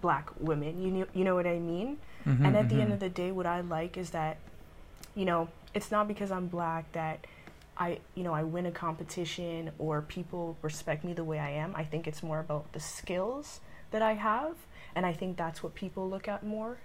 black 0.01 0.29
women. 0.39 0.81
You 0.81 0.91
know, 0.91 1.05
you 1.13 1.23
know 1.23 1.35
what 1.35 1.47
I 1.47 1.59
mean? 1.59 1.97
Mhm, 2.25 2.45
And 2.45 2.57
at 2.57 2.69
the 2.69 2.81
end 2.81 2.91
mhm. 2.91 2.93
of 2.93 2.99
the 2.99 3.09
day, 3.09 3.31
what 3.31 3.45
I 3.45 3.61
like 3.61 3.97
is 3.97 4.09
that, 4.11 4.37
you 5.15 5.25
know, 5.25 5.49
it's 5.73 5.91
not 5.91 6.07
because 6.07 6.31
I'm 6.31 6.47
black 6.47 6.91
that 6.93 7.25
I, 7.77 7.99
you 8.15 8.23
know, 8.23 8.33
I 8.33 8.43
win 8.43 8.65
a 8.65 8.71
competition 8.71 9.71
or 9.77 10.01
people 10.01 10.57
respect 10.61 11.03
me 11.03 11.13
the 11.13 11.23
way 11.23 11.39
I 11.39 11.51
am. 11.51 11.73
I 11.75 11.83
think 11.83 12.07
it's 12.07 12.23
more 12.23 12.39
about 12.39 12.71
the 12.73 12.79
skills 12.79 13.61
that 13.91 14.01
I 14.01 14.13
have, 14.13 14.55
and 14.97 15.05
I 15.05 15.13
think 15.13 15.37
that's 15.37 15.61
what 15.61 15.75
people 15.75 16.09
look 16.09 16.27
at 16.27 16.43
more 16.43 16.77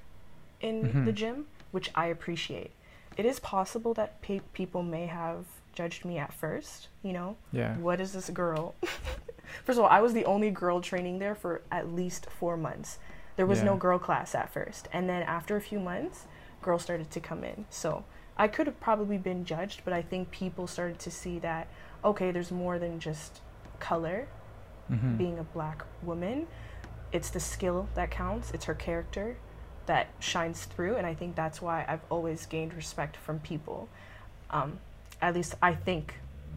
in 0.60 0.82
Mhm. 0.92 1.04
the 1.06 1.12
gym, 1.12 1.46
which 1.70 1.90
I 1.94 2.06
appreciate. 2.08 2.72
It 3.16 3.24
is 3.24 3.40
possible 3.40 3.94
that 3.94 4.20
pe- 4.20 4.40
people 4.52 4.82
may 4.82 5.06
have 5.06 5.46
judged 5.72 6.04
me 6.04 6.18
at 6.18 6.30
first, 6.34 6.88
you 7.02 7.14
know, 7.14 7.36
Yeah. 7.52 7.74
what 7.78 8.02
is 8.02 8.12
this 8.12 8.28
girl? 8.28 8.74
First 9.64 9.78
of 9.78 9.84
all, 9.84 9.90
I 9.90 10.00
was 10.02 10.12
the 10.12 10.26
only 10.26 10.50
girl 10.50 10.82
training 10.82 11.20
there 11.20 11.34
for 11.34 11.62
at 11.70 11.90
least 11.90 12.26
four 12.28 12.56
months. 12.58 12.98
There 13.36 13.46
was 13.46 13.62
no 13.62 13.76
girl 13.76 13.98
class 13.98 14.34
at 14.34 14.50
first. 14.50 14.88
And 14.92 15.08
then 15.08 15.22
after 15.22 15.56
a 15.56 15.60
few 15.60 15.80
months, 15.80 16.26
girls 16.60 16.82
started 16.82 17.10
to 17.10 17.20
come 17.20 17.42
in. 17.44 17.64
So 17.70 18.04
I 18.36 18.46
could 18.46 18.66
have 18.66 18.78
probably 18.78 19.16
been 19.18 19.44
judged, 19.46 19.82
but 19.84 19.94
I 19.94 20.02
think 20.02 20.30
people 20.30 20.66
started 20.66 20.98
to 21.00 21.10
see 21.10 21.38
that, 21.40 21.66
okay, 22.04 22.30
there's 22.30 22.50
more 22.52 22.78
than 22.78 23.00
just 23.00 23.40
color 23.80 24.28
Mhm. 24.90 25.16
being 25.16 25.38
a 25.38 25.44
black 25.44 25.82
woman. 26.02 26.46
It's 27.12 27.30
the 27.30 27.40
skill 27.40 27.88
that 27.94 28.10
counts, 28.10 28.50
it's 28.52 28.64
her 28.64 28.74
character 28.74 29.36
that 29.86 30.08
shines 30.20 30.64
through. 30.64 30.96
And 30.96 31.06
I 31.06 31.14
think 31.14 31.34
that's 31.36 31.60
why 31.60 31.84
I've 31.88 32.00
always 32.10 32.46
gained 32.46 32.74
respect 32.74 33.16
from 33.16 33.38
people. 33.40 33.88
Um, 34.50 34.78
at 35.20 35.34
least 35.34 35.54
I 35.62 35.74
think 35.74 36.14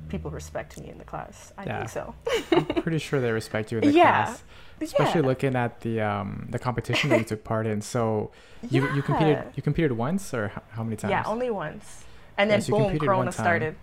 people 0.10 0.32
respect 0.32 0.80
me 0.80 0.90
in 0.90 0.98
the 0.98 1.04
class. 1.04 1.52
I 1.58 1.66
Yeah. 1.66 1.78
think 1.80 1.90
so. 1.90 2.16
I'm 2.52 2.66
pretty 2.84 3.00
sure 3.00 3.20
they 3.20 3.32
respect 3.32 3.72
you 3.72 3.80
in 3.80 3.84
the 3.86 3.92
Yeah. 3.92 4.26
class, 4.26 4.44
especially 4.80 5.22
Yeah. 5.22 5.28
looking 5.28 5.56
at 5.56 5.82
the 5.82 6.02
um 6.02 6.48
the 6.52 6.60
competition 6.60 7.10
that 7.10 7.18
you 7.18 7.24
took 7.24 7.44
part 7.44 7.66
in. 7.68 7.82
So 7.82 8.32
you 8.70 8.88
you 8.96 9.02
competed 9.02 9.40
you 9.56 9.64
competed 9.64 9.92
once 9.94 10.34
or 10.34 10.52
how, 10.72 10.84
many 10.84 10.96
times? 10.96 11.12
Yeah, 11.12 11.24
only 11.26 11.50
once. 11.50 12.04
And 12.38 12.50
then 12.50 12.60
Yes, 12.60 12.70
boom, 12.70 12.98
Corona 13.00 13.32
started. 13.32 13.76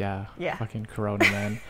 Yeah. 0.00 0.26
Yeah. 0.38 0.56
Fucking 0.56 0.86
Corona, 0.86 1.24
man. 1.30 1.60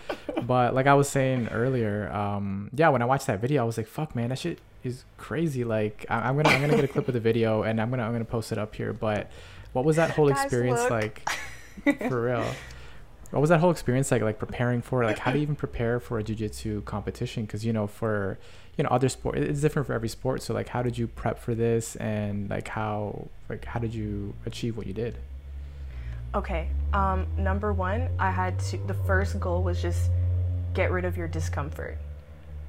but 0.47 0.75
like 0.75 0.87
I 0.87 0.95
was 0.95 1.09
saying 1.09 1.49
earlier, 1.49 2.11
um, 2.13 2.71
yeah, 2.75 2.89
when 2.89 3.03
I 3.03 3.05
watched 3.05 3.27
that 3.27 3.41
video, 3.41 3.63
I 3.63 3.65
was 3.67 3.77
like, 3.77 3.87
"Fuck, 3.89 4.15
man, 4.17 4.29
that 4.31 4.39
shit 4.39 4.59
is 4.85 5.05
crazy." 5.19 5.65
Like, 5.65 6.07
I- 6.09 6.29
I'm 6.29 6.37
gonna 6.37 6.49
I'm 6.51 6.61
gonna 6.63 6.77
get 6.77 6.85
a 6.85 6.89
clip 6.89 7.09
of 7.09 7.15
the 7.15 7.21
video 7.21 7.63
and 7.65 7.81
I'm 7.81 7.91
gonna 7.91 8.05
I'm 8.05 8.13
gonna 8.13 8.25
post 8.25 8.53
it 8.53 8.59
up 8.59 8.75
here. 8.75 8.93
But 8.93 9.31
what 9.73 9.85
was 9.85 9.97
that 9.97 10.11
whole 10.13 10.29
Guys, 10.31 10.43
experience 10.45 10.81
look. 10.81 10.91
like? 10.91 11.29
For 12.09 12.23
real. 12.23 12.45
What 13.31 13.41
was 13.41 13.51
that 13.51 13.61
whole 13.61 13.71
experience 13.71 14.11
like? 14.11 14.23
Like 14.23 14.39
preparing 14.39 14.83
for 14.83 15.05
like 15.05 15.19
how 15.19 15.31
do 15.31 15.39
you 15.39 15.43
even 15.43 15.55
prepare 15.57 16.01
for 16.01 16.19
a 16.19 16.23
jujitsu 16.25 16.85
competition? 16.85 17.45
Because 17.45 17.65
you 17.65 17.73
know 17.73 17.87
for 17.87 18.39
you 18.77 18.83
know 18.85 18.91
other 18.91 19.09
sport 19.09 19.39
it's 19.39 19.61
different 19.61 19.87
for 19.87 19.93
every 19.95 20.09
sport. 20.09 20.43
So 20.43 20.53
like 20.53 20.69
how 20.69 20.83
did 20.83 20.99
you 20.99 21.07
prep 21.07 21.39
for 21.39 21.55
this 21.55 21.95
and 21.97 22.51
like 22.51 22.67
how 22.69 23.29
like 23.49 23.65
how 23.67 23.79
did 23.79 23.95
you 23.95 24.35
achieve 24.47 24.77
what 24.77 24.87
you 24.89 24.93
did? 24.93 25.17
Okay. 26.35 26.69
Um, 26.93 27.27
number 27.37 27.73
one, 27.73 28.09
I 28.19 28.31
had 28.31 28.59
to. 28.71 28.79
The 28.87 28.95
first 28.95 29.39
goal 29.41 29.63
was 29.63 29.81
just 29.83 30.11
get 30.75 30.91
rid 30.91 31.05
of 31.05 31.17
your 31.17 31.29
discomfort. 31.29 31.99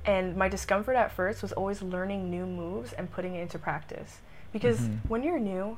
And 0.05 0.35
my 0.35 0.49
discomfort 0.49 0.95
at 0.95 1.11
first 1.11 1.41
was 1.43 1.51
always 1.51 1.81
learning 1.83 2.29
new 2.31 2.47
moves 2.47 2.91
and 2.93 3.11
putting 3.11 3.35
it 3.35 3.41
into 3.41 3.59
practice. 3.59 4.19
Because 4.51 4.79
Mhm. 4.79 4.97
when 5.07 5.23
you're 5.23 5.39
new, 5.39 5.77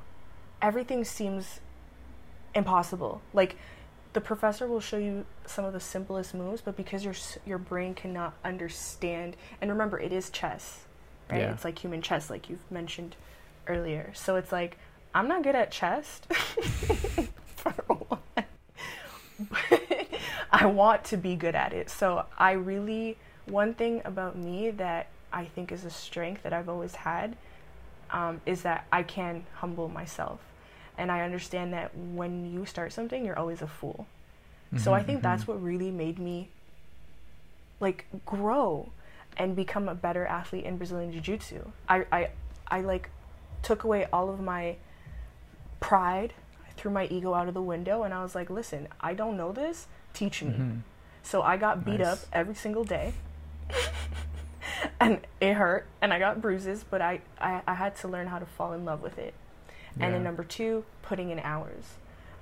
everything 0.62 1.04
seems 1.04 1.60
impossible. 2.56 3.22
Like 3.34 3.58
the 4.14 4.22
professor 4.22 4.68
will 4.68 4.80
show 4.80 4.98
you 4.98 5.26
some 5.46 5.66
of 5.66 5.74
the 5.74 5.80
simplest 5.80 6.34
moves, 6.34 6.62
but 6.62 6.78
because 6.78 7.04
your 7.04 7.16
your 7.46 7.58
brain 7.58 7.94
cannot 7.96 8.34
understand, 8.46 9.36
and 9.60 9.70
remember, 9.70 10.00
it 10.00 10.14
is 10.14 10.30
chess, 10.30 10.86
right? 11.30 11.42
Yeah. 11.42 11.52
It's 11.52 11.66
like 11.66 11.80
human 11.80 12.02
chess, 12.02 12.30
like 12.30 12.50
you've 12.50 12.70
mentioned 12.72 13.16
earlier. 13.68 14.12
So 14.14 14.36
it's 14.38 14.52
like 14.54 14.78
I'm 15.14 15.28
not 15.28 15.44
good 15.44 15.56
at 15.56 15.70
chess. 15.72 16.22
For 17.64 17.72
one. 17.94 18.46
But 19.40 20.08
I 20.52 20.66
want 20.66 21.04
to 21.06 21.18
be 21.18 21.36
good 21.36 21.56
at 21.56 21.74
it. 21.74 21.90
So 21.90 22.26
I 22.38 22.52
really 22.52 23.18
one 23.46 23.74
thing 23.74 24.02
about 24.06 24.38
me 24.38 24.70
that 24.72 25.08
I 25.32 25.46
think 25.46 25.72
is 25.72 25.84
a 25.84 25.90
strength 25.90 26.44
that 26.44 26.54
I've 26.54 26.70
always 26.70 26.96
had 26.96 27.36
um, 28.12 28.42
is 28.46 28.62
that 28.62 28.86
I 28.92 29.04
can 29.04 29.46
humble 29.56 29.90
myself. 29.90 30.40
And 30.98 31.12
I 31.12 31.22
understand 31.22 31.74
that 31.74 31.98
when 31.98 32.54
you 32.54 32.66
start 32.66 32.94
something, 32.94 33.26
you're 33.26 33.38
always 33.38 33.62
a 33.62 33.68
fool. 33.68 34.06
So 34.78 34.92
I 34.92 35.04
think 35.04 35.22
that's 35.22 35.44
mhm. 35.44 35.50
what 35.50 35.64
really 35.64 35.92
made 35.92 36.18
me 36.18 36.50
like 37.80 38.08
grow 38.26 38.90
and 39.38 39.56
become 39.56 39.88
a 39.88 39.94
better 39.94 40.26
athlete 40.26 40.66
in 40.66 40.78
Brazilian 40.78 41.12
Jiu-Jitsu. 41.12 41.72
I, 41.88 42.06
I, 42.12 42.30
I 42.68 42.82
like 42.82 43.10
took 43.62 43.84
away 43.84 44.08
all 44.12 44.32
of 44.32 44.40
my 44.40 44.78
pride, 45.80 46.34
threw 46.78 46.92
my 46.92 47.06
ego 47.08 47.34
out 47.34 47.48
of 47.48 47.54
the 47.54 47.62
window, 47.62 48.04
and 48.04 48.14
I 48.14 48.22
was 48.24 48.36
like, 48.36 48.50
listen, 48.50 48.88
I 49.00 49.14
don't 49.14 49.38
know 49.38 49.52
this, 49.52 49.88
teach 50.14 50.42
me. 50.44 50.52
Mhm. 50.52 50.82
So 51.22 51.42
I 51.42 51.58
got 51.58 51.86
beat 51.86 52.02
up 52.02 52.20
every 52.34 52.56
single 52.56 52.84
day. 52.84 53.14
and 55.00 55.26
it 55.40 55.54
hurt 55.54 55.86
and 56.02 56.14
I 56.14 56.20
got 56.20 56.42
bruises, 56.42 56.84
but 56.90 57.02
I, 57.02 57.22
I, 57.40 57.62
I 57.68 57.74
had 57.76 57.96
to 57.98 58.08
learn 58.08 58.28
how 58.28 58.40
to 58.40 58.46
fall 58.46 58.74
in 58.74 58.86
love 58.86 59.02
with 59.02 59.18
it. 59.18 59.34
And 60.00 60.14
then 60.14 60.24
number 60.24 60.44
two, 60.44 60.86
putting 61.04 61.30
in 61.30 61.40
hours. 61.40 61.84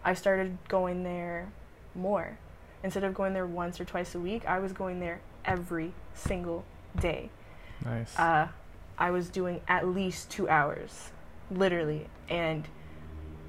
I 0.06 0.13
started 0.13 0.58
going 0.70 1.04
there 1.04 1.50
more. 1.94 2.38
Instead 2.82 3.04
of 3.04 3.13
going 3.13 3.34
there 3.34 3.46
once 3.46 3.80
or 3.80 3.86
twice 3.86 4.15
a 4.15 4.20
week, 4.20 4.46
I 4.48 4.60
was 4.60 4.72
going 4.72 5.00
there 5.02 5.20
every 5.44 5.91
single 6.13 6.63
day. 7.00 7.30
Nice. 7.84 8.17
Uh, 8.17 8.48
I 8.98 9.12
was 9.12 9.30
doing 9.30 9.62
at 9.67 9.86
least 9.88 10.30
two 10.30 10.48
hours, 10.48 11.10
literally. 11.52 12.08
And 12.30 12.67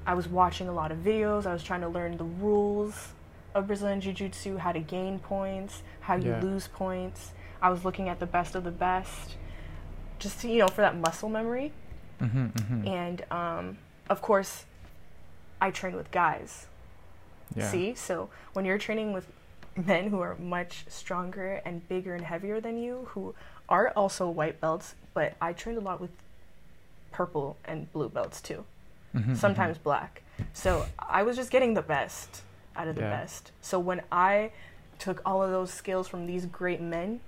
I 0.05 0.13
was 0.13 0.27
watching 0.27 0.67
a 0.67 0.73
lot 0.73 0.91
of 0.91 0.99
videos. 0.99 1.45
I 1.45 1.53
was 1.53 1.63
trying 1.63 1.81
to 1.81 1.87
learn 1.87 2.17
the 2.17 2.23
rules 2.25 3.09
of 3.55 3.67
Brazilian 3.67 4.01
Jiu 4.01 4.13
Jitsu, 4.13 4.57
how 4.57 4.71
to 4.71 4.79
gain 4.79 5.19
points, 5.19 5.83
how 6.01 6.15
you 6.15 6.29
Yeah. 6.31 6.41
lose 6.41 6.67
points. 6.67 7.31
I 7.61 7.69
was 7.69 7.85
looking 7.85 8.09
at 8.09 8.19
the 8.19 8.25
best 8.25 8.55
of 8.55 8.63
the 8.63 8.71
best, 8.71 9.35
just 10.19 10.41
to, 10.41 10.47
you 10.49 10.59
know, 10.59 10.67
for 10.67 10.81
that 10.81 10.95
muscle 10.97 11.29
memory. 11.29 11.71
hmm 12.19 12.47
hmm 12.47 12.87
And 12.87 13.23
um, 13.31 13.77
of 14.09 14.21
course, 14.21 14.65
I 15.61 15.71
train 15.71 15.95
with 15.95 16.11
guys. 16.11 16.67
yeah. 17.55 17.69
See? 17.69 17.95
So 17.95 18.29
when 18.53 18.65
you're 18.65 18.77
training 18.77 19.13
with 19.13 19.27
men 19.77 20.09
who 20.09 20.19
are 20.19 20.35
much 20.35 20.85
stronger 20.89 21.61
and 21.65 21.87
bigger 21.87 22.13
and 22.15 22.25
heavier 22.25 22.59
than 22.59 22.77
you, 22.77 23.07
who 23.11 23.33
are 23.69 23.91
also 23.95 24.29
white 24.29 24.59
belts, 24.59 24.95
but 25.13 25.35
I 25.39 25.53
trained 25.53 25.77
a 25.77 25.81
lot 25.81 26.01
with 26.01 26.11
purple 27.11 27.57
and 27.65 27.91
blue 27.93 28.09
belts 28.09 28.41
too, 28.41 28.65
Mhm, 29.15 29.35
sometimes 29.37 29.77
black. 29.77 30.21
So 30.53 30.85
I 30.99 31.23
was 31.23 31.35
just 31.35 31.51
getting 31.51 31.73
the 31.73 31.81
best 31.81 32.41
out 32.75 32.87
of 32.87 32.95
the 32.95 33.01
Yeah. 33.01 33.09
best. 33.09 33.51
So 33.61 33.79
when 33.79 34.01
I 34.11 34.51
took 34.99 35.21
all 35.25 35.43
of 35.43 35.51
those 35.51 35.71
skills 35.71 36.07
from 36.07 36.25
these 36.25 36.45
great 36.45 36.81
men, 36.81 37.19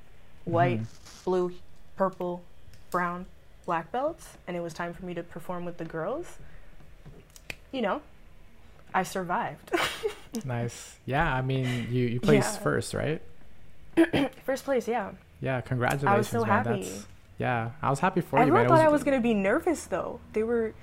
white, 0.45 0.81
Mhm. 0.81 1.23
blue, 1.25 1.53
purple, 1.95 2.43
brown, 2.91 3.25
black 3.65 3.91
belts, 3.91 4.37
and 4.47 4.55
it 4.57 4.61
was 4.61 4.73
time 4.73 4.93
for 4.93 5.05
me 5.05 5.13
to 5.13 5.23
perform 5.23 5.65
with 5.65 5.77
the 5.77 5.85
girls, 5.85 6.37
you 7.71 7.81
know, 7.81 8.01
I 8.93 9.03
survived. 9.03 9.71
Nice. 10.43 10.97
Yeah, 11.05 11.33
I 11.33 11.41
mean, 11.41 11.87
you 11.89 12.07
you 12.07 12.19
placed 12.19 12.55
Yeah. 12.57 12.59
first, 12.63 12.93
right? 12.93 13.21
First 14.45 14.65
place, 14.65 14.85
yeah. 14.85 15.11
Yeah, 15.39 15.61
congratulations, 15.61 16.11
I 16.13 16.17
was 16.17 16.27
so 16.27 16.39
man. 16.43 16.65
happy. 16.65 16.83
That's 16.83 17.07
yeah, 17.37 17.71
I 17.81 17.89
was 17.89 17.99
happy 18.01 18.19
for 18.19 18.35
you, 18.37 18.41
Everyone 18.41 18.63
man. 18.63 18.65
It 18.65 18.75
thought 18.75 18.85
I 18.85 18.89
was 18.89 19.03
gonna 19.05 19.21
be 19.21 19.33
nervous 19.33 19.85
though. 19.85 20.19
They 20.33 20.43
were 20.43 20.73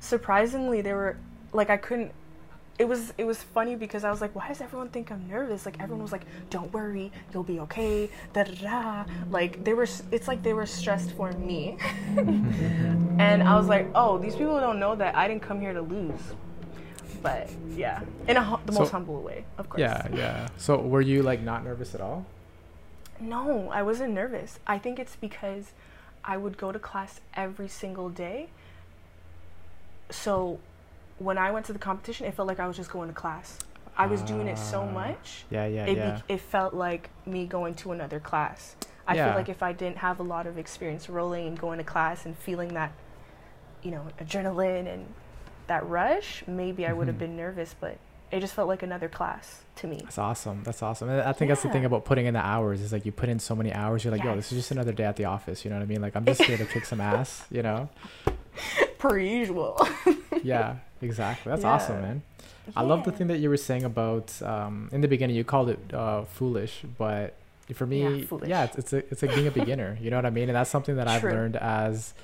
surprisingly 0.00 0.80
they 0.80 0.92
were 0.92 1.16
like 1.52 1.70
I 1.70 1.76
couldn't 1.76 2.12
it 2.80 2.88
was 2.88 3.12
it 3.18 3.24
was 3.24 3.42
funny 3.42 3.76
because 3.76 4.04
I 4.04 4.10
was 4.10 4.22
like, 4.22 4.34
why 4.34 4.48
does 4.48 4.62
everyone 4.62 4.88
think 4.88 5.12
I'm 5.12 5.28
nervous? 5.28 5.66
Like 5.66 5.78
everyone 5.80 6.00
was 6.02 6.12
like, 6.12 6.22
don't 6.48 6.72
worry, 6.72 7.12
you'll 7.30 7.42
be 7.42 7.60
okay. 7.60 8.08
Da 8.32 8.44
da 8.44 8.54
da. 8.54 9.04
Like 9.30 9.62
they 9.64 9.74
were, 9.74 9.86
it's 10.10 10.26
like 10.26 10.42
they 10.42 10.54
were 10.54 10.64
stressed 10.64 11.12
for 11.12 11.30
me, 11.32 11.76
and 12.16 13.42
I 13.42 13.54
was 13.58 13.68
like, 13.68 13.90
oh, 13.94 14.16
these 14.16 14.34
people 14.34 14.58
don't 14.60 14.80
know 14.80 14.94
that 14.94 15.14
I 15.14 15.28
didn't 15.28 15.42
come 15.42 15.60
here 15.60 15.74
to 15.74 15.82
lose. 15.82 16.22
But 17.22 17.50
yeah, 17.76 18.00
in 18.26 18.38
a, 18.38 18.58
the 18.64 18.72
most 18.72 18.88
So- 18.88 18.92
humble 18.92 19.20
way, 19.20 19.44
of 19.58 19.68
course. 19.68 19.80
Yeah, 19.80 20.08
yeah. 20.14 20.48
So 20.56 20.78
were 20.78 21.02
you 21.02 21.22
like 21.22 21.42
not 21.42 21.62
nervous 21.62 21.94
at 21.94 22.00
all? 22.00 22.24
No, 23.20 23.68
I 23.68 23.82
wasn't 23.82 24.14
nervous. 24.14 24.58
I 24.66 24.78
think 24.78 24.98
it's 24.98 25.16
because 25.16 25.72
I 26.24 26.38
would 26.38 26.56
go 26.56 26.72
to 26.72 26.78
class 26.78 27.20
every 27.34 27.68
single 27.68 28.08
day 28.08 28.48
so 30.10 30.58
when 31.18 31.38
I 31.38 31.50
went 31.50 31.66
to 31.66 31.72
the 31.72 31.78
competition, 31.78 32.26
it 32.26 32.34
felt 32.34 32.48
like 32.48 32.60
I 32.60 32.66
was 32.66 32.76
just 32.76 32.90
going 32.90 33.08
to 33.08 33.14
class. 33.14 33.58
I 33.96 34.06
was 34.06 34.22
doing 34.22 34.46
it 34.48 34.56
so 34.56 34.80
Ah, 34.82 34.90
much. 34.90 35.44
Yeah, 35.50 35.66
yeah, 35.66 35.84
it, 35.86 35.96
yeah. 35.96 36.20
be- 36.26 36.34
it 36.34 36.40
felt 36.40 36.72
like 36.74 37.10
me 37.26 37.46
going 37.46 37.74
to 37.76 37.92
another 37.92 38.18
class. 38.20 38.76
I 39.06 39.14
Yeah. 39.14 39.26
feel 39.26 39.34
like 39.34 39.48
if 39.48 39.62
I 39.62 39.72
didn't 39.72 39.98
have 39.98 40.20
a 40.20 40.22
lot 40.22 40.46
of 40.46 40.56
experience 40.56 41.08
rolling 41.10 41.46
and 41.48 41.58
going 41.58 41.78
to 41.78 41.84
class 41.84 42.24
and 42.24 42.36
feeling 42.38 42.72
that, 42.74 42.92
you 43.82 43.90
know, 43.90 44.06
adrenaline 44.20 44.86
and 44.92 45.06
that 45.66 45.86
rush, 45.86 46.44
maybe 46.46 46.86
I 46.86 46.92
would 46.92 47.08
have 47.08 47.16
Mhm. 47.16 47.20
been 47.20 47.36
nervous, 47.36 47.74
but 47.78 47.98
it 48.30 48.40
just 48.40 48.54
felt 48.54 48.68
like 48.68 48.82
another 48.82 49.08
class 49.08 49.62
to 49.76 49.86
me. 49.88 50.00
That's 50.04 50.18
awesome. 50.18 50.62
That's 50.62 50.82
awesome. 50.82 51.08
And 51.10 51.20
I 51.22 51.32
think 51.32 51.48
that's 51.50 51.62
the 51.62 51.68
thing 51.68 51.84
about 51.84 52.04
putting 52.04 52.26
in 52.26 52.34
the 52.34 52.40
hours 52.44 52.80
is 52.80 52.92
like 52.92 53.04
you 53.04 53.12
put 53.12 53.28
in 53.28 53.38
so 53.40 53.54
many 53.56 53.72
hours. 53.72 54.04
You're 54.04 54.12
like, 54.12 54.22
yo, 54.22 54.34
this 54.36 54.50
is 54.52 54.58
just 54.58 54.70
another 54.70 54.92
day 54.92 55.04
at 55.04 55.16
the 55.16 55.24
office. 55.26 55.64
You 55.64 55.70
know 55.70 55.76
what 55.76 55.82
I 55.82 55.86
mean? 55.86 56.00
Like 56.00 56.14
I'm 56.16 56.24
just 56.24 56.42
here 56.42 56.56
to 56.56 56.64
kick 56.64 56.84
some 56.86 57.00
ass. 57.00 57.44
You 57.50 57.62
know? 57.62 57.88
Per 59.00 59.18
usual. 59.18 59.76
Yeah, 60.42 60.76
exactly. 61.02 61.50
That's 61.50 61.64
awesome, 61.64 61.96
Yeah. 61.96 62.00
man. 62.02 62.22
I 62.74 62.82
love 62.82 63.04
the 63.04 63.12
thing 63.12 63.26
that 63.26 63.40
you 63.40 63.50
were 63.50 63.58
saying 63.58 63.84
about 63.84 64.40
um, 64.40 64.88
in 64.90 65.00
the 65.02 65.08
beginning. 65.08 65.36
You 65.36 65.44
called 65.44 65.68
it 65.68 65.92
uh, 65.92 66.22
foolish, 66.24 66.82
but 66.96 67.34
for 67.74 67.84
me, 67.86 68.24
Yeah, 68.24 68.38
yeah, 68.46 68.64
it's, 68.64 68.78
it's 68.78 68.92
a, 68.94 68.98
it's 69.10 69.22
like 69.22 69.34
being 69.34 69.48
a 69.48 69.50
beginner. 69.50 69.98
You 70.00 70.08
know 70.10 70.16
what 70.16 70.24
I 70.24 70.30
mean? 70.30 70.48
And 70.48 70.56
that's 70.56 70.70
something 70.70 70.96
that 70.96 71.08
I've 71.08 71.20
True. 71.20 71.32
learned 71.32 71.56
as 71.56 72.14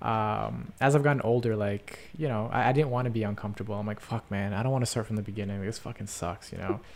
um, 0.00 0.72
as 0.80 0.94
I've 0.96 1.02
gotten 1.02 1.20
older. 1.22 1.54
Like 1.56 1.98
you 2.16 2.28
know, 2.28 2.48
I, 2.52 2.68
I 2.70 2.72
didn't 2.72 2.90
want 2.90 3.04
to 3.06 3.10
be 3.10 3.24
uncomfortable. 3.24 3.74
I'm 3.74 3.86
like, 3.86 4.00
fuck, 4.00 4.30
man, 4.30 4.54
I 4.54 4.62
don't 4.62 4.72
want 4.72 4.82
to 4.82 4.90
start 4.90 5.06
from 5.06 5.16
the 5.16 5.22
beginning. 5.22 5.60
This 5.64 5.78
fucking 5.78 6.06
sucks. 6.06 6.52
You 6.52 6.58
know. 6.58 6.80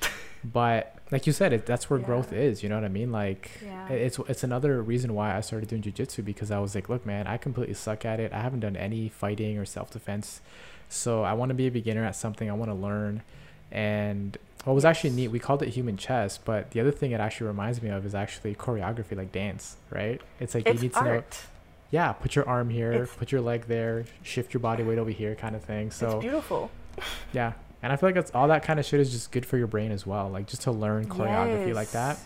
but 0.44 0.94
like 1.10 1.26
you 1.26 1.32
said, 1.32 1.52
it, 1.52 1.66
that's 1.66 1.90
where 1.90 1.98
growth 1.98 2.32
is. 2.32 2.62
You 2.62 2.68
know 2.68 2.76
what 2.76 2.84
I 2.84 2.88
mean? 2.88 3.12
Like 3.12 3.50
Yeah. 3.64 3.88
it's 3.88 4.18
it's 4.28 4.42
another 4.44 4.80
reason 4.82 5.14
why 5.14 5.36
I 5.36 5.40
started 5.40 5.68
doing 5.68 5.82
jujitsu 5.82 6.24
because 6.24 6.50
I 6.50 6.58
was 6.60 6.74
like, 6.74 6.88
look, 6.88 7.04
man, 7.04 7.26
I 7.26 7.36
completely 7.36 7.74
suck 7.74 8.04
at 8.04 8.20
it. 8.20 8.32
I 8.32 8.40
haven't 8.40 8.60
done 8.60 8.76
any 8.76 9.08
fighting 9.08 9.58
or 9.58 9.64
self 9.64 9.90
defense, 9.90 10.40
so 10.88 11.22
I 11.22 11.32
want 11.34 11.50
to 11.50 11.54
be 11.54 11.66
a 11.66 11.70
beginner 11.70 12.04
at 12.04 12.16
something. 12.16 12.48
I 12.48 12.54
want 12.54 12.70
to 12.70 12.74
learn, 12.74 13.22
and 13.70 14.36
what 14.64 14.74
was 14.74 14.84
actually 14.84 15.10
neat, 15.10 15.28
we 15.28 15.38
called 15.38 15.62
it 15.62 15.70
human 15.70 15.96
chess, 15.96 16.36
but 16.38 16.70
the 16.72 16.80
other 16.80 16.90
thing 16.90 17.12
it 17.12 17.20
actually 17.20 17.46
reminds 17.46 17.80
me 17.82 17.88
of 17.88 18.04
is 18.04 18.14
actually 18.14 18.54
choreography, 18.54 19.16
like 19.16 19.32
dance, 19.32 19.76
right? 19.90 20.20
It's 20.38 20.54
like 20.54 20.66
it's 20.66 20.82
you 20.82 20.88
need 20.88 20.94
to 20.94 21.04
know, 21.04 21.22
yeah, 21.90 22.12
put 22.12 22.36
your 22.36 22.46
arm 22.48 22.68
here, 22.70 22.92
It's- 22.92 23.14
put 23.16 23.32
your 23.32 23.40
leg 23.40 23.66
there, 23.68 24.04
shift 24.22 24.52
your 24.52 24.60
body 24.60 24.82
weight 24.82 24.98
over 24.98 25.10
here, 25.10 25.34
kind 25.34 25.56
of 25.56 25.64
thing. 25.64 25.86
it's 25.88 25.96
So 25.96 26.20
beautiful. 26.20 26.70
yeah, 27.32 27.54
and 27.82 27.92
I 27.92 27.96
feel 27.96 28.08
like 28.08 28.14
that's 28.14 28.30
all 28.32 28.48
that 28.48 28.62
kind 28.62 28.78
of 28.78 28.86
shit 28.86 29.00
is 29.00 29.10
just 29.10 29.32
good 29.32 29.46
for 29.46 29.56
your 29.56 29.66
brain 29.66 29.92
as 29.92 30.06
well. 30.06 30.28
Like 30.28 30.46
just 30.46 30.62
to 30.62 30.72
learn 30.72 31.06
choreography 31.06 31.74
like 31.74 31.90
that, 31.92 32.18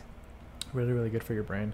really, 0.73 0.93
really 0.93 1.11
good 1.11 1.23
for 1.23 1.35
your 1.35 1.43
brain. 1.45 1.73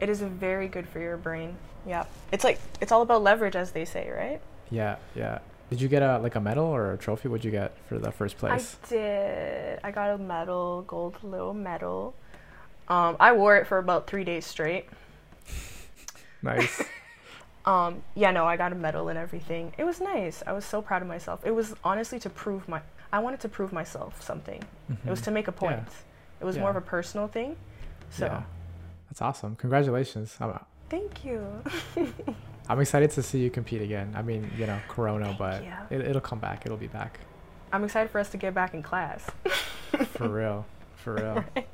It 0.00 0.08
is 0.08 0.20
very 0.20 0.68
good 0.68 0.88
for 0.88 1.00
your 1.00 1.16
brain. 1.16 1.56
Yeah. 1.86 2.04
It's 2.32 2.44
like 2.44 2.58
it's 2.80 2.92
all 2.92 3.02
about 3.02 3.22
leverage 3.22 3.56
as 3.56 3.72
they 3.72 3.84
say, 3.84 4.10
right? 4.10 4.40
Yeah, 4.70 4.96
yeah. 5.14 5.40
Did 5.70 5.80
you 5.80 5.88
get 5.88 6.02
a 6.02 6.18
like 6.18 6.34
a 6.34 6.40
medal 6.40 6.64
or 6.64 6.92
a 6.92 6.98
trophy? 6.98 7.28
What'd 7.28 7.44
you 7.44 7.50
get 7.50 7.76
for 7.88 7.98
the 7.98 8.10
first 8.10 8.38
place? 8.38 8.76
I 8.84 8.88
did. 8.88 9.80
I 9.84 9.90
got 9.90 10.10
a 10.10 10.18
medal, 10.18 10.82
gold 10.82 11.16
little 11.22 11.54
medal. 11.54 12.14
Um, 12.88 13.16
I 13.20 13.32
wore 13.32 13.56
it 13.56 13.66
for 13.66 13.78
about 13.78 14.06
three 14.06 14.24
days 14.24 14.46
straight. 14.46 14.86
Nice. 16.42 16.82
Um, 17.66 18.02
yeah, 18.14 18.30
no, 18.30 18.46
I 18.46 18.56
got 18.56 18.72
a 18.72 18.74
medal 18.74 19.08
and 19.10 19.18
everything. 19.18 19.74
It 19.76 19.84
was 19.84 20.00
nice. 20.00 20.42
I 20.46 20.52
was 20.52 20.64
so 20.64 20.80
proud 20.80 21.02
of 21.02 21.08
myself. 21.08 21.40
It 21.44 21.50
was 21.50 21.74
honestly 21.84 22.18
to 22.20 22.30
prove 22.30 22.66
my. 22.68 22.80
I 23.12 23.18
wanted 23.18 23.40
to 23.40 23.48
prove 23.48 23.72
myself 23.72 24.22
something. 24.22 24.62
It 25.04 25.10
was 25.10 25.20
Mhm. 25.20 25.24
to 25.24 25.30
make 25.30 25.48
a 25.48 25.52
Yeah. 25.52 25.58
point. 25.58 25.88
It 26.40 26.44
was 26.44 26.56
more 26.58 26.70
of 26.70 26.76
a 26.76 26.80
personal 26.80 27.26
thing. 27.28 27.56
So 28.10 28.26
Yeah. 28.26 28.42
That's 29.08 29.20
awesome. 29.22 29.56
Congratulations. 29.56 30.36
I'm, 30.40 30.58
thank 30.88 31.24
you. 31.24 31.44
I'm 32.68 32.78
excited 32.80 33.10
to 33.12 33.22
see 33.24 33.40
you 33.40 33.50
compete 33.50 33.82
again. 33.82 34.12
I 34.16 34.22
mean, 34.22 34.48
you 34.56 34.66
know, 34.66 34.78
Corona, 34.88 35.26
Thank 35.26 35.38
but 35.38 35.64
you. 35.64 35.72
it, 35.90 36.00
it'll 36.06 36.20
come 36.20 36.38
back. 36.38 36.64
It'll 36.64 36.78
be 36.78 36.86
back. 36.86 37.18
I'm 37.72 37.82
excited 37.82 38.10
for 38.10 38.20
us 38.20 38.30
to 38.30 38.36
get 38.36 38.54
back 38.54 38.72
in 38.74 38.82
class. 38.82 39.28
For 40.14 40.28
real. 40.28 40.66
For 40.96 41.14
real. 41.14 41.44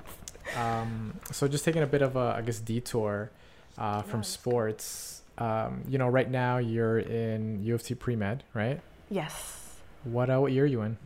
Um, 0.56 1.18
so 1.32 1.48
just 1.48 1.64
taking 1.64 1.82
a 1.82 1.86
bit 1.86 2.02
of 2.02 2.14
a, 2.16 2.34
I 2.38 2.40
guess, 2.40 2.60
detour 2.60 3.30
uh, 3.76 4.02
from 4.02 4.22
sports. 4.22 5.22
Um, 5.38 5.82
you 5.88 5.98
know, 5.98 6.08
right 6.08 6.30
now 6.30 6.58
you're 6.58 7.00
in 7.00 7.62
U 7.64 7.74
of 7.74 7.82
T 7.82 7.94
pre 7.96 8.14
med, 8.16 8.44
right? 8.54 8.80
Yes. 9.10 9.74
What 10.04 10.30
uh, 10.30 10.38
what 10.40 10.52
year 10.52 10.62
are 10.62 10.66
you 10.68 10.82
in? 10.82 10.96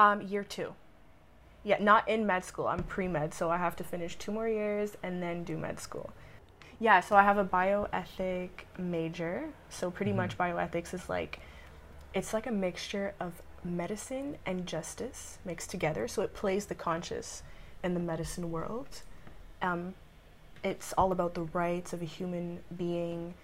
Um, 0.00 0.22
year 0.22 0.42
two. 0.42 0.72
Yeah, 1.62 1.76
not 1.78 2.08
in 2.08 2.26
med 2.26 2.42
school. 2.42 2.66
I'm 2.66 2.82
pre 2.84 3.06
med, 3.06 3.34
so 3.34 3.50
I 3.50 3.58
have 3.58 3.76
to 3.76 3.84
finish 3.84 4.16
two 4.16 4.32
more 4.32 4.48
years 4.48 4.96
and 5.02 5.22
then 5.22 5.44
do 5.44 5.58
med 5.58 5.78
school. 5.78 6.08
Yeah, 6.78 7.00
so 7.00 7.16
I 7.16 7.22
have 7.22 7.36
a 7.36 7.44
bioethic 7.44 8.48
major. 8.78 9.50
So 9.68 9.90
pretty 9.90 10.12
Mhm. 10.12 10.16
much 10.16 10.38
bioethics 10.38 10.94
is 10.94 11.10
like 11.10 11.40
it's 12.14 12.32
like 12.32 12.46
a 12.46 12.50
mixture 12.50 13.12
of 13.20 13.42
medicine 13.62 14.38
and 14.46 14.66
justice 14.66 15.38
mixed 15.44 15.70
together. 15.70 16.08
So 16.08 16.22
it 16.22 16.32
plays 16.32 16.64
the 16.66 16.74
conscious 16.74 17.42
in 17.84 17.92
the 17.92 18.00
medicine 18.00 18.50
world. 18.50 19.02
Um, 19.60 19.94
it's 20.64 20.94
all 20.94 21.12
about 21.12 21.34
the 21.34 21.42
rights 21.42 21.92
of 21.92 22.00
a 22.00 22.06
human 22.06 22.64
being 22.74 23.34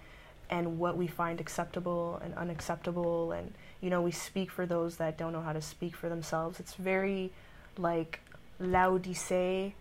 and 0.49 0.79
what 0.79 0.97
we 0.97 1.05
find 1.05 1.39
acceptable 1.39 2.19
and 2.23 2.33
unacceptable 2.33 3.31
and 3.31 3.53
you 3.81 3.89
know 3.89 4.01
we 4.01 4.11
speak 4.11 4.51
for 4.51 4.65
those 4.65 4.97
that 4.97 5.17
don't 5.17 5.33
know 5.33 5.41
how 5.41 5.53
to 5.53 5.61
speak 5.61 5.95
for 5.95 6.09
themselves. 6.09 6.59
It's 6.59 6.75
very 6.75 7.31
like 7.77 8.21
laodice 8.59 9.73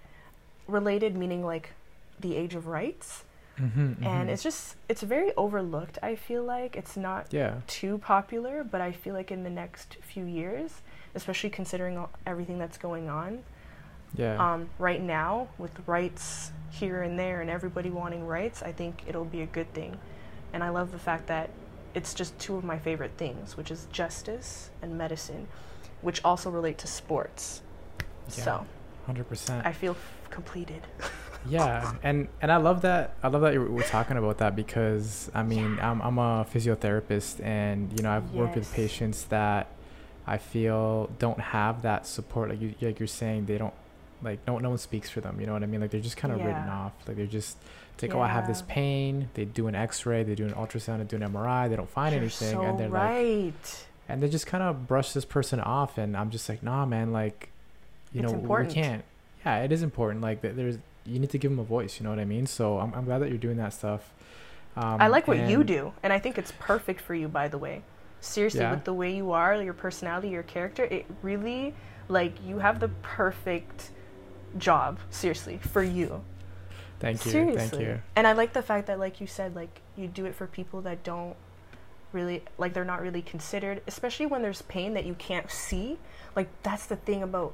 related 0.67 1.17
meaning 1.17 1.45
like 1.45 1.73
the 2.21 2.37
age 2.37 2.55
of 2.55 2.67
rights. 2.67 3.25
Mm-hmm, 3.61 4.05
and 4.05 4.29
it's 4.29 4.43
just 4.43 4.77
it's 4.87 5.01
very 5.01 5.33
overlooked 5.35 5.99
i 6.03 6.15
feel 6.15 6.45
like. 6.45 6.77
It's 6.77 6.95
not 6.95 7.29
yeah, 7.31 7.61
too 7.67 7.97
popular 7.97 8.63
but 8.63 8.83
i 8.83 8.93
feel 8.93 9.15
like 9.15 9.31
in 9.31 9.45
the 9.45 9.51
next 9.51 9.97
few 10.03 10.27
years 10.27 10.83
especially 11.15 11.49
considering 11.49 11.97
all, 11.97 12.11
everything 12.27 12.59
that's 12.59 12.77
going 12.77 13.09
on 13.09 13.43
yeah. 14.15 14.37
um, 14.37 14.69
right 14.79 15.01
now 15.01 15.49
with 15.57 15.73
rights 15.87 16.53
here 16.71 17.03
and 17.03 17.19
there 17.19 17.41
and 17.41 17.49
everybody 17.49 17.89
wanting 17.89 18.27
rights 18.27 18.63
i 18.63 18.73
think 18.73 19.03
it'll 19.07 19.25
be 19.25 19.41
a 19.41 19.47
good 19.47 19.73
thing. 19.73 19.97
And 20.53 20.63
i 20.63 20.69
love 20.69 20.93
the 20.93 20.99
fact 20.99 21.27
that 21.29 21.49
it's 21.97 22.15
just 22.15 22.39
two 22.39 22.55
of 22.57 22.63
my 22.63 22.79
favorite 22.79 23.11
things 23.17 23.57
which 23.57 23.71
is 23.71 23.89
justice 23.91 24.71
and 24.83 24.97
medicine 24.97 25.49
which 26.03 26.21
also 26.25 26.49
relate 26.51 26.79
to 26.79 26.87
sports 26.87 27.63
so 28.29 28.65
Hundred 29.07 29.29
percent. 29.29 29.67
i 29.67 29.73
feel 29.73 29.93
f- 29.93 30.31
completed 30.31 30.83
Yeah, 31.49 31.93
and 32.03 32.27
and 32.43 32.51
I 32.51 32.57
love 32.57 32.83
that. 32.83 33.15
I 33.23 33.29
love 33.29 33.43
that 33.43 33.53
you 33.53 33.63
we're 33.63 33.83
talking 33.85 34.17
about 34.17 34.39
that 34.39 34.57
because 34.57 35.31
I 35.33 35.45
mean 35.45 35.79
I'm 35.81 36.03
I'm 36.03 36.19
a 36.19 36.45
physiotherapist 36.53 37.41
and 37.45 37.93
you 37.97 38.03
know 38.03 38.11
I've 38.11 38.33
worked 38.33 38.57
with 38.57 38.73
patients 38.73 39.25
that 39.27 39.69
I 40.27 40.39
feel 40.39 41.09
don't 41.21 41.39
have 41.39 41.83
that 41.83 42.07
support. 42.07 42.51
Like 42.51 42.61
you 42.61 42.75
like 42.81 42.99
you're 42.99 43.07
saying 43.07 43.47
they 43.47 43.59
don't 43.59 43.75
like 44.23 44.39
no 44.47 44.59
no 44.59 44.71
one 44.71 44.79
speaks 44.79 45.09
for 45.11 45.21
them. 45.21 45.41
You 45.41 45.47
know 45.47 45.53
what 45.53 45.63
I 45.63 45.67
mean? 45.67 45.81
Like 45.81 45.91
they're 45.91 46.01
just 46.01 46.17
kind 46.17 46.33
of 46.33 46.39
written 46.41 46.69
off. 46.69 46.93
Like 47.07 47.17
they're 47.17 47.27
just 47.27 47.57
it's 47.95 48.03
like 48.03 48.15
oh 48.15 48.21
I 48.21 48.29
have 48.29 48.47
this 48.47 48.63
pain. 48.63 49.29
They 49.35 49.45
do 49.45 49.67
an 49.69 49.75
X-ray. 49.75 50.23
They 50.25 50.35
do 50.35 50.45
an 50.45 50.53
ultrasound. 50.53 50.99
They 50.99 51.05
do 51.17 51.23
an 51.23 51.33
MRI. 51.33 51.69
They 51.69 51.77
don't 51.77 51.89
find 51.89 52.13
You're 52.15 52.23
anything, 52.23 52.53
so 52.53 52.61
and 52.63 52.79
they're 52.79 52.89
like 52.89 53.03
right 53.03 53.87
and 54.09 54.23
they 54.23 54.29
just 54.29 54.47
kind 54.47 54.63
of 54.63 54.87
brush 54.87 55.13
this 55.15 55.25
person 55.25 55.59
off 55.59 55.99
and 55.99 56.17
i'm 56.17 56.31
just 56.31 56.49
like 56.49 56.63
nah 56.63 56.87
man 56.87 57.11
like 57.13 57.49
you 58.13 58.23
It's 58.23 58.31
know 58.31 58.39
important. 58.39 58.69
we 58.69 58.75
can't 58.81 59.05
yeah 59.45 59.65
it 59.65 59.73
is 59.73 59.83
important 59.83 60.21
like 60.21 60.43
there's 60.43 60.79
you 61.05 61.19
need 61.19 61.31
to 61.31 61.39
give 61.39 61.51
them 61.51 61.59
a 61.59 61.65
voice 61.65 61.99
you 61.99 62.05
know 62.05 62.11
what 62.11 62.21
i 62.21 62.25
mean 62.25 62.47
so 62.47 62.79
i'm, 62.79 62.95
I'm 62.95 63.05
glad 63.05 63.19
that 63.19 63.31
you're 63.31 63.39
doing 63.39 63.57
that 63.57 63.73
stuff 63.73 64.13
um, 64.77 65.01
i 65.01 65.09
like 65.09 65.27
what 65.27 65.39
you 65.49 65.65
do 65.65 65.93
and 66.05 66.13
i 66.13 66.21
think 66.21 66.39
it's 66.39 66.53
perfect 66.61 67.01
for 67.01 67.17
you 67.17 67.27
by 67.27 67.49
the 67.49 67.59
way 67.59 67.83
seriously 68.21 68.61
Yeah. 68.61 68.71
with 68.71 68.85
the 68.85 68.95
way 68.95 69.13
you 69.17 69.33
are 69.33 69.61
your 69.61 69.75
personality 69.75 70.29
your 70.29 70.45
character 70.45 70.85
it 70.85 71.07
really 71.23 71.75
like 72.09 72.35
you 72.47 72.61
have 72.61 72.79
the 72.79 72.91
perfect 73.03 73.91
job 74.59 74.99
seriously 75.11 75.59
for 75.59 75.83
you. 75.83 76.23
Thank 76.99 77.25
you 77.25 77.31
seriously. 77.31 77.69
thank 77.69 77.83
you. 77.83 78.03
And 78.17 78.27
i 78.27 78.33
like 78.33 78.53
the 78.55 78.63
fact 78.63 78.87
that 78.87 78.99
like 78.99 79.21
you 79.21 79.27
said 79.27 79.55
like 79.55 79.81
you 79.97 80.07
do 80.09 80.25
it 80.27 80.35
for 80.35 80.47
people 80.47 80.81
that 80.83 81.03
don't 81.03 81.37
really 82.13 82.43
like 82.57 82.73
they're 82.73 82.85
not 82.87 83.03
really 83.03 83.21
considered 83.21 83.83
especially 83.87 84.25
when 84.27 84.41
there's 84.41 84.63
pain 84.63 84.95
that 84.95 85.05
you 85.05 85.15
can't 85.15 85.51
see. 85.51 85.99
Like 86.35 86.49
that's 86.63 86.87
the 86.87 86.97
thing 86.97 87.23
about 87.23 87.53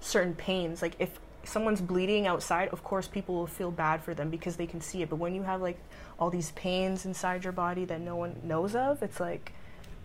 certain 0.00 0.34
pains. 0.34 0.82
Like 0.82 0.96
if 0.98 1.18
someone's 1.44 1.80
bleeding 1.80 2.26
outside 2.26 2.68
of 2.68 2.84
course 2.84 3.08
people 3.08 3.34
will 3.34 3.46
feel 3.46 3.70
bad 3.70 4.02
for 4.02 4.14
them 4.14 4.28
because 4.30 4.56
they 4.56 4.66
can 4.66 4.80
see 4.80 5.02
it. 5.02 5.08
But 5.08 5.16
when 5.16 5.34
you 5.34 5.42
have 5.44 5.62
like 5.62 5.78
all 6.18 6.28
these 6.30 6.50
pains 6.52 7.06
inside 7.06 7.44
your 7.44 7.52
body 7.54 7.84
that 7.86 8.00
no 8.00 8.16
one 8.16 8.38
knows 8.44 8.74
of 8.74 9.02
it's 9.02 9.18
like 9.18 9.52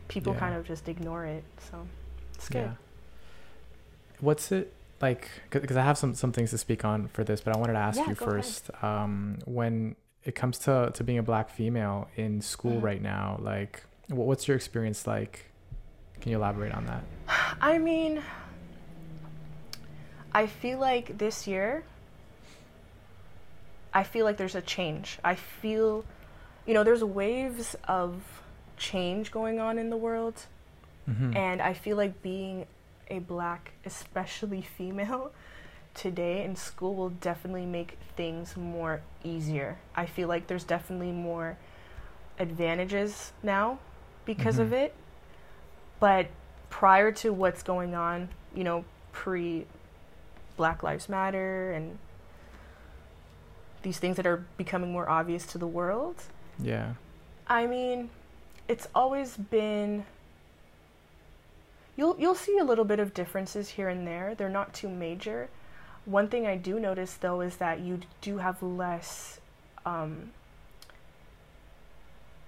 people 0.07 0.33
Yeah. 0.33 0.39
kind 0.39 0.55
of 0.55 0.65
just 0.65 0.87
ignore 0.87 1.25
it. 1.25 1.43
So 1.69 1.85
it's 2.35 2.47
good. 2.47 2.59
Yeah 2.59 2.71
what's 4.19 4.51
it 4.51 4.73
like 5.01 5.29
because 5.49 5.77
i 5.77 5.83
have 5.83 5.97
some 5.97 6.13
some 6.15 6.31
things 6.31 6.49
to 6.51 6.57
speak 6.57 6.83
on 6.85 7.07
for 7.09 7.23
this 7.23 7.41
but 7.41 7.55
i 7.55 7.59
wanted 7.59 7.73
to 7.73 7.79
ask 7.79 7.99
Yeah, 7.99 8.09
you 8.09 8.15
first 8.15 8.69
um 8.83 9.37
when 9.45 9.95
it 10.23 10.33
comes 10.35 10.57
to 10.59 10.91
to 10.93 11.03
being 11.03 11.19
a 11.19 11.23
black 11.23 11.49
female 11.49 12.09
in 12.15 12.41
school 12.41 12.79
Mhm. 12.79 12.83
right 12.83 13.01
now 13.01 13.37
like 13.41 13.83
wh- 14.09 14.13
what's 14.27 14.47
your 14.47 14.55
experience 14.57 15.05
like 15.07 15.51
can 16.21 16.31
you 16.31 16.37
elaborate 16.37 16.73
on 16.73 16.85
that 16.87 17.03
I 17.61 17.77
mean, 17.79 18.21
I 20.31 20.47
feel 20.47 20.79
like 20.79 21.17
this 21.17 21.47
year, 21.47 21.83
I 23.93 24.03
feel 24.03 24.25
like 24.25 24.37
there's 24.37 24.55
a 24.55 24.61
change. 24.61 25.17
I 25.23 25.35
feel, 25.35 26.05
you 26.65 26.73
know, 26.73 26.83
there's 26.83 27.03
waves 27.03 27.75
of 27.87 28.21
change 28.77 29.31
going 29.31 29.59
on 29.59 29.79
in 29.79 29.89
the 29.89 29.97
world. 29.97 30.45
Mhm. 31.09 31.35
And 31.35 31.61
I 31.61 31.73
feel 31.73 31.97
like 31.97 32.21
being 32.21 32.65
a 33.09 33.19
black, 33.19 33.73
especially 33.85 34.61
female, 34.61 35.31
today 35.93 36.43
in 36.43 36.55
school 36.55 36.95
will 36.95 37.09
definitely 37.09 37.65
make 37.65 37.97
things 38.15 38.55
more 38.55 39.01
easier. 39.23 39.77
I 39.95 40.05
feel 40.05 40.27
like 40.27 40.47
there's 40.47 40.63
definitely 40.63 41.11
more 41.11 41.57
advantages 42.39 43.31
now 43.41 43.79
because 44.25 44.59
of 44.59 44.69
Mhm. 44.69 44.73
it. 44.85 44.95
But 45.99 46.27
prior 46.69 47.11
to 47.13 47.33
what's 47.33 47.63
going 47.63 47.95
on, 47.95 48.29
you 48.53 48.63
know, 48.63 48.85
pre 49.11 49.65
Black 50.55 50.83
Lives 50.83 51.07
Matter 51.09 51.71
and 51.71 51.97
these 53.83 53.99
things 53.99 54.17
that 54.17 54.25
are 54.27 54.45
becoming 54.57 54.91
more 54.91 55.09
obvious 55.09 55.45
to 55.47 55.57
the 55.57 55.67
world, 55.67 56.23
yeah. 56.59 56.93
I 57.47 57.65
mean, 57.67 58.09
it's 58.67 58.87
always 58.93 59.37
been 59.37 60.05
you'll 61.97 62.15
you'll 62.17 62.35
see 62.35 62.57
a 62.57 62.63
little 62.63 62.85
bit 62.85 62.99
of 62.99 63.13
differences 63.13 63.69
here 63.69 63.89
and 63.89 64.07
there. 64.07 64.33
They're 64.35 64.47
not 64.49 64.73
too 64.73 64.87
major. 64.87 65.49
One 66.05 66.29
thing 66.29 66.47
I 66.47 66.55
do 66.55 66.79
notice 66.79 67.15
though 67.15 67.41
is 67.41 67.57
that 67.57 67.81
you 67.81 67.99
do 68.21 68.37
have 68.37 68.63
less 68.63 69.41
um, 69.85 70.31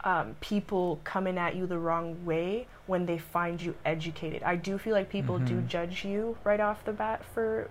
um, 0.03 0.35
people 0.39 0.99
coming 1.03 1.37
at 1.37 1.55
you 1.55 1.65
the 1.67 1.77
wrong 1.77 2.23
way 2.25 2.67
when 2.87 3.05
they 3.05 3.17
find 3.17 3.61
you 3.61 3.75
educated. 3.85 4.43
I 4.43 4.55
do 4.55 4.77
feel 4.77 4.93
like 4.93 5.09
people 5.09 5.39
do 5.39 5.55
Mhm. 5.61 5.67
judge 5.67 6.05
you 6.05 6.37
right 6.45 6.59
off 6.59 6.85
the 6.85 6.93
bat 6.93 7.25
for 7.25 7.67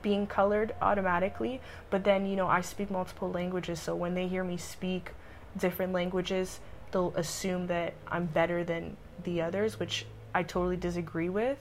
being 0.00 0.26
colored 0.26 0.74
automatically, 0.80 1.60
but 1.90 2.04
then 2.04 2.24
you 2.24 2.36
know 2.36 2.48
I 2.48 2.60
speak 2.62 2.90
multiple 2.90 3.30
languages, 3.30 3.80
so 3.80 3.94
when 3.94 4.14
they 4.14 4.28
hear 4.28 4.44
me 4.44 4.56
speak 4.56 5.12
different 5.56 5.92
languages, 5.92 6.60
they'll 6.92 7.12
assume 7.16 7.66
that 7.66 7.92
I'm 8.06 8.26
better 8.26 8.64
than 8.64 8.96
the 9.22 9.42
others, 9.42 9.78
which 9.78 10.06
I 10.34 10.42
totally 10.42 10.76
disagree 10.76 11.28
with. 11.28 11.58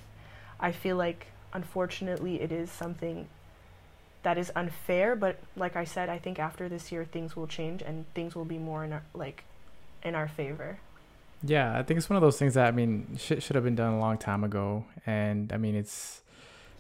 I 0.60 0.72
feel 0.72 0.96
like 0.96 1.28
unfortunately 1.54 2.42
it 2.42 2.52
is 2.52 2.72
something 2.72 3.28
that 4.24 4.38
is 4.38 4.52
unfair, 4.56 5.16
but 5.16 5.40
like 5.56 5.76
I 5.76 5.84
said, 5.84 6.10
I 6.10 6.18
think 6.18 6.40
after 6.40 6.68
this 6.68 6.92
year 6.92 7.06
things 7.06 7.36
will 7.36 7.48
change 7.48 7.82
and 7.82 8.06
things 8.14 8.36
will 8.36 8.46
be 8.46 8.58
more 8.58 8.84
in 8.84 8.94
our, 8.94 9.04
like 9.14 9.44
in 10.04 10.16
our 10.16 10.28
favor. 10.28 10.80
Yeah, 11.44 11.78
I 11.78 11.84
think 11.84 12.00
it's 12.00 12.10
one 12.10 12.18
of 12.18 12.22
those 12.22 12.38
things 12.38 12.56
that 12.56 12.68
I 12.68 12.72
mean, 12.72 13.16
shit 13.20 13.44
should 13.44 13.56
have 13.56 13.64
been 13.64 13.76
done 13.76 13.94
a 13.94 14.00
long 14.00 14.18
time 14.18 14.44
ago, 14.44 14.86
and 15.06 15.54
I 15.54 15.58
mean, 15.58 15.76
it's 15.76 16.22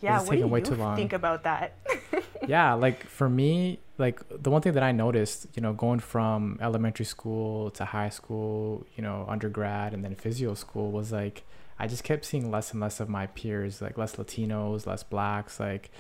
Yeah, 0.02 0.20
It's 0.20 0.30
taken 0.30 0.50
way 0.50 0.62
too 0.62 0.76
long. 0.76 0.96
think 0.96 1.14
about 1.14 1.44
that? 1.44 1.74
yeah, 2.48 2.74
like 2.74 3.06
for 3.06 3.30
me, 3.30 3.80
like 3.98 4.20
the 4.30 4.50
one 4.50 4.62
thing 4.62 4.74
that 4.74 4.84
I 4.84 4.92
noticed, 4.92 5.48
you 5.56 5.62
know, 5.62 5.74
going 5.74 6.00
from 6.00 6.58
elementary 6.62 7.06
school 7.06 7.70
to 7.72 7.86
high 7.86 8.10
school, 8.10 8.86
you 8.96 9.04
know, 9.04 9.26
undergrad, 9.30 9.94
and 9.94 10.04
then 10.04 10.16
physio 10.16 10.54
school 10.56 10.92
was 10.92 11.12
like 11.12 11.44
I 11.80 11.88
just 11.88 12.04
kept 12.04 12.26
seeing 12.26 12.50
less 12.50 12.72
and 12.72 12.82
less 12.82 13.00
of 13.00 13.08
my 13.08 13.28
peers, 13.28 13.82
like 13.82 13.98
less 13.98 14.16
Latinos, 14.16 14.88
less 14.88 15.04
blacks, 15.04 15.60
like 15.60 15.92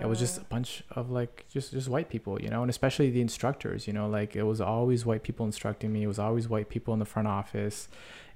it 0.00 0.06
was 0.06 0.18
just 0.20 0.38
a 0.38 0.44
bunch 0.44 0.84
of 0.92 1.10
like 1.10 1.44
just 1.50 1.72
just 1.72 1.88
white 1.88 2.08
people 2.08 2.40
you 2.40 2.48
know 2.48 2.62
and 2.62 2.70
especially 2.70 3.10
the 3.10 3.20
instructors 3.20 3.86
you 3.86 3.92
know 3.92 4.08
like 4.08 4.36
it 4.36 4.42
was 4.44 4.60
always 4.60 5.04
white 5.06 5.22
people 5.22 5.44
instructing 5.46 5.92
me 5.92 6.02
it 6.02 6.06
was 6.06 6.18
always 6.18 6.48
white 6.48 6.68
people 6.68 6.92
in 6.94 7.00
the 7.00 7.04
front 7.06 7.26
office 7.28 7.88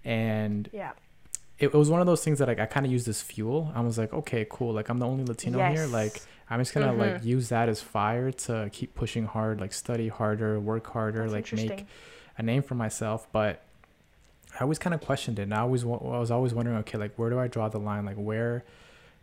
and 0.04 0.68
yeah. 0.72 0.92
it, 1.58 1.66
it 1.68 1.74
was 1.74 1.90
one 1.90 2.00
of 2.00 2.06
those 2.06 2.22
things 2.24 2.38
that 2.38 2.48
like 2.48 2.58
i 2.60 2.66
kind 2.66 2.86
of 2.86 2.92
used 2.92 3.08
as 3.08 3.20
fuel 3.22 3.72
i 3.74 3.80
was 3.80 3.98
like 3.98 4.12
okay 4.12 4.46
cool 4.50 4.72
like 4.72 4.88
i'm 4.88 4.98
the 4.98 5.06
only 5.06 5.24
latino 5.24 5.58
here 5.70 5.86
like 5.86 6.20
i'm 6.50 6.60
just 6.60 6.72
gonna 6.74 6.92
like 6.92 7.22
Mhm. 7.22 7.24
use 7.24 7.48
that 7.48 7.68
as 7.68 7.80
fire 7.82 8.30
to 8.32 8.68
keep 8.72 8.94
pushing 8.94 9.24
hard 9.26 9.60
like 9.60 9.72
study 9.72 10.08
harder 10.08 10.58
work 10.60 10.86
harder 10.86 11.28
That's 11.28 11.52
like 11.52 11.68
make 11.68 11.86
a 12.38 12.42
name 12.42 12.62
for 12.62 12.74
myself 12.74 13.26
but 13.32 13.62
i 14.58 14.62
always 14.62 14.78
kind 14.78 14.94
of 14.94 15.00
questioned 15.00 15.38
it 15.38 15.42
and 15.42 15.54
i 15.54 15.60
always 15.60 15.84
i 15.84 15.86
was 15.88 16.30
always 16.30 16.52
wondering 16.54 16.76
okay 16.78 16.98
like 16.98 17.12
where 17.16 17.30
do 17.30 17.38
i 17.38 17.46
draw 17.48 17.68
the 17.68 17.78
line 17.78 18.04
like 18.04 18.16
where 18.16 18.64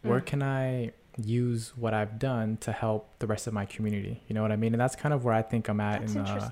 where 0.01 0.21
Mm. 0.21 0.25
can 0.25 0.43
I 0.43 0.91
use 1.17 1.73
what 1.75 1.93
I've 1.95 2.19
done 2.19 2.57
to 2.57 2.71
help 2.71 3.09
the 3.17 3.25
rest 3.25 3.47
of 3.47 3.53
my 3.53 3.65
community? 3.65 4.21
You 4.27 4.35
know 4.35 4.43
what 4.43 4.51
I 4.51 4.55
mean? 4.55 4.73
And 4.75 4.79
that's 4.79 4.95
kind 4.95 5.13
of 5.15 5.25
where 5.25 5.33
I 5.33 5.41
think 5.41 5.67
I'm 5.67 5.79
at 5.79 6.01
That's 6.01 6.13
in 6.13 6.21
uh, 6.21 6.49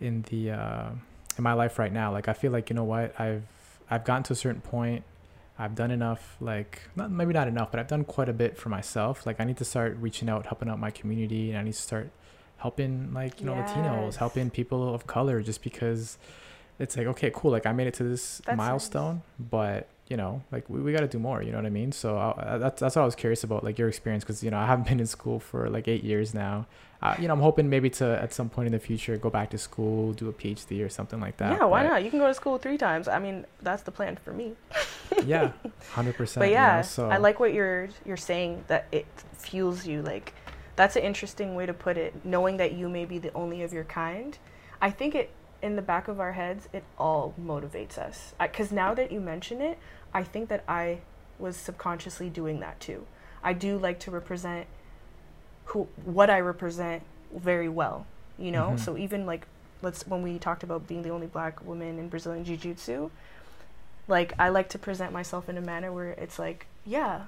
in 0.00 0.22
the 0.30 0.52
uh, 0.52 0.90
in 1.36 1.44
my 1.44 1.52
life 1.52 1.78
right 1.78 1.92
now. 1.92 2.10
Like 2.12 2.28
I 2.28 2.32
feel 2.32 2.50
like 2.50 2.70
you 2.70 2.76
know 2.76 2.84
what 2.84 3.14
I've 3.20 3.42
I've 3.90 4.04
gotten 4.04 4.22
to 4.24 4.32
a 4.32 4.36
certain 4.36 4.62
point. 4.62 5.04
I've 5.58 5.74
done 5.74 5.90
enough, 5.90 6.36
like 6.40 6.80
not 6.96 7.10
maybe 7.10 7.34
not 7.34 7.46
enough, 7.46 7.70
but 7.70 7.78
I've 7.78 7.88
done 7.88 8.04
quite 8.04 8.30
a 8.30 8.32
bit 8.32 8.56
for 8.56 8.70
myself. 8.70 9.26
Like 9.26 9.38
I 9.38 9.44
need 9.44 9.58
to 9.58 9.66
start 9.66 9.98
reaching 10.00 10.30
out, 10.30 10.46
helping 10.46 10.70
out 10.70 10.78
my 10.78 10.90
community, 10.90 11.50
and 11.50 11.58
I 11.58 11.62
need 11.62 11.74
to 11.74 11.78
start 11.90 12.10
helping 12.56 13.12
like 13.12 13.40
you 13.40 13.46
know 13.46 13.54
Latinos, 13.56 14.16
helping 14.16 14.48
people 14.48 14.94
of 14.94 15.06
color, 15.06 15.42
just 15.42 15.62
because 15.62 16.16
it's 16.78 16.96
like 16.96 17.06
okay, 17.08 17.30
cool. 17.34 17.50
Like 17.50 17.66
I 17.66 17.72
made 17.72 17.86
it 17.86 17.94
to 17.94 18.04
this 18.04 18.38
That's 18.44 18.56
nice. 18.56 18.68
milestone, 18.68 19.22
but 19.38 19.88
you 20.08 20.16
know, 20.16 20.42
like 20.50 20.68
we, 20.68 20.80
we 20.80 20.92
got 20.92 21.00
to 21.00 21.08
do 21.08 21.18
more. 21.18 21.42
You 21.42 21.52
know 21.52 21.58
what 21.58 21.66
I 21.66 21.70
mean? 21.70 21.92
So 21.92 22.18
I, 22.18 22.58
that's 22.58 22.80
that's 22.80 22.96
what 22.96 23.02
I 23.02 23.04
was 23.04 23.14
curious 23.14 23.44
about, 23.44 23.64
like 23.64 23.78
your 23.78 23.88
experience, 23.88 24.24
because 24.24 24.42
you 24.42 24.50
know 24.50 24.58
I 24.58 24.66
haven't 24.66 24.86
been 24.88 25.00
in 25.00 25.06
school 25.06 25.38
for 25.40 25.68
like 25.70 25.88
eight 25.88 26.04
years 26.04 26.34
now. 26.34 26.66
Uh, 27.00 27.16
you 27.18 27.26
know, 27.26 27.34
I'm 27.34 27.40
hoping 27.40 27.68
maybe 27.68 27.90
to 27.90 28.04
at 28.22 28.32
some 28.32 28.48
point 28.48 28.66
in 28.66 28.72
the 28.72 28.78
future 28.78 29.16
go 29.16 29.28
back 29.28 29.50
to 29.50 29.58
school, 29.58 30.12
do 30.12 30.28
a 30.28 30.32
PhD 30.32 30.86
or 30.86 30.88
something 30.88 31.18
like 31.18 31.36
that. 31.38 31.58
yeah, 31.58 31.64
why 31.64 31.82
but- 31.82 31.88
not? 31.88 32.04
You 32.04 32.10
can 32.10 32.20
go 32.20 32.28
to 32.28 32.34
school 32.34 32.58
three 32.58 32.78
times. 32.78 33.08
I 33.08 33.18
mean, 33.18 33.44
that's 33.60 33.82
the 33.82 33.90
plan 33.90 34.16
for 34.16 34.32
me. 34.32 34.52
yeah, 35.24 35.50
hundred 35.92 36.16
percent. 36.16 36.42
but 36.42 36.50
yeah, 36.50 36.72
you 36.72 36.76
know, 36.78 36.82
so 36.82 37.10
I 37.10 37.16
like 37.16 37.40
what 37.40 37.52
you're 37.52 37.88
you're 38.06 38.16
saying 38.16 38.64
that 38.68 38.86
it 38.92 39.06
fuels 39.32 39.86
you. 39.86 40.02
Like 40.02 40.32
that's 40.76 40.94
an 40.96 41.02
interesting 41.02 41.54
way 41.54 41.66
to 41.66 41.74
put 41.74 41.96
it. 41.96 42.24
Knowing 42.24 42.56
that 42.58 42.72
you 42.74 42.88
may 42.88 43.04
be 43.04 43.18
the 43.18 43.32
only 43.34 43.62
of 43.62 43.72
your 43.72 43.84
kind, 43.84 44.38
I 44.80 44.90
think 44.90 45.14
it 45.14 45.30
in 45.62 45.76
the 45.76 45.82
back 45.82 46.08
of 46.08 46.18
our 46.20 46.32
heads 46.32 46.68
it 46.72 46.82
all 46.98 47.34
motivates 47.40 47.96
us. 47.98 48.34
Because 48.40 48.72
now 48.72 48.94
that 48.94 49.12
you 49.12 49.20
mention 49.20 49.60
it, 49.60 49.78
I 50.12 50.22
think 50.24 50.48
that 50.48 50.64
I 50.68 50.98
was 51.38 51.56
subconsciously 51.56 52.28
doing 52.28 52.60
that 52.60 52.80
too. 52.80 53.06
I 53.42 53.52
do 53.52 53.78
like 53.78 53.98
to 54.00 54.10
represent 54.10 54.66
who 55.66 55.88
what 56.04 56.28
I 56.30 56.40
represent 56.40 57.02
very 57.34 57.68
well. 57.68 58.06
You 58.38 58.50
know, 58.50 58.70
Mhm. 58.72 58.80
so 58.80 58.96
even 58.96 59.24
like 59.26 59.46
let's 59.80 60.06
when 60.06 60.22
we 60.22 60.38
talked 60.38 60.62
about 60.62 60.86
being 60.86 61.02
the 61.02 61.10
only 61.10 61.26
black 61.26 61.64
woman 61.64 61.98
in 61.98 62.08
Brazilian 62.08 62.44
Jiu 62.44 62.56
Jitsu, 62.56 63.10
like 64.08 64.32
I 64.38 64.48
like 64.48 64.68
to 64.70 64.78
present 64.78 65.12
myself 65.12 65.48
in 65.48 65.56
a 65.56 65.60
manner 65.60 65.92
where 65.92 66.10
it's 66.10 66.38
like, 66.38 66.66
yeah, 66.84 67.22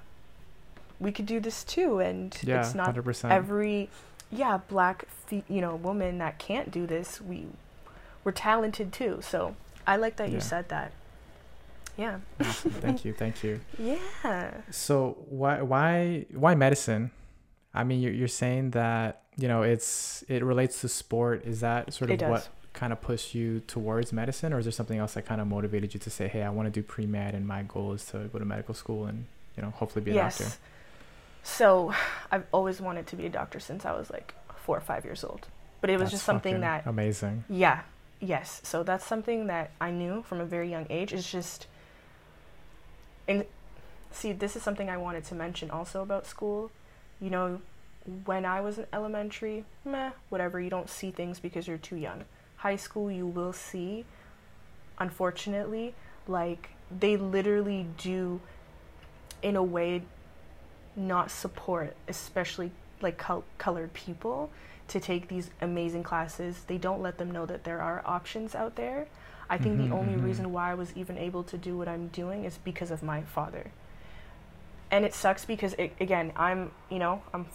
we 1.01 1.11
could 1.12 1.26
do 1.26 1.41
this 1.41 1.64
too, 1.64 1.99
and 2.01 2.37
yeah, 2.43 2.61
it's 2.61 2.74
not 2.74 2.87
hundred 2.87 3.05
percent. 3.05 3.32
every, 3.32 3.91
yeah, 4.30 4.59
black, 4.68 5.07
fe- 5.26 5.45
you 5.49 5.61
know, 5.61 5.74
woman 5.74 6.18
that 6.18 6.39
can't 6.39 6.70
do 6.70 6.87
this. 6.87 7.20
We, 7.20 7.47
we're 8.24 8.32
talented 8.32 8.92
too. 8.92 9.20
So 9.22 9.54
I 9.86 9.96
like 9.96 10.16
that 10.16 10.28
Yeah. 10.28 10.34
you 10.34 10.40
said 10.40 10.68
that. 10.70 10.92
Yeah. 11.96 12.18
Thank 12.40 13.04
you, 13.04 13.12
thank 13.12 13.44
you. 13.44 13.60
Yeah. 13.78 14.50
So 14.70 15.16
why 15.28 15.62
why 15.62 16.26
why 16.32 16.54
medicine? 16.54 17.10
I 17.72 17.84
mean, 17.84 18.00
you're 18.00 18.12
you're 18.12 18.28
saying 18.28 18.70
that 18.70 19.22
you 19.36 19.48
know 19.48 19.62
it's 19.62 20.24
it 20.28 20.42
relates 20.44 20.80
to 20.80 20.88
sport. 20.88 21.44
Is 21.44 21.60
that 21.60 21.92
sort 21.92 22.10
of 22.10 22.20
what 22.28 22.48
kind 22.72 22.92
of 22.92 23.00
pushed 23.00 23.34
you 23.34 23.60
towards 23.60 24.12
medicine, 24.12 24.52
or 24.52 24.58
is 24.58 24.64
there 24.64 24.72
something 24.72 24.98
else 24.98 25.14
that 25.14 25.24
kind 25.26 25.40
of 25.40 25.46
motivated 25.46 25.94
you 25.94 26.00
to 26.00 26.10
say, 26.10 26.26
"Hey, 26.26 26.42
I 26.42 26.50
want 26.50 26.66
to 26.66 26.70
do 26.72 26.82
pre 26.82 27.06
med, 27.06 27.34
and 27.34 27.46
my 27.46 27.62
goal 27.62 27.92
is 27.92 28.04
to 28.06 28.28
go 28.32 28.38
to 28.38 28.44
medical 28.44 28.74
school 28.74 29.06
and 29.06 29.26
you 29.56 29.62
know 29.62 29.70
hopefully 29.70 30.04
be 30.04 30.10
a 30.12 30.14
yes. 30.14 30.38
doctor." 30.38 30.54
So 31.44 31.92
I've 32.32 32.46
always 32.52 32.80
wanted 32.80 33.06
to 33.08 33.16
be 33.16 33.26
a 33.26 33.28
doctor 33.28 33.60
since 33.60 33.84
I 33.84 33.92
was 33.92 34.10
like 34.10 34.34
four 34.56 34.76
or 34.76 34.80
five 34.80 35.04
years 35.04 35.22
old. 35.22 35.46
But 35.80 35.90
it 35.90 35.94
was 35.94 36.02
That's 36.04 36.12
just 36.12 36.24
something 36.24 36.60
that 36.60 36.86
amazing. 36.86 37.44
Yeah, 37.48 37.82
yes. 38.24 38.60
So 38.64 38.82
that's 38.82 39.04
something 39.04 39.46
that 39.48 39.70
I 39.80 39.90
knew 39.90 40.22
from 40.22 40.40
a 40.40 40.44
very 40.44 40.70
young 40.70 40.86
age. 40.90 41.12
It's 41.12 41.30
just, 41.30 41.66
and 43.28 43.44
see, 44.10 44.32
this 44.32 44.56
is 44.56 44.62
something 44.62 44.88
I 44.88 44.96
wanted 44.96 45.24
to 45.24 45.34
mention 45.34 45.70
also 45.70 46.02
about 46.02 46.26
school. 46.26 46.70
You 47.20 47.30
know, 47.30 47.60
when 48.24 48.44
I 48.44 48.60
was 48.60 48.78
in 48.78 48.86
elementary, 48.92 49.64
meh, 49.84 50.10
whatever. 50.28 50.60
You 50.60 50.70
don't 50.70 50.90
see 50.90 51.10
things 51.10 51.38
because 51.40 51.66
you're 51.66 51.78
too 51.78 51.96
young. 51.96 52.24
High 52.56 52.76
school, 52.76 53.10
you 53.10 53.26
will 53.26 53.52
see. 53.52 54.04
Unfortunately, 54.98 55.94
like 56.28 56.70
they 56.90 57.16
literally 57.16 57.86
do, 57.98 58.40
in 59.42 59.56
a 59.56 59.62
way, 59.62 60.02
not 60.96 61.30
support, 61.30 61.96
especially 62.08 62.70
like 63.00 63.18
col- 63.18 63.44
colored 63.58 63.92
people 63.92 64.50
to 64.89 65.01
take 65.01 65.28
these 65.28 65.51
amazing 65.61 66.03
classes. 66.03 66.64
They 66.66 66.78
don't 66.78 67.03
let 67.03 67.18
them 67.18 67.30
know 67.30 67.47
that 67.47 67.64
there 67.64 67.80
are 67.80 68.03
options 68.05 68.55
out 68.55 68.76
there. 68.76 69.07
I 69.49 69.59
think 69.59 69.76
Mhm, 69.76 69.89
the 69.89 69.91
only 69.91 70.14
mhm. 70.14 70.22
reason 70.22 70.53
why 70.53 70.70
I 70.70 70.74
was 70.74 70.93
even 70.97 71.18
able 71.18 71.43
to 71.45 71.59
do 71.59 71.76
what 71.76 71.89
I'm 71.89 72.09
doing 72.09 72.45
is 72.45 72.59
because 72.59 72.91
of 72.91 73.03
my 73.03 73.22
father. 73.22 73.70
And 74.91 75.05
it 75.05 75.14
sucks 75.14 75.45
because 75.45 75.74
it, 75.74 75.93
again, 76.01 76.32
I'm, 76.37 76.70
you 76.91 76.99
know, 76.99 77.22
I'm 77.32 77.47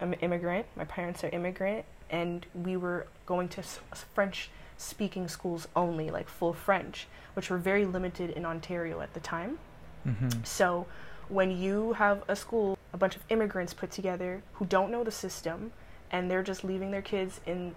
I'm 0.00 0.12
an 0.12 0.20
immigrant. 0.20 0.66
My 0.76 0.84
parents 0.84 1.24
are 1.24 1.28
immigrant 1.30 1.84
and 2.10 2.46
we 2.54 2.76
were 2.76 3.08
going 3.26 3.48
to 3.50 3.60
s- 3.60 3.80
French 4.14 4.50
speaking 4.76 5.26
schools 5.28 5.66
only, 5.74 6.10
like 6.10 6.28
full 6.28 6.52
French, 6.52 7.08
which 7.34 7.50
were 7.50 7.58
very 7.58 7.84
limited 7.84 8.30
in 8.30 8.46
Ontario 8.46 9.00
at 9.00 9.14
the 9.14 9.20
time. 9.20 9.58
Mm-hmm. 10.06 10.44
So 10.44 10.86
when 11.28 11.50
you 11.50 11.94
have 11.94 12.22
a 12.28 12.36
school, 12.36 12.78
a 12.92 12.96
bunch 12.96 13.16
of 13.16 13.22
immigrants 13.28 13.74
put 13.74 13.90
together 13.90 14.42
who 14.54 14.66
don't 14.66 14.90
know 14.90 15.02
the 15.02 15.10
system 15.10 15.72
and 16.10 16.30
they're 16.30 16.42
just 16.42 16.64
leaving 16.64 16.90
their 16.90 17.02
kids 17.02 17.40
in, 17.46 17.74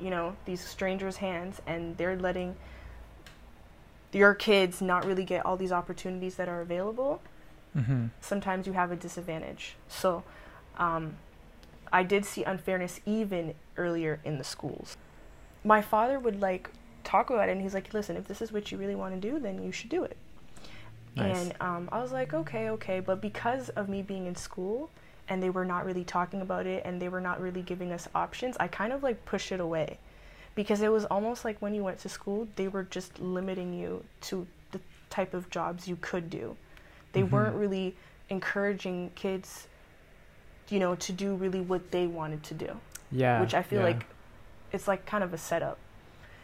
you 0.00 0.10
know, 0.10 0.36
these 0.44 0.60
strangers' 0.60 1.16
hands 1.16 1.60
and 1.66 1.96
they're 1.96 2.16
letting 2.16 2.56
your 4.12 4.34
kids 4.34 4.80
not 4.82 5.06
really 5.06 5.24
get 5.24 5.44
all 5.46 5.56
these 5.56 5.72
opportunities 5.72 6.36
that 6.36 6.48
are 6.48 6.60
available, 6.60 7.20
Mm-hmm. 7.76 8.08
sometimes 8.20 8.66
you 8.66 8.74
have 8.74 8.92
a 8.92 8.96
disadvantage. 8.96 9.76
So, 9.88 10.24
um, 10.76 11.16
I 11.90 12.02
did 12.02 12.26
see 12.26 12.44
unfairness 12.44 13.00
even 13.06 13.54
earlier 13.78 14.20
in 14.24 14.36
the 14.36 14.44
schools. 14.44 14.98
My 15.64 15.80
father 15.80 16.18
would 16.18 16.38
like 16.40 16.68
talk 17.02 17.30
about 17.30 17.48
it, 17.48 17.52
and 17.52 17.62
he's 17.62 17.72
like, 17.72 17.94
"Listen, 17.94 18.16
if 18.16 18.28
this 18.28 18.42
is 18.42 18.52
what 18.52 18.70
you 18.70 18.76
really 18.76 18.94
want 18.94 19.14
to 19.14 19.30
do, 19.30 19.38
then 19.38 19.62
you 19.62 19.72
should 19.72 19.88
do 19.88 20.04
it." 20.04 20.18
Nice. 21.16 21.36
And 21.36 21.54
um, 21.62 21.88
I 21.90 22.02
was 22.02 22.12
like, 22.12 22.34
"Okay, 22.34 22.68
okay," 22.70 23.00
but 23.00 23.22
because 23.22 23.70
of 23.70 23.88
me 23.88 24.02
being 24.02 24.26
in 24.26 24.36
school 24.36 24.90
and 25.28 25.42
they 25.42 25.50
were 25.50 25.64
not 25.64 25.84
really 25.84 26.04
talking 26.04 26.40
about 26.40 26.66
it 26.66 26.82
and 26.84 27.00
they 27.00 27.08
were 27.08 27.20
not 27.20 27.40
really 27.40 27.62
giving 27.62 27.92
us 27.92 28.08
options, 28.14 28.56
I 28.58 28.68
kind 28.68 28.92
of 28.92 29.02
like 29.02 29.24
pushed 29.24 29.52
it 29.52 29.60
away 29.60 29.98
because 30.54 30.82
it 30.82 30.90
was 30.92 31.04
almost 31.06 31.44
like 31.44 31.56
when 31.60 31.74
you 31.74 31.82
went 31.84 31.98
to 32.00 32.08
school, 32.08 32.48
they 32.56 32.68
were 32.68 32.82
just 32.84 33.20
limiting 33.20 33.72
you 33.72 34.04
to 34.22 34.46
the 34.72 34.80
type 35.10 35.32
of 35.34 35.48
jobs 35.50 35.88
you 35.88 35.96
could 35.96 36.28
do. 36.28 36.56
They 37.12 37.22
Mhm. 37.22 37.30
weren't 37.30 37.56
really 37.56 37.96
encouraging 38.28 39.10
kids, 39.14 39.68
you 40.68 40.78
know, 40.78 40.94
to 40.96 41.12
do 41.12 41.34
really 41.34 41.60
what 41.60 41.90
they 41.90 42.06
wanted 42.06 42.42
to 42.44 42.54
do, 42.54 42.80
yeah. 43.10 43.40
which 43.40 43.54
I 43.54 43.62
feel 43.62 43.80
yeah, 43.80 43.86
like 43.86 44.06
it's 44.72 44.88
like 44.88 45.06
kind 45.06 45.22
of 45.22 45.32
a 45.32 45.38
setup. 45.38 45.78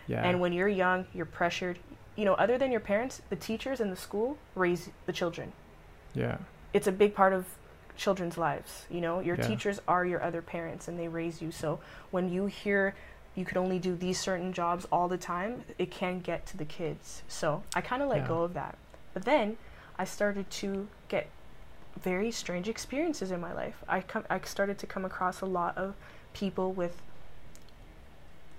Yeah. 0.06 0.22
And 0.22 0.40
when 0.40 0.52
you're 0.52 0.68
young, 0.68 1.06
you're 1.12 1.26
pressured. 1.26 1.78
You 2.16 2.24
know, 2.24 2.34
other 2.34 2.58
than 2.58 2.70
your 2.70 2.80
parents, 2.80 3.22
the 3.30 3.36
teachers 3.36 3.80
in 3.80 3.90
the 3.90 3.96
school 3.96 4.38
raise 4.54 4.90
the 5.06 5.12
children. 5.12 5.52
yeah. 6.14 6.38
It's 6.74 6.86
a 6.86 6.92
big 6.92 7.14
part 7.14 7.32
of 7.32 7.46
children's 7.98 8.38
lives. 8.38 8.86
You 8.88 9.02
know, 9.02 9.20
your 9.20 9.36
Yeah. 9.36 9.46
teachers 9.46 9.80
are 9.86 10.06
your 10.06 10.22
other 10.22 10.40
parents 10.40 10.88
and 10.88 10.98
they 10.98 11.08
raise 11.08 11.42
you. 11.42 11.50
So 11.52 11.80
when 12.10 12.30
you 12.30 12.46
hear 12.46 12.94
you 13.34 13.44
could 13.44 13.56
only 13.58 13.78
do 13.78 13.94
these 13.94 14.18
certain 14.18 14.52
jobs 14.52 14.84
all 14.90 15.06
the 15.06 15.18
time, 15.18 15.64
it 15.78 15.90
can 15.92 16.18
get 16.20 16.44
to 16.46 16.56
the 16.56 16.64
kids. 16.64 17.22
So 17.28 17.62
I 17.74 17.80
kind 17.82 18.02
of 18.02 18.08
let 18.08 18.22
Yeah. 18.22 18.28
go 18.28 18.42
of 18.42 18.54
that. 18.54 18.76
But 19.14 19.24
then 19.26 19.58
I 19.98 20.04
started 20.04 20.50
to 20.62 20.88
get 21.08 21.28
very 22.00 22.30
strange 22.32 22.68
experiences 22.68 23.30
in 23.30 23.40
my 23.40 23.52
life. 23.52 23.82
I 23.88 24.00
come 24.00 24.24
I 24.30 24.40
started 24.40 24.78
to 24.78 24.86
come 24.86 25.04
across 25.04 25.40
a 25.40 25.46
lot 25.46 25.76
of 25.76 25.94
people 26.32 26.72
with 26.72 27.00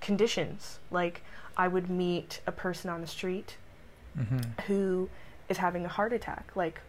conditions. 0.00 0.78
Like 0.90 1.22
I 1.56 1.68
would 1.68 1.90
meet 1.90 2.40
a 2.46 2.52
person 2.52 2.90
on 2.90 3.00
the 3.00 3.06
street 3.06 3.56
Mm-hmm. 4.18 4.62
who 4.66 5.08
is 5.48 5.58
having 5.58 5.84
a 5.84 5.88
heart 5.88 6.12
attack. 6.12 6.50
Like 6.56 6.80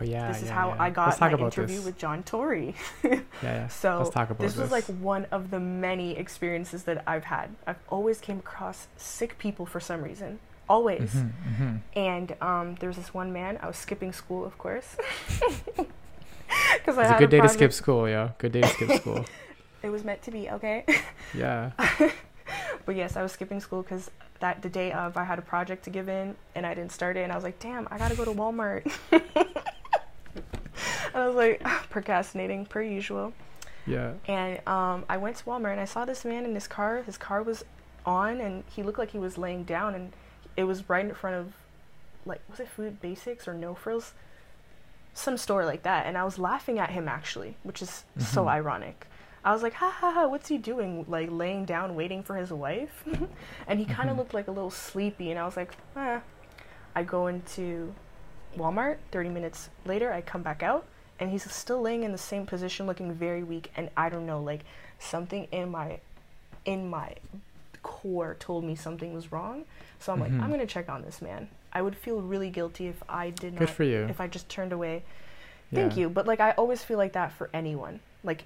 Oh 0.00 0.04
yeah. 0.04 0.28
this 0.32 0.42
is 0.42 0.48
yeah, 0.48 0.54
how 0.54 0.68
yeah. 0.70 0.82
I 0.82 0.90
got 0.90 1.20
my 1.20 1.30
interview 1.32 1.76
this. 1.76 1.84
with 1.84 1.98
John 1.98 2.22
Tory. 2.22 2.74
Yeah, 3.04 3.20
yeah. 3.42 3.68
So 3.68 3.98
Let's 3.98 4.10
talk 4.10 4.30
about 4.30 4.40
this 4.40 4.52
this. 4.54 4.62
was 4.62 4.70
like 4.70 4.84
one 4.84 5.26
of 5.30 5.50
the 5.50 5.60
many 5.60 6.16
experiences 6.16 6.84
that 6.84 7.02
I've 7.06 7.24
had. 7.24 7.50
I've 7.66 7.78
always 7.88 8.18
came 8.20 8.38
across 8.38 8.88
sick 8.96 9.38
people 9.38 9.64
for 9.66 9.80
some 9.80 10.02
reason. 10.02 10.38
Always. 10.68 11.14
Mhm, 11.14 11.32
mhm. 11.58 11.80
And 11.96 12.36
um, 12.40 12.74
there 12.80 12.88
was 12.88 12.96
this 12.96 13.12
one 13.14 13.32
man. 13.32 13.58
I 13.62 13.66
was 13.66 13.76
skipping 13.76 14.12
school, 14.12 14.44
of 14.44 14.56
course, 14.58 14.96
because 15.38 16.98
I 16.98 17.02
It's 17.02 17.10
had 17.10 17.16
a 17.16 17.18
good 17.18 17.30
day 17.30 17.40
to 17.40 17.48
skip 17.48 17.72
school, 17.72 18.08
yo. 18.08 18.32
Good 18.38 18.52
day 18.52 18.60
to 18.62 18.68
skip 18.68 18.90
school. 19.00 19.24
It 19.82 19.88
was 19.88 20.04
meant 20.04 20.20
to 20.24 20.30
be, 20.30 20.50
okay. 20.50 20.84
Yeah. 21.34 21.70
but 22.84 22.94
yes, 22.94 23.16
I 23.16 23.22
was 23.22 23.32
skipping 23.32 23.60
school 23.60 23.82
because 23.82 24.10
that 24.40 24.60
the 24.60 24.68
day 24.68 24.92
of 24.92 25.16
I 25.16 25.24
had 25.24 25.38
a 25.38 25.42
project 25.42 25.84
to 25.84 25.90
give 25.90 26.06
in 26.10 26.36
and 26.54 26.66
I 26.66 26.74
didn't 26.74 26.92
start 26.92 27.16
it, 27.16 27.20
and 27.20 27.32
I 27.32 27.34
was 27.34 27.44
like, 27.44 27.58
damn, 27.60 27.88
I 27.90 27.96
gotta 27.96 28.14
go 28.14 28.26
to 28.26 28.32
Walmart. 28.32 28.84
I 31.20 31.26
was 31.26 31.36
like 31.36 31.62
procrastinating 31.90 32.66
per 32.66 32.82
usual. 32.82 33.32
Yeah. 33.86 34.12
And 34.26 34.66
um, 34.68 35.04
I 35.08 35.16
went 35.16 35.36
to 35.36 35.44
Walmart 35.44 35.72
and 35.72 35.80
I 35.80 35.84
saw 35.84 36.04
this 36.04 36.24
man 36.24 36.44
in 36.44 36.54
his 36.54 36.68
car. 36.68 37.02
His 37.02 37.16
car 37.18 37.42
was 37.42 37.64
on 38.06 38.40
and 38.40 38.64
he 38.68 38.82
looked 38.82 38.98
like 38.98 39.10
he 39.10 39.18
was 39.18 39.36
laying 39.38 39.64
down 39.64 39.94
and 39.94 40.12
it 40.56 40.64
was 40.64 40.88
right 40.88 41.04
in 41.04 41.14
front 41.14 41.36
of 41.36 41.52
like 42.26 42.40
was 42.50 42.60
it 42.60 42.68
Food 42.68 43.00
Basics 43.00 43.48
or 43.48 43.54
No 43.54 43.74
Frills? 43.74 44.12
Some 45.14 45.36
store 45.36 45.64
like 45.64 45.82
that. 45.82 46.06
And 46.06 46.16
I 46.16 46.24
was 46.24 46.38
laughing 46.38 46.78
at 46.78 46.90
him 46.90 47.08
actually, 47.08 47.56
which 47.62 47.82
is 47.82 48.04
so 48.18 48.44
Mhm. 48.44 48.48
ironic. 48.48 49.06
I 49.42 49.52
was 49.52 49.62
like, 49.62 49.72
ha 49.74 49.90
ha 49.90 50.12
ha, 50.12 50.26
what's 50.28 50.48
he 50.48 50.58
doing? 50.58 51.04
Like 51.08 51.30
laying 51.30 51.64
down 51.64 51.94
waiting 51.94 52.22
for 52.22 52.36
his 52.36 52.52
wife? 52.52 53.04
and 53.66 53.78
he 53.78 53.86
kind 53.86 54.08
of 54.10 54.14
Mhm. 54.14 54.18
looked 54.18 54.34
like 54.34 54.48
a 54.48 54.52
little 54.52 54.70
sleepy 54.70 55.30
and 55.30 55.38
I 55.40 55.44
was 55.44 55.56
like, 55.56 55.72
eh. 55.96 56.20
I 56.94 57.02
go 57.04 57.26
into 57.28 57.94
Walmart, 58.56 58.98
30 59.12 59.30
minutes 59.30 59.70
later, 59.86 60.12
I 60.12 60.20
come 60.20 60.42
back 60.42 60.62
out 60.62 60.86
and 61.20 61.30
he's 61.30 61.50
still 61.52 61.80
laying 61.80 62.02
in 62.02 62.12
the 62.12 62.18
same 62.18 62.46
position 62.46 62.86
looking 62.86 63.12
very 63.12 63.42
weak 63.44 63.70
and 63.76 63.90
I 63.96 64.08
don't 64.08 64.26
know, 64.26 64.40
like 64.42 64.62
something 64.98 65.44
in 65.52 65.70
my 65.70 66.00
in 66.64 66.88
my 66.90 67.14
core 67.82 68.36
told 68.38 68.64
me 68.64 68.74
something 68.74 69.14
was 69.14 69.30
wrong. 69.32 69.64
So 69.98 70.12
I'm 70.12 70.20
like, 70.20 70.32
Mhm. 70.32 70.42
I'm 70.42 70.48
going 70.48 70.60
to 70.60 70.66
check 70.66 70.88
on 70.90 71.02
this 71.02 71.22
man. 71.22 71.48
I 71.72 71.80
would 71.82 71.96
feel 71.96 72.20
really 72.20 72.50
guilty 72.50 72.88
if 72.88 73.02
I 73.08 73.30
did 73.30 73.54
not 73.54 73.60
Good 73.60 73.70
for 73.70 73.84
you. 73.84 74.04
if 74.08 74.20
I 74.20 74.26
just 74.26 74.48
turned 74.48 74.72
away. 74.72 75.02
Thank 75.72 75.96
Yeah. 75.96 76.02
you, 76.02 76.08
but 76.10 76.26
like 76.26 76.40
I 76.40 76.50
always 76.52 76.82
feel 76.82 76.98
like 76.98 77.12
that 77.12 77.32
for 77.32 77.48
anyone. 77.54 78.00
Like 78.24 78.44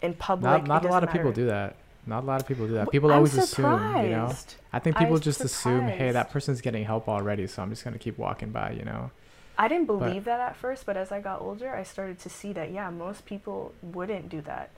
in 0.00 0.14
public, 0.14 0.62
Not 0.62 0.66
not 0.66 0.84
a 0.84 0.88
lot 0.88 1.04
of 1.04 1.10
people 1.12 1.32
do 1.32 1.46
that. 1.46 1.76
Not 2.06 2.24
a 2.24 2.26
lot 2.26 2.40
of 2.40 2.48
people 2.48 2.66
do 2.66 2.74
that. 2.74 2.90
People 2.90 3.10
I'm 3.12 3.18
always 3.18 3.36
assume, 3.36 3.64
you 4.02 4.08
know. 4.10 4.34
I 4.72 4.78
think 4.80 4.96
I'm 4.96 5.04
people 5.04 5.18
just 5.18 5.40
assume, 5.42 5.86
hey, 5.86 6.10
that 6.10 6.30
person's 6.30 6.60
getting 6.60 6.84
help 6.84 7.08
already, 7.08 7.46
so 7.46 7.62
I'm 7.62 7.70
just 7.70 7.84
gonna 7.84 7.98
keep 7.98 8.18
walking 8.18 8.50
by, 8.50 8.72
you 8.72 8.84
know. 8.84 9.10
I 9.58 9.68
didn't 9.68 9.86
believe 9.86 10.24
that 10.24 10.40
at 10.40 10.56
first, 10.56 10.86
but 10.86 10.96
as 10.96 11.12
I 11.12 11.20
got 11.20 11.40
older, 11.40 11.74
I 11.74 11.82
started 11.82 12.18
to 12.20 12.28
see 12.28 12.52
that 12.54 12.72
yeah, 12.72 12.90
most 12.90 13.24
people 13.26 13.74
wouldn't 13.82 14.28
do 14.28 14.40
that. 14.42 14.70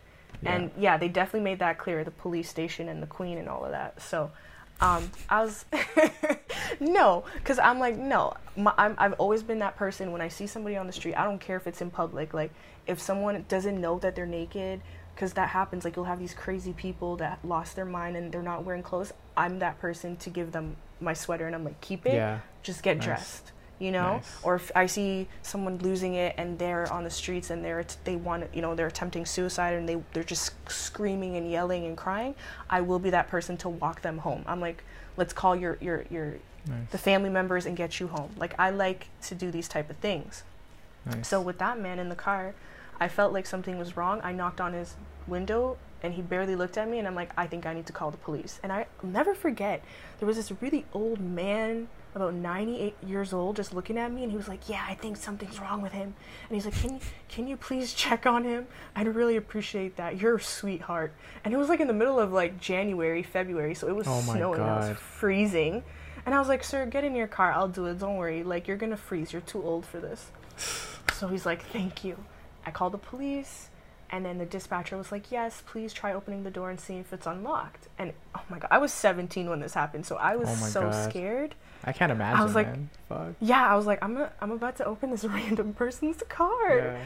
Yeah. 0.42 0.54
And 0.54 0.70
yeah, 0.76 0.96
they 0.96 1.08
definitely 1.08 1.44
made 1.44 1.60
that 1.60 1.78
clear, 1.78 2.04
the 2.04 2.10
police 2.10 2.48
station 2.48 2.88
and 2.88 3.02
the 3.02 3.06
queen 3.06 3.38
and 3.38 3.48
all 3.48 3.64
of 3.64 3.70
that. 3.70 4.02
So, 4.02 4.30
um, 4.80 5.10
I 5.28 5.42
was 5.42 5.64
no, 6.80 7.24
because 7.34 7.58
I'm 7.58 7.78
like 7.78 7.96
no, 7.96 8.34
my, 8.56 8.74
I'm, 8.76 8.94
I've 8.98 9.12
always 9.14 9.42
been 9.42 9.60
that 9.60 9.76
person. 9.76 10.12
When 10.12 10.20
I 10.20 10.28
see 10.28 10.46
somebody 10.46 10.76
on 10.76 10.86
the 10.86 10.92
street, 10.92 11.14
I 11.14 11.24
don't 11.24 11.40
care 11.40 11.56
if 11.56 11.66
it's 11.66 11.80
in 11.80 11.90
public. 11.90 12.34
Like 12.34 12.52
if 12.86 13.00
someone 13.00 13.44
doesn't 13.48 13.80
know 13.80 13.98
that 14.00 14.16
they're 14.16 14.26
naked, 14.26 14.80
because 15.14 15.32
that 15.34 15.48
happens. 15.50 15.84
Like 15.84 15.96
you'll 15.96 16.04
have 16.06 16.18
these 16.18 16.34
crazy 16.34 16.72
people 16.72 17.16
that 17.16 17.38
lost 17.44 17.76
their 17.76 17.84
mind 17.84 18.16
and 18.16 18.32
they're 18.32 18.42
not 18.42 18.64
wearing 18.64 18.82
clothes. 18.82 19.12
I'm 19.36 19.60
that 19.60 19.80
person 19.80 20.16
to 20.16 20.30
give 20.30 20.52
them 20.52 20.76
my 21.00 21.12
sweater 21.12 21.46
and 21.46 21.54
I'm 21.54 21.64
like 21.64 21.80
keep 21.80 22.06
it 22.06 22.14
yeah. 22.14 22.38
just 22.62 22.82
get 22.82 22.98
Nice. 22.98 23.04
dressed 23.04 23.52
you 23.84 23.92
know 23.92 24.14
Nice. 24.14 24.36
or 24.42 24.54
if 24.56 24.70
i 24.74 24.86
see 24.86 25.28
someone 25.42 25.78
losing 25.78 26.14
it 26.14 26.34
and 26.38 26.58
they're 26.58 26.90
on 26.92 27.04
the 27.04 27.10
streets 27.10 27.50
and 27.50 27.64
they're 27.64 27.84
they 28.04 28.16
want 28.16 28.44
you 28.54 28.62
know 28.62 28.74
they're 28.74 28.86
attempting 28.86 29.26
suicide 29.26 29.74
and 29.74 29.88
they 29.88 29.98
they're 30.12 30.24
just 30.36 30.52
screaming 30.70 31.36
and 31.36 31.50
yelling 31.50 31.84
and 31.84 31.96
crying 31.96 32.34
i 32.70 32.80
will 32.80 32.98
be 32.98 33.10
that 33.10 33.28
person 33.28 33.56
to 33.58 33.68
walk 33.68 34.00
them 34.02 34.18
home 34.18 34.42
i'm 34.46 34.60
like 34.60 34.82
let's 35.16 35.32
call 35.32 35.54
your 35.54 35.76
your 35.80 36.04
your 36.10 36.34
Nice. 36.66 36.90
the 36.92 36.98
family 36.98 37.28
members 37.28 37.66
and 37.66 37.76
get 37.76 38.00
you 38.00 38.06
home 38.08 38.30
like 38.38 38.54
i 38.58 38.70
like 38.70 39.08
to 39.28 39.34
do 39.34 39.50
these 39.50 39.68
type 39.68 39.90
of 39.90 39.96
things 39.98 40.44
nice. 41.04 41.28
so 41.28 41.38
with 41.40 41.58
that 41.58 41.78
man 41.78 41.98
in 41.98 42.08
the 42.08 42.14
car, 42.16 42.54
I 42.98 43.08
felt 43.08 43.32
like 43.32 43.44
something 43.44 43.76
was 43.76 43.96
wrong. 43.96 44.20
I 44.22 44.30
knocked 44.32 44.60
on 44.60 44.72
his 44.72 44.94
window 45.26 45.76
and 46.02 46.14
he 46.14 46.22
barely 46.22 46.54
looked 46.54 46.78
at 46.78 46.88
me 46.88 46.98
and 47.00 47.08
I'm 47.08 47.14
like, 47.16 47.32
I 47.36 47.46
think 47.48 47.66
I 47.66 47.74
need 47.74 47.86
to 47.86 47.92
call 47.92 48.10
the 48.12 48.16
police. 48.16 48.60
And 48.62 48.72
I- 48.72 48.86
I'll 49.02 49.10
never 49.10 49.34
forget, 49.34 49.82
there 50.20 50.26
was 50.28 50.36
this 50.36 50.52
really 50.62 50.86
old 50.94 51.20
man, 51.20 51.88
about 52.14 52.34
98 52.34 52.94
years 53.06 53.32
old, 53.32 53.56
just 53.56 53.74
looking 53.74 53.98
at 53.98 54.12
me 54.12 54.22
and 54.22 54.30
he 54.30 54.36
was 54.36 54.48
like, 54.48 54.68
Yeah, 54.68 54.84
I 54.88 54.94
think 54.94 55.16
something's 55.16 55.58
wrong 55.60 55.82
with 55.82 55.92
him. 55.92 56.14
And 56.48 56.54
he's 56.54 56.64
like, 56.64 56.74
Can 56.80 56.94
you 56.94 57.00
can 57.28 57.46
you 57.48 57.56
please 57.56 57.92
check 57.94 58.26
on 58.26 58.44
him? 58.44 58.66
I'd 58.94 59.08
really 59.14 59.36
appreciate 59.36 59.96
that. 59.96 60.20
You're 60.20 60.36
a 60.36 60.40
sweetheart. 60.40 61.12
And 61.44 61.52
it 61.52 61.56
was 61.56 61.68
like 61.68 61.80
in 61.80 61.86
the 61.88 61.92
middle 61.92 62.18
of 62.20 62.32
like 62.32 62.60
January, 62.60 63.22
February, 63.22 63.74
so 63.74 63.88
it 63.88 63.94
was 63.96 64.06
Oh 64.08 64.20
snowing. 64.20 64.60
and 64.60 64.70
I 64.70 64.88
was 64.90 64.96
freezing. 64.98 65.82
And 66.26 66.34
I 66.34 66.38
was 66.38 66.48
like, 66.48 66.64
Sir, 66.64 66.86
get 66.86 67.04
in 67.04 67.14
your 67.14 67.26
car, 67.26 67.52
I'll 67.52 67.68
do 67.68 67.86
it. 67.86 67.98
Don't 67.98 68.16
worry. 68.16 68.42
Like 68.42 68.66
you're 68.68 68.76
gonna 68.76 68.96
freeze. 68.96 69.32
You're 69.32 69.42
too 69.42 69.62
old 69.62 69.84
for 69.86 70.00
this. 70.00 70.30
So 71.14 71.28
he's 71.28 71.46
like, 71.46 71.62
Thank 71.66 72.02
you. 72.04 72.16
I 72.66 72.70
called 72.72 72.92
the 72.92 72.98
police, 72.98 73.68
and 74.10 74.24
then 74.24 74.38
the 74.38 74.44
dispatcher 74.46 74.96
was 74.96 75.12
like, 75.12 75.30
Yes, 75.30 75.62
please 75.66 75.92
try 75.92 76.12
opening 76.12 76.42
the 76.42 76.50
door 76.50 76.70
and 76.70 76.80
see 76.80 76.96
if 76.96 77.12
it's 77.12 77.26
unlocked. 77.26 77.86
And 77.98 78.12
oh 78.34 78.40
my 78.48 78.58
god, 78.58 78.68
I 78.72 78.78
was 78.78 78.92
17 78.92 79.48
when 79.48 79.60
this 79.60 79.74
happened, 79.74 80.06
so 80.06 80.16
I 80.16 80.34
was 80.36 80.48
Oh 80.50 80.66
so 80.66 80.80
God. 80.82 81.10
scared. 81.10 81.54
I 81.84 81.92
can't 81.92 82.10
imagine, 82.12 82.42
was 82.44 82.54
like-. 82.54 82.66
Yeah, 83.40 83.66
I 83.66 83.76
was 83.76 83.86
like, 83.86 84.02
I'm, 84.02 84.16
a, 84.16 84.30
I'm 84.40 84.50
about 84.50 84.76
to 84.76 84.84
open 84.84 85.10
this 85.10 85.24
random 85.36 85.74
person's 85.74 86.22
car. 86.28 86.76
Yeah. 86.78 86.98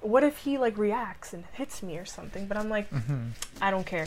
What 0.00 0.24
if 0.24 0.38
he 0.38 0.58
like 0.58 0.76
reacts 0.78 1.32
and 1.32 1.44
hits 1.52 1.82
me 1.82 1.96
or 1.98 2.04
something? 2.04 2.46
But 2.46 2.56
I'm 2.56 2.68
like, 2.68 2.88
hmm 2.88 3.28
I 3.60 3.70
don't 3.70 3.86
care. 3.86 4.06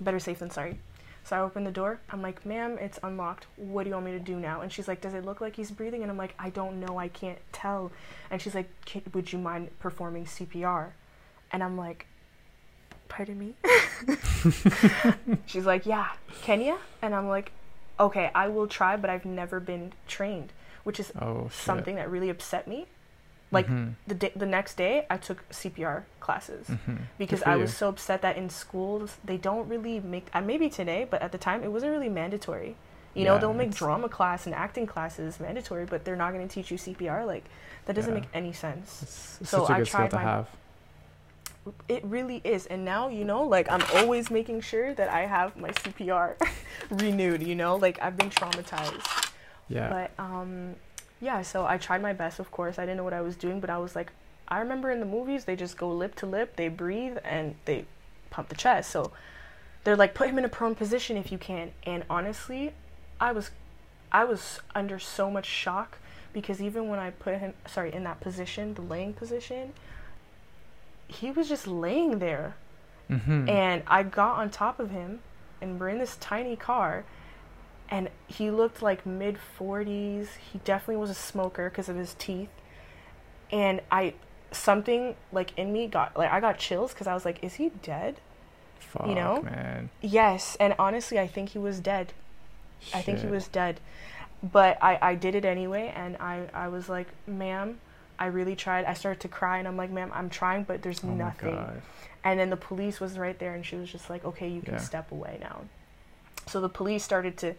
Better 0.00 0.18
safe 0.20 0.38
than 0.38 0.50
sorry. 0.50 0.78
So 1.24 1.34
I 1.34 1.40
open 1.40 1.64
the 1.64 1.72
door. 1.72 1.98
I'm 2.10 2.22
like, 2.22 2.46
ma'am, 2.46 2.78
it's 2.80 3.00
unlocked. 3.02 3.46
What 3.56 3.82
do 3.82 3.88
you 3.88 3.94
want 3.94 4.06
me 4.06 4.12
to 4.12 4.20
do 4.20 4.36
now? 4.36 4.60
And 4.60 4.70
she's 4.72 4.86
like, 4.86 5.00
does 5.00 5.12
it 5.12 5.24
look 5.24 5.40
like 5.40 5.56
he's 5.56 5.72
breathing? 5.72 6.02
And 6.02 6.10
I'm 6.10 6.16
like, 6.16 6.34
I 6.38 6.50
don't 6.50 6.78
know. 6.78 6.98
I 6.98 7.08
can't 7.08 7.38
tell. 7.50 7.90
And 8.30 8.40
she's 8.40 8.54
like, 8.54 8.68
"K- 8.84 9.02
would 9.12 9.32
you 9.32 9.38
mind 9.40 9.70
performing 9.80 10.26
CPR? 10.26 10.90
And 11.50 11.64
I'm 11.64 11.76
like, 11.76 12.06
pardon 13.08 13.38
me? 13.40 13.54
she's 15.46 15.66
like, 15.66 15.84
yeah, 15.86 16.10
can 16.42 16.60
you? 16.60 16.78
And 17.02 17.12
I'm 17.12 17.26
like, 17.28 17.50
okay, 17.98 18.30
I 18.34 18.48
will 18.48 18.66
try, 18.66 18.96
but 18.96 19.10
I've 19.10 19.24
never 19.24 19.60
been 19.60 19.92
trained, 20.06 20.52
which 20.84 20.98
is 21.00 21.12
Oh 21.20 21.48
something 21.52 21.96
that 21.96 22.10
really 22.10 22.28
upset 22.30 22.66
me. 22.68 22.86
Like 23.52 23.68
Mhm. 23.68 23.94
the 24.06 24.14
day, 24.14 24.32
the 24.34 24.44
next 24.46 24.76
day, 24.76 25.06
I 25.08 25.16
took 25.18 25.44
CPR 25.52 26.04
classes 26.18 26.66
Mhm. 26.68 26.98
because 27.16 27.42
I 27.44 27.54
was 27.56 27.76
so 27.76 27.88
upset 27.88 28.20
that 28.22 28.36
in 28.36 28.50
schools 28.50 29.18
they 29.24 29.36
don't 29.36 29.68
really 29.68 30.00
make. 30.00 30.26
Uh, 30.34 30.40
maybe 30.40 30.68
today, 30.68 31.06
but 31.08 31.22
at 31.22 31.30
the 31.30 31.38
time 31.38 31.62
it 31.62 31.70
wasn't 31.70 31.92
really 31.92 32.08
mandatory. 32.08 32.74
You 33.14 33.24
know, 33.24 33.38
they'll 33.38 33.54
make 33.54 33.70
drama 33.70 34.08
class 34.10 34.44
and 34.46 34.54
acting 34.54 34.86
classes 34.86 35.40
mandatory, 35.40 35.86
but 35.86 36.04
they're 36.04 36.16
not 36.16 36.34
going 36.34 36.46
to 36.46 36.52
teach 36.52 36.70
you 36.70 36.76
CPR. 36.76 37.24
Like, 37.24 37.44
that 37.86 37.94
doesn't 37.94 38.12
Yeah. 38.12 38.20
make 38.20 38.28
any 38.34 38.52
sense. 38.52 39.02
It's, 39.02 39.38
it's 39.40 39.50
So 39.50 39.64
I 39.68 39.82
tried 39.84 40.10
to 40.10 40.16
my- 40.16 40.22
have. 40.22 40.48
It 41.88 42.04
really 42.04 42.40
is. 42.44 42.66
And 42.66 42.84
now, 42.84 43.08
you 43.08 43.24
know, 43.24 43.42
like, 43.42 43.70
I'm 43.70 43.82
always 43.94 44.30
making 44.30 44.60
sure 44.60 44.94
that 44.94 45.08
I 45.08 45.26
have 45.26 45.56
my 45.56 45.70
CPR 45.70 46.36
renewed, 46.90 47.42
you 47.42 47.54
know? 47.54 47.76
Like, 47.76 48.00
I've 48.00 48.16
been 48.16 48.30
traumatized. 48.30 49.30
Yeah. 49.68 49.88
But 49.88 50.22
um, 50.22 50.76
yeah, 51.20 51.42
so 51.42 51.66
I 51.66 51.78
tried 51.78 52.02
my 52.02 52.12
best, 52.12 52.38
of 52.38 52.50
course. 52.50 52.78
I 52.78 52.82
didn't 52.82 52.98
know 52.98 53.04
what 53.04 53.12
I 53.12 53.20
was 53.20 53.36
doing, 53.36 53.60
but 53.60 53.70
I 53.70 53.78
was 53.78 53.96
like, 53.96 54.12
I 54.48 54.60
remember 54.60 54.90
in 54.90 55.00
the 55.00 55.06
movies, 55.06 55.44
they 55.44 55.56
just 55.56 55.76
go 55.76 55.90
lip 55.90 56.14
to 56.16 56.26
lip, 56.26 56.56
they 56.56 56.68
breathe, 56.68 57.18
and 57.24 57.56
they 57.64 57.86
pump 58.30 58.48
the 58.48 58.54
chest. 58.54 58.90
So 58.90 59.12
they're 59.84 59.96
like, 59.96 60.14
put 60.14 60.28
him 60.28 60.38
in 60.38 60.44
a 60.44 60.48
prone 60.48 60.74
position 60.74 61.16
if 61.16 61.32
you 61.32 61.38
can. 61.38 61.72
And 61.84 62.04
honestly, 62.08 62.72
I 63.20 63.32
was, 63.32 63.50
I 64.12 64.24
was 64.24 64.60
under 64.74 64.98
so 64.98 65.30
much 65.30 65.46
shock 65.46 65.98
because 66.32 66.60
even 66.60 66.88
when 66.88 66.98
I 66.98 67.10
put 67.10 67.38
him, 67.38 67.54
sorry, 67.66 67.92
in 67.92 68.04
that 68.04 68.20
position, 68.20 68.74
the 68.74 68.82
laying 68.82 69.14
position, 69.14 69.72
he 71.08 71.30
was 71.30 71.48
just 71.48 71.66
laying 71.66 72.18
there 72.18 72.56
mm-hmm. 73.10 73.48
and 73.48 73.82
I 73.86 74.02
got 74.02 74.38
on 74.38 74.50
top 74.50 74.80
of 74.80 74.90
him, 74.90 75.20
and 75.60 75.78
we're 75.78 75.88
in 75.88 75.98
this 75.98 76.16
tiny 76.16 76.56
car, 76.56 77.04
and 77.88 78.10
he 78.26 78.50
looked 78.50 78.82
like 78.82 79.06
mid 79.06 79.38
40s. 79.58 80.28
He 80.52 80.60
definitely 80.64 80.96
was 80.96 81.10
a 81.10 81.14
smoker 81.14 81.70
because 81.70 81.88
of 81.88 81.96
his 81.96 82.14
teeth. 82.14 82.50
And 83.50 83.80
I, 83.90 84.14
something 84.50 85.14
like 85.30 85.56
in 85.56 85.72
me 85.72 85.86
got, 85.86 86.16
like, 86.16 86.30
I 86.30 86.40
got 86.40 86.58
chills 86.58 86.92
because 86.92 87.06
I 87.06 87.14
was 87.14 87.24
like, 87.24 87.42
is 87.44 87.54
he 87.54 87.70
dead? 87.82 88.16
Fuck, 88.78 89.06
you 89.06 89.14
know? 89.14 89.42
man. 89.42 89.90
Yes. 90.00 90.56
And 90.58 90.74
honestly, 90.78 91.18
I 91.20 91.28
think 91.28 91.50
he 91.50 91.58
was 91.58 91.78
dead. 91.80 92.12
I 92.92 93.02
think 93.02 93.20
he 93.20 93.26
was 93.26 93.48
dead. 93.48 93.80
But 94.42 94.82
I, 94.82 94.98
I 95.00 95.14
did 95.14 95.34
it 95.34 95.44
anyway, 95.44 95.92
and 95.94 96.16
I, 96.18 96.48
I 96.52 96.68
was 96.68 96.88
like, 96.88 97.08
ma'am, 97.26 97.78
I 98.18 98.26
really 98.26 98.56
tried. 98.56 98.84
I 98.84 98.94
started 98.94 99.20
to 99.20 99.28
cry, 99.28 99.58
and 99.58 99.68
I'm 99.68 99.76
like, 99.76 99.90
ma'am, 99.90 100.10
I'm 100.14 100.30
trying, 100.30 100.64
but 100.64 100.82
there's 100.82 101.02
Oh 101.04 101.08
nothing. 101.08 101.82
And 102.24 102.40
then 102.40 102.50
the 102.50 102.56
police 102.56 102.98
was 103.00 103.18
right 103.18 103.38
there, 103.38 103.54
and 103.54 103.64
she 103.64 103.76
was 103.76 103.90
just 103.90 104.10
like, 104.10 104.24
"Okay, 104.24 104.48
you 104.48 104.60
can 104.62 104.74
Yeah. 104.74 104.80
step 104.80 105.12
away 105.12 105.38
now." 105.40 105.62
So 106.46 106.60
the 106.60 106.68
police 106.68 107.04
started 107.04 107.36
to 107.38 107.54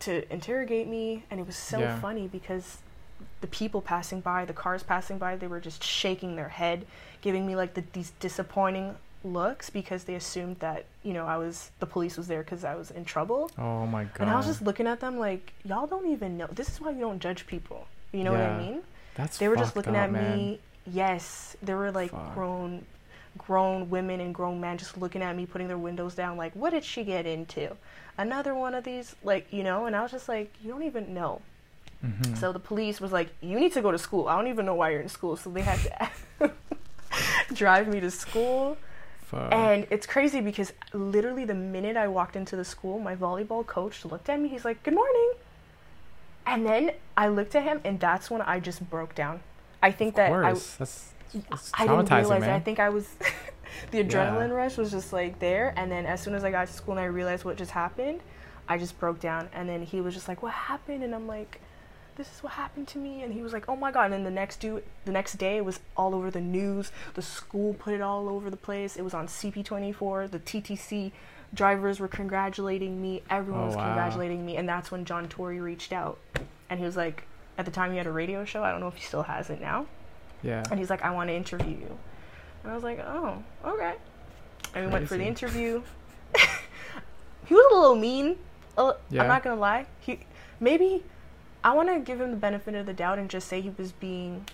to 0.00 0.30
interrogate 0.32 0.86
me, 0.88 1.24
and 1.30 1.40
it 1.40 1.46
was 1.46 1.56
so 1.56 1.80
Yeah. 1.80 1.98
funny 2.00 2.28
because 2.28 2.78
the 3.40 3.46
people 3.46 3.80
passing 3.80 4.20
by, 4.20 4.44
the 4.44 4.52
cars 4.52 4.82
passing 4.82 5.16
by, 5.18 5.36
they 5.36 5.46
were 5.46 5.60
just 5.60 5.82
shaking 5.82 6.36
their 6.36 6.50
head, 6.50 6.86
giving 7.22 7.46
me 7.46 7.56
like 7.56 7.74
the, 7.74 7.82
these 7.92 8.10
disappointing 8.20 8.96
looks 9.24 9.70
because 9.70 10.04
they 10.04 10.14
assumed 10.14 10.56
that 10.60 10.84
you 11.02 11.12
know 11.12 11.26
I 11.26 11.36
was 11.36 11.70
the 11.80 11.86
police 11.86 12.16
was 12.16 12.28
there 12.28 12.42
because 12.42 12.64
I 12.64 12.74
was 12.74 12.90
in 12.90 13.04
trouble. 13.04 13.50
Oh 13.58 13.86
my 13.86 14.04
god. 14.04 14.20
And 14.20 14.30
I 14.30 14.36
was 14.36 14.46
just 14.46 14.62
looking 14.62 14.86
at 14.86 15.00
them 15.00 15.18
like, 15.18 15.52
y'all 15.64 15.86
don't 15.86 16.08
even 16.10 16.36
know. 16.36 16.46
This 16.52 16.68
is 16.68 16.80
why 16.80 16.90
you 16.90 17.00
don't 17.00 17.18
judge 17.20 17.46
people. 17.46 17.86
You 18.12 18.22
know 18.24 18.32
what 18.32 18.40
I 18.40 18.56
mean? 18.58 18.82
That's 19.16 19.38
they 19.38 19.48
were 19.48 19.56
just 19.56 19.74
looking 19.76 19.96
up, 19.96 20.04
at 20.04 20.12
man. 20.12 20.36
me 20.38 20.60
yes 20.92 21.56
they 21.62 21.74
were 21.74 21.90
like 21.90 22.10
Fuck. 22.12 22.34
grown 22.34 22.84
grown 23.38 23.90
women 23.90 24.20
and 24.20 24.34
grown 24.34 24.60
men 24.60 24.78
just 24.78 24.96
looking 24.96 25.20
at 25.22 25.34
me 25.36 25.44
putting 25.46 25.66
their 25.68 25.76
windows 25.78 26.14
down 26.14 26.36
like 26.36 26.54
what 26.54 26.70
did 26.70 26.84
she 26.84 27.02
get 27.04 27.26
into 27.26 27.76
another 28.18 28.54
one 28.54 28.72
of 28.74 28.84
these 28.84 29.14
like 29.24 29.46
you 29.52 29.62
know 29.64 29.86
and 29.86 29.96
i 29.96 30.00
was 30.02 30.10
just 30.12 30.28
like 30.28 30.52
you 30.62 30.70
don't 30.70 30.84
even 30.84 31.12
know 31.12 31.40
Mhm. 32.04 32.36
so 32.36 32.52
the 32.52 32.58
police 32.58 33.00
was 33.00 33.10
like 33.10 33.30
you 33.40 33.58
need 33.58 33.72
to 33.72 33.80
go 33.82 33.90
to 33.90 33.98
school 33.98 34.28
i 34.28 34.36
don't 34.36 34.48
even 34.48 34.64
know 34.66 34.74
why 34.74 34.90
you're 34.90 35.00
in 35.00 35.08
school 35.08 35.34
so 35.36 35.50
they 35.50 35.62
had 35.62 36.10
to 36.38 36.50
drive 37.54 37.88
me 37.88 38.00
to 38.00 38.10
school 38.10 38.76
Fuck. 39.22 39.52
and 39.52 39.86
it's 39.90 40.06
crazy 40.06 40.40
because 40.40 40.72
literally 40.92 41.44
the 41.44 41.54
minute 41.54 41.96
I 41.96 42.06
walked 42.08 42.36
into 42.36 42.54
the 42.54 42.64
school, 42.64 43.00
my 43.00 43.16
volleyball 43.16 43.66
coach 43.66 44.04
looked 44.04 44.28
at 44.28 44.40
me. 44.40 44.48
He's 44.48 44.64
like, 44.64 44.80
"Good 44.84 44.94
morning," 44.94 45.32
and 46.46 46.64
then 46.66 46.92
I 47.16 47.28
looked 47.28 47.54
at 47.54 47.62
him, 47.64 47.80
and 47.84 47.98
that's 48.00 48.30
when 48.30 48.42
I 48.42 48.60
just 48.60 48.88
broke 48.88 49.14
down. 49.14 49.40
I 49.82 49.90
think 49.92 50.10
of 50.12 50.16
that 50.16 50.26
I, 50.32 50.52
course. 50.52 50.76
that's, 50.76 51.12
that's 51.50 51.70
I 51.74 51.86
didn't 51.86 52.10
realize. 52.10 52.40
man. 52.40 52.50
I 52.50 52.60
think 52.60 52.80
I 52.80 52.88
was 52.88 53.08
the 53.90 54.02
adrenaline 54.02 54.48
Yeah. 54.48 54.54
rush 54.54 54.76
was 54.76 54.90
just 54.90 55.12
like 55.12 55.38
there, 55.38 55.74
and 55.76 55.90
then 55.90 56.06
as 56.06 56.20
soon 56.20 56.34
as 56.34 56.44
I 56.44 56.50
got 56.50 56.66
to 56.66 56.72
school 56.72 56.92
and 56.92 57.00
I 57.00 57.06
realized 57.06 57.44
what 57.44 57.56
just 57.56 57.72
happened, 57.72 58.20
I 58.68 58.78
just 58.78 58.98
broke 58.98 59.20
down. 59.20 59.48
And 59.52 59.68
then 59.68 59.82
he 59.82 60.00
was 60.00 60.14
just 60.14 60.28
like, 60.28 60.42
"What 60.42 60.52
happened?" 60.52 61.04
And 61.04 61.14
I'm 61.14 61.26
like, 61.26 61.60
"This 62.16 62.26
is 62.34 62.42
what 62.42 62.52
happened 62.54 62.88
to 62.88 62.98
me." 62.98 63.22
And 63.22 63.32
he 63.34 63.42
was 63.42 63.52
like, 63.52 63.68
"Oh 63.68 63.76
my 63.76 63.92
god!" 63.92 64.06
And 64.06 64.14
then 64.14 64.24
the 64.24 64.30
next 64.30 64.60
do 64.60 64.82
the 65.04 65.12
next 65.12 65.34
day 65.34 65.58
it 65.58 65.64
was 65.64 65.80
all 65.96 66.14
over 66.14 66.30
the 66.30 66.40
news. 66.40 66.90
The 67.14 67.22
school 67.22 67.74
put 67.74 67.92
it 67.94 68.00
all 68.00 68.28
over 68.28 68.50
the 68.50 68.56
place. 68.56 68.96
It 68.96 69.02
was 69.02 69.14
on 69.14 69.26
CP24. 69.28 70.30
The 70.30 70.38
TTC 70.40 71.12
drivers 71.54 72.00
were 72.00 72.08
congratulating 72.08 73.00
me. 73.00 73.22
Everyone 73.30 73.62
Oh, 73.62 73.66
was 73.66 73.76
wow. 73.76 73.84
congratulating 73.86 74.44
me, 74.44 74.56
and 74.56 74.68
that's 74.68 74.90
when 74.90 75.04
John 75.04 75.28
Tory 75.28 75.60
reached 75.60 75.92
out, 75.92 76.18
and 76.70 76.78
he 76.80 76.84
was 76.86 76.96
like. 76.96 77.24
At 77.58 77.64
the 77.64 77.70
time, 77.70 77.90
he 77.90 77.96
had 77.96 78.06
a 78.06 78.12
radio 78.12 78.44
show. 78.44 78.62
I 78.62 78.70
don't 78.70 78.80
know 78.80 78.88
if 78.88 78.96
he 78.96 79.02
still 79.02 79.22
has 79.22 79.48
it 79.48 79.62
now. 79.62 79.86
yeah. 80.42 80.62
And 80.70 80.78
he's 80.78 80.90
like, 80.90 81.00
I 81.02 81.10
want 81.10 81.30
to 81.30 81.34
interview 81.34 81.70
you. 81.74 81.98
And 82.62 82.70
I 82.70 82.74
was 82.74 82.84
like, 82.84 82.98
oh, 83.00 83.42
okay. 83.64 83.94
And 84.74 84.84
we 84.84 84.92
went 84.92 85.08
for 85.08 85.16
the 85.16 85.24
interview. 85.24 85.80
he 87.46 87.54
was 87.54 87.72
a 87.72 87.74
little 87.74 87.96
mean. 87.96 88.36
Uh, 88.76 88.92
Yeah. 89.10 89.22
I'm 89.22 89.28
not 89.28 89.42
going 89.42 89.56
to 89.56 89.60
lie. 89.60 89.86
He 90.00 90.20
Maybe 90.60 91.02
I 91.64 91.72
want 91.72 91.88
to 91.88 91.98
give 92.00 92.20
him 92.20 92.30
the 92.30 92.36
benefit 92.36 92.74
of 92.74 92.84
the 92.84 92.92
doubt 92.92 93.18
and 93.18 93.30
just 93.30 93.48
say 93.48 93.62
he 93.62 93.70
was 93.78 93.92
being 93.92 94.44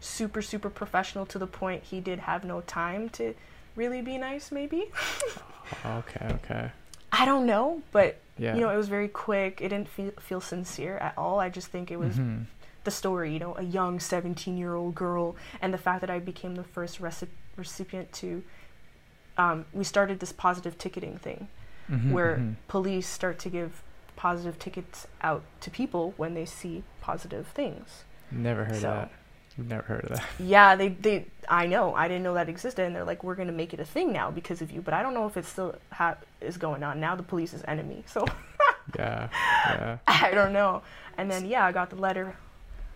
super, 0.00 0.42
super 0.42 0.68
professional 0.70 1.24
to 1.26 1.38
the 1.38 1.46
point 1.46 1.84
he 1.84 2.00
did 2.00 2.18
have 2.18 2.42
no 2.42 2.62
time 2.62 3.10
to 3.10 3.34
really 3.76 4.02
be 4.02 4.18
nice, 4.18 4.50
maybe. 4.52 4.84
Okay. 5.86 6.26
Okay. 6.34 6.70
I 7.10 7.24
don't 7.24 7.46
know, 7.46 7.80
but 7.90 8.18
Yeah. 8.36 8.54
you 8.54 8.60
know, 8.60 8.68
it 8.68 8.76
was 8.76 8.88
very 8.88 9.08
quick. 9.08 9.60
It 9.62 9.70
didn't 9.70 9.88
feel, 9.88 10.12
feel 10.20 10.40
sincere 10.40 10.98
at 10.98 11.14
all. 11.16 11.40
I 11.40 11.48
just 11.48 11.68
think 11.68 11.90
it 11.90 11.98
was 11.98 12.16
Mhm. 12.16 12.44
the 12.84 12.90
story, 12.90 13.32
you 13.32 13.38
know, 13.38 13.56
a 13.56 13.62
young 13.62 13.98
17 13.98 14.58
year 14.58 14.74
old 14.74 14.94
girl, 14.94 15.36
and 15.62 15.72
the 15.72 15.78
fact 15.78 16.02
that 16.02 16.10
I 16.10 16.18
became 16.18 16.54
the 16.54 16.64
first 16.64 17.00
recip- 17.00 17.28
recipient 17.56 18.12
to. 18.14 18.42
Um, 19.38 19.64
we 19.72 19.84
started 19.84 20.20
this 20.20 20.32
positive 20.32 20.76
ticketing 20.78 21.18
thing 21.18 21.48
Mhm, 21.90 22.12
where 22.12 22.36
mhm. 22.36 22.56
police 22.68 23.08
start 23.08 23.38
to 23.40 23.48
give 23.48 23.82
positive 24.16 24.58
tickets 24.58 25.08
out 25.22 25.42
to 25.62 25.70
people 25.70 26.12
when 26.18 26.34
they 26.34 26.44
see 26.44 26.84
positive 27.00 27.46
things. 27.48 28.04
Never 28.30 28.64
heard 28.66 28.76
so- 28.82 28.88
of 28.90 28.94
that. 29.08 29.10
Never 29.56 29.82
heard 29.82 30.04
of 30.04 30.10
that. 30.10 30.24
Yeah, 30.40 30.74
they, 30.76 30.88
they, 30.88 31.26
I 31.48 31.66
know, 31.66 31.94
I 31.94 32.08
didn't 32.08 32.24
know 32.24 32.34
that 32.34 32.48
existed, 32.48 32.84
and 32.84 32.94
they're 32.96 33.04
like, 33.04 33.22
we're 33.22 33.36
gonna 33.36 33.52
make 33.52 33.72
it 33.72 33.80
a 33.80 33.84
thing 33.84 34.12
now 34.12 34.30
because 34.30 34.60
of 34.62 34.70
you, 34.72 34.80
but 34.82 34.94
I 34.94 35.02
don't 35.02 35.14
know 35.14 35.26
if 35.26 35.36
it 35.36 35.44
still 35.44 35.76
ha- 35.92 36.16
is 36.40 36.56
going 36.56 36.82
on. 36.82 36.98
Now 37.00 37.14
the 37.14 37.22
police 37.22 37.54
is 37.54 37.62
enemy, 37.68 38.02
so 38.06 38.26
Yeah. 38.98 39.28
Yeah. 39.66 39.98
I 40.06 40.30
don't 40.32 40.52
know. 40.52 40.82
And 41.16 41.30
then 41.30 41.46
yeah, 41.46 41.64
I 41.64 41.72
got 41.72 41.90
the 41.90 41.96
letter 41.96 42.36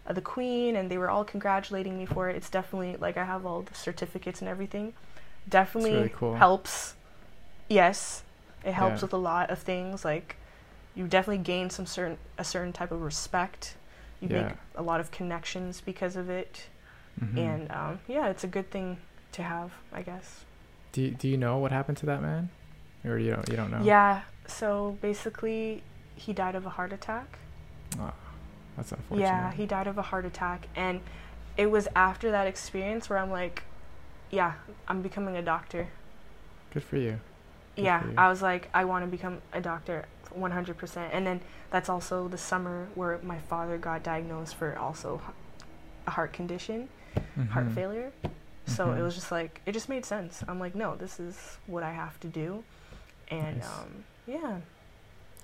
of 0.07 0.15
the 0.17 0.21
queen, 0.21 0.75
and 0.77 0.91
they 0.91 0.99
were 0.99 1.09
all 1.11 1.25
congratulating 1.25 1.97
me 1.97 2.07
for 2.07 2.29
it. 2.29 2.37
It's 2.37 2.51
definitely 2.51 2.97
like 2.97 3.17
I 3.17 3.25
have 3.25 3.47
all 3.47 3.63
the 3.63 3.75
certificates 3.75 4.41
and 4.41 4.49
everything. 4.49 4.95
Definitely 5.49 5.93
really 5.95 6.09
cool. 6.11 6.35
helps. 6.35 6.95
Yes, 7.69 8.23
it 8.65 8.73
helps 8.73 8.99
Yeah. 9.01 9.05
with 9.05 9.13
a 9.13 9.19
lot 9.19 9.51
of 9.51 9.59
things. 9.61 10.05
Like 10.05 10.37
you 10.95 11.07
definitely 11.07 11.43
gain 11.45 11.71
some 11.71 11.87
certain 11.87 12.19
a 12.37 12.45
certain 12.45 12.73
type 12.73 12.91
of 12.91 13.01
respect. 13.03 13.77
You 14.21 14.29
Yeah. 14.29 14.43
make 14.49 14.55
a 14.75 14.83
lot 14.83 15.01
of 15.01 15.11
connections 15.11 15.81
because 15.81 16.16
of 16.16 16.29
it, 16.29 16.69
Mhm. 17.21 17.39
and 17.39 17.73
um, 17.73 18.01
yeah, 18.09 18.29
it's 18.29 18.45
a 18.45 18.49
good 18.49 18.71
thing 18.71 18.99
to 19.33 19.43
have, 19.43 19.73
I 19.93 20.03
guess. 20.03 20.45
do 20.93 21.03
you, 21.03 21.11
do 21.12 21.29
you 21.29 21.37
know 21.37 21.59
what 21.59 21.71
happened 21.71 21.99
to 21.99 22.07
that 22.07 22.21
man, 22.23 22.49
or 23.05 23.19
you 23.19 23.31
don't 23.31 23.49
you 23.49 23.57
don't 23.57 23.71
know? 23.71 23.83
Yeah. 23.83 24.23
So 24.47 24.97
basically, 25.01 25.83
he 26.16 26.33
died 26.33 26.55
of 26.55 26.64
a 26.66 26.71
heart 26.71 26.93
attack. 26.93 27.39
Oh, 28.01 28.12
that's 28.77 28.91
unfortunate. 28.93 29.27
Yeah, 29.27 29.53
he 29.53 29.66
died 29.66 29.87
of 29.87 29.99
a 29.99 30.03
heart 30.03 30.25
attack. 30.25 30.66
And 30.75 31.01
it 31.57 31.71
was 31.71 31.87
after 31.95 32.31
that 32.31 32.47
experience 32.47 33.09
where 33.11 33.19
I'm 33.19 33.31
like, 33.31 33.62
yeah, 34.31 34.55
I'm 34.89 35.03
becoming 35.03 35.37
a 35.37 35.43
doctor. 35.43 35.89
Good 36.73 36.83
for 36.83 36.97
you. 36.97 37.21
Good 37.77 37.85
yeah, 37.85 38.01
for 38.03 38.09
you. 38.09 38.14
I 38.16 38.29
was 38.31 38.41
like, 38.43 38.69
I 38.75 38.85
want 38.87 39.05
to 39.05 39.11
become 39.11 39.43
a 39.53 39.61
doctor 39.61 40.07
100%. 40.37 41.09
And 41.12 41.26
then 41.26 41.41
that's 41.70 41.89
also 41.89 42.29
the 42.29 42.39
summer 42.39 42.89
where 42.95 43.18
my 43.22 43.39
father 43.39 43.79
got 43.79 44.03
diagnosed 44.03 44.55
for 44.55 44.76
also 44.79 45.20
a 46.07 46.11
heart 46.11 46.33
condition, 46.33 46.89
heart 47.51 47.66
Mhm. 47.68 47.74
failure. 47.74 48.12
So 48.66 48.93
it 48.93 48.99
Mhm. 48.99 49.03
was 49.03 49.14
just 49.14 49.31
like, 49.33 49.61
it 49.66 49.72
just 49.72 49.89
made 49.89 50.05
sense. 50.05 50.43
I'm 50.49 50.59
like, 50.61 50.74
no, 50.74 50.95
this 50.97 51.18
is 51.18 51.59
what 51.66 51.83
I 51.83 51.93
have 51.93 52.18
to 52.20 52.29
do. 52.29 52.64
And 53.31 53.59
Nice. 53.59 53.68
um, 53.68 54.05
yeah, 54.26 54.59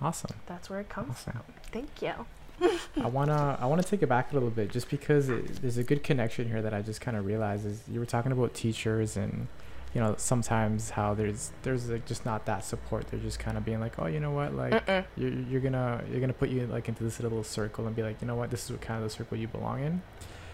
Awesome. 0.00 0.36
that's 0.46 0.68
where 0.68 0.80
it 0.80 0.88
comes 0.88 1.10
Awesome. 1.10 1.32
from. 1.32 1.42
Thank 1.72 2.02
you. 2.02 2.12
I 3.02 3.06
wanna 3.08 3.58
I 3.60 3.66
wanna 3.66 3.82
take 3.82 4.02
it 4.02 4.08
back 4.08 4.30
a 4.30 4.34
little 4.34 4.50
bit, 4.50 4.70
just 4.70 4.88
because 4.88 5.28
it, 5.28 5.60
there's 5.60 5.76
a 5.76 5.82
good 5.84 6.04
connection 6.04 6.46
here 6.48 6.62
that 6.62 6.72
I 6.72 6.82
just 6.82 7.00
kind 7.00 7.16
of 7.16 7.26
realized 7.26 7.66
is 7.66 7.82
you 7.88 7.98
were 7.98 8.06
talking 8.06 8.30
about 8.30 8.54
teachers 8.54 9.16
and 9.16 9.48
you 9.94 10.00
know 10.00 10.14
sometimes 10.18 10.90
how 10.90 11.14
there's 11.14 11.52
there's 11.62 11.88
like 11.88 12.04
just 12.04 12.26
not 12.26 12.46
that 12.46 12.64
support. 12.64 13.06
They're 13.08 13.20
just 13.20 13.38
kind 13.38 13.56
of 13.56 13.64
being 13.64 13.80
like, 13.80 13.98
oh, 13.98 14.06
you 14.06 14.20
know 14.20 14.32
what, 14.32 14.54
like 14.54 14.82
you're 15.16 15.30
you're 15.30 15.60
gonna 15.60 16.02
you're 16.10 16.20
gonna 16.20 16.32
put 16.32 16.48
you 16.48 16.66
like 16.66 16.88
into 16.88 17.04
this 17.04 17.20
little 17.20 17.44
circle 17.44 17.86
and 17.86 17.94
be 17.94 18.02
like, 18.02 18.20
you 18.20 18.26
know 18.26 18.34
what, 18.34 18.50
this 18.50 18.64
is 18.64 18.72
what 18.72 18.80
kind 18.80 19.02
of 19.02 19.08
the 19.08 19.14
circle 19.14 19.36
you 19.38 19.46
belong 19.48 19.82
in. 19.84 20.02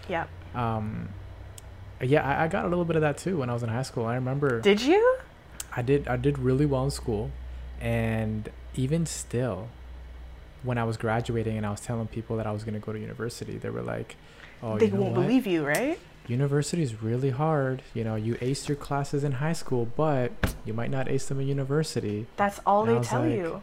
Yeah. 0.07 0.27
Um, 0.53 1.09
yeah, 2.01 2.27
I, 2.27 2.45
I 2.45 2.47
got 2.47 2.65
a 2.65 2.67
little 2.67 2.85
bit 2.85 2.95
of 2.95 3.01
that 3.01 3.17
too 3.17 3.37
when 3.37 3.49
I 3.49 3.53
was 3.53 3.63
in 3.63 3.69
high 3.69 3.83
school. 3.83 4.05
I 4.05 4.15
remember 4.15 4.61
Did 4.61 4.81
you? 4.81 5.17
I 5.75 5.81
did 5.81 6.07
I 6.07 6.17
did 6.17 6.37
really 6.37 6.65
well 6.65 6.83
in 6.83 6.91
school, 6.91 7.31
and 7.79 8.49
even 8.75 9.05
still, 9.05 9.69
when 10.63 10.77
I 10.77 10.83
was 10.83 10.97
graduating 10.97 11.57
and 11.57 11.65
I 11.65 11.71
was 11.71 11.81
telling 11.81 12.07
people 12.07 12.37
that 12.37 12.45
I 12.45 12.51
was 12.51 12.63
going 12.63 12.73
to 12.73 12.79
go 12.79 12.93
to 12.93 12.99
university, 12.99 13.57
they 13.57 13.69
were 13.69 13.81
like, 13.81 14.17
"Oh, 14.61 14.77
they 14.77 14.85
you 14.85 14.91
know 14.91 15.01
won't 15.01 15.15
what? 15.15 15.21
believe 15.23 15.47
you, 15.47 15.65
right? 15.65 15.99
University 16.27 16.83
is 16.83 17.01
really 17.01 17.31
hard. 17.31 17.81
You 17.93 18.03
know, 18.03 18.15
you 18.15 18.37
ace 18.41 18.67
your 18.69 18.75
classes 18.77 19.23
in 19.23 19.33
high 19.33 19.53
school, 19.53 19.87
but 19.97 20.31
you 20.65 20.73
might 20.73 20.91
not 20.91 21.09
ace 21.09 21.27
them 21.27 21.39
in 21.39 21.47
university." 21.47 22.27
That's 22.37 22.59
all 22.65 22.87
And 22.87 23.03
they 23.03 23.07
tell 23.07 23.21
like- 23.21 23.31
you. 23.31 23.61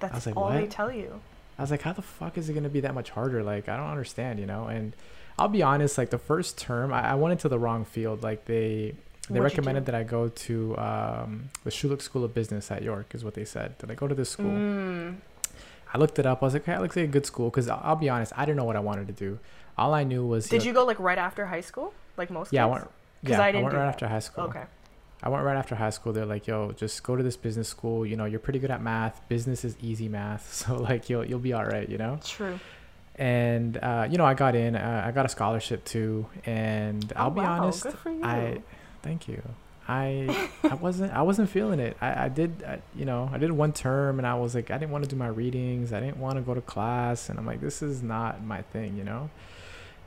That's 0.00 0.26
like, 0.26 0.36
all 0.36 0.50
they 0.50 0.66
tell 0.66 0.90
you. 0.92 1.20
I 1.58 1.62
was 1.62 1.70
like, 1.70 1.82
"How 1.82 1.92
the 1.92 2.00
fuck 2.02 2.38
is 2.38 2.48
it 2.48 2.54
going 2.54 2.64
to 2.64 2.70
be 2.70 2.80
that 2.80 2.94
much 2.94 3.10
harder? 3.10 3.42
Like, 3.42 3.68
I 3.68 3.76
don't 3.76 3.90
understand." 3.90 4.38
You 4.40 4.46
know, 4.46 4.66
and 4.66 4.94
I'll 5.38 5.48
be 5.48 5.62
honest, 5.62 5.98
like 5.98 6.10
the 6.10 6.18
first 6.18 6.56
term, 6.58 6.92
I, 6.92 7.10
I 7.10 7.14
went 7.14 7.32
into 7.32 7.48
the 7.48 7.58
wrong 7.58 7.84
field. 7.84 8.22
Like 8.22 8.46
they 8.46 8.94
they 9.28 9.38
What'd 9.40 9.52
recommended 9.58 9.86
that 9.86 9.94
I 9.94 10.02
go 10.02 10.28
to 10.28 10.76
um, 10.78 11.50
the 11.64 11.70
Schulich 11.70 12.02
School 12.02 12.24
of 12.24 12.34
Business 12.34 12.70
at 12.70 12.82
York, 12.82 13.14
is 13.14 13.24
what 13.24 13.34
they 13.34 13.44
said. 13.44 13.76
Did 13.78 13.90
I 13.90 13.94
go 13.94 14.08
to 14.08 14.14
this 14.14 14.30
school? 14.30 14.46
Mm, 14.50 15.16
I 15.94 15.98
looked 15.98 16.18
it 16.18 16.26
up. 16.26 16.42
I 16.42 16.46
was 16.46 16.54
like, 16.54 16.62
okay, 16.62 16.74
it 16.74 16.80
looks 16.80 16.96
like 16.96 17.04
a 17.04 17.08
good 17.08 17.26
school. 17.26 17.50
Because 17.50 17.68
I'll, 17.68 17.80
I'll 17.84 17.96
be 17.96 18.08
honest, 18.08 18.32
I 18.36 18.44
didn't 18.44 18.56
know 18.56 18.64
what 18.64 18.76
I 18.76 18.80
wanted 18.80 19.06
to 19.08 19.12
do. 19.12 19.38
All 19.80 19.94
I 19.94 20.04
knew 20.04 20.24
was 20.26 20.48
Did 20.48 20.64
you 20.64 20.72
go 20.74 20.84
like 20.84 21.00
right 21.00 21.18
after 21.18 21.46
high 21.46 21.62
school, 21.62 21.94
like 22.18 22.30
most 22.30 22.52
Yeah, 22.52 22.66
I 22.66 22.68
kids? 22.68 22.72
went. 22.74 22.84
'Cause 23.24 23.30
Yeah, 23.30 23.40
I 23.40 23.48
I, 23.48 23.52
went 23.54 23.64
right 23.64 23.72
that. 23.72 23.88
after 23.88 24.08
high 24.08 24.18
school. 24.18 24.44
Okay. 24.44 24.64
I 25.22 25.28
went 25.28 25.44
right 25.44 25.56
after 25.56 25.74
high 25.74 25.90
school. 25.90 26.12
They're 26.12 26.26
like, 26.26 26.46
yo, 26.46 26.72
just 26.72 27.02
go 27.02 27.16
to 27.16 27.22
this 27.22 27.36
business 27.36 27.68
school. 27.68 28.06
You 28.06 28.16
know, 28.16 28.24
you're 28.26 28.40
pretty 28.40 28.58
good 28.58 28.70
at 28.70 28.82
math. 28.82 29.20
Business 29.28 29.64
is 29.64 29.76
easy 29.82 30.08
math, 30.08 30.52
so 30.60 30.76
like 30.76 31.08
you'll 31.10 31.24
you'll 31.24 31.38
be 31.38 31.52
all 31.54 31.64
right. 31.64 31.88
You 31.88 31.98
know. 31.98 32.18
True. 32.24 32.58
And 33.16 33.76
uh, 33.78 34.06
you 34.10 34.16
know, 34.18 34.24
I 34.24 34.34
got 34.34 34.54
in. 34.54 34.76
Uh, 34.76 35.02
I 35.06 35.10
got 35.12 35.26
a 35.26 35.28
scholarship 35.28 35.84
too. 35.84 36.26
And 36.46 37.12
I'll 37.16 37.28
oh, 37.28 37.30
be 37.30 37.40
wow, 37.40 37.62
honest, 37.62 37.82
Good 37.84 37.98
for 37.98 38.10
you. 38.10 38.24
I 38.24 38.62
thank 39.02 39.28
you. 39.28 39.42
I 39.88 40.48
I 40.62 40.74
wasn't 40.74 41.12
I 41.12 41.22
wasn't 41.22 41.50
feeling 41.50 41.80
it. 41.80 41.96
I 42.00 42.24
I 42.26 42.28
did 42.28 42.62
I, 42.62 42.80
you 42.94 43.04
know 43.04 43.28
I 43.32 43.38
did 43.38 43.50
one 43.50 43.72
term 43.72 44.18
and 44.18 44.26
I 44.26 44.34
was 44.34 44.54
like 44.54 44.70
I 44.70 44.78
didn't 44.78 44.92
want 44.92 45.04
to 45.04 45.10
do 45.10 45.16
my 45.16 45.26
readings. 45.28 45.92
I 45.92 46.00
didn't 46.00 46.18
want 46.18 46.36
to 46.36 46.42
go 46.42 46.54
to 46.54 46.60
class 46.60 47.28
and 47.28 47.38
I'm 47.38 47.46
like 47.46 47.60
this 47.60 47.82
is 47.82 48.02
not 48.02 48.42
my 48.44 48.62
thing, 48.62 48.96
you 48.96 49.04
know. 49.04 49.30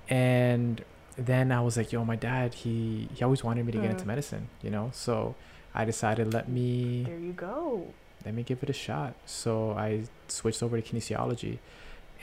And 0.09 0.83
then 1.17 1.51
I 1.51 1.61
was 1.61 1.77
like, 1.77 1.91
yo, 1.91 2.03
my 2.05 2.15
dad 2.15 2.53
he 2.55 3.07
he 3.13 3.23
always 3.23 3.43
wanted 3.43 3.65
me 3.65 3.71
to 3.71 3.77
get 3.79 3.91
into 3.91 4.03
Mm. 4.03 4.07
medicine, 4.07 4.49
you 4.61 4.69
know. 4.69 4.89
So 4.93 5.35
I 5.75 5.85
decided 5.85 6.33
let 6.33 6.49
me 6.49 7.03
there 7.05 7.19
you 7.19 7.33
go. 7.33 7.87
let 8.25 8.33
me 8.33 8.43
give 8.43 8.61
it 8.63 8.69
a 8.69 8.73
shot. 8.73 9.13
So 9.25 9.71
I 9.71 10.03
switched 10.27 10.61
over 10.63 10.79
to 10.79 10.83
kinesiology 10.87 11.59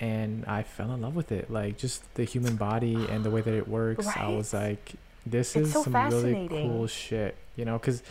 and 0.01 0.45
I 0.47 0.62
fell 0.62 0.93
in 0.93 1.01
love 1.03 1.14
with 1.16 1.31
it. 1.33 1.51
Like 1.51 1.78
just 1.78 2.12
the 2.14 2.24
human 2.24 2.57
body 2.57 3.07
and 3.11 3.24
the 3.24 3.31
way 3.31 3.41
that 3.41 3.55
it 3.55 3.68
works. 3.78 4.07
I 4.07 4.28
was 4.28 4.53
like, 4.55 4.93
this 5.26 5.55
It's 5.57 5.68
is 5.68 5.72
so 5.72 5.83
some 5.85 5.95
really 5.95 6.49
cool 6.49 6.87
shit, 6.87 7.37
you 7.57 7.64
know? 7.64 7.78
Because 7.78 8.03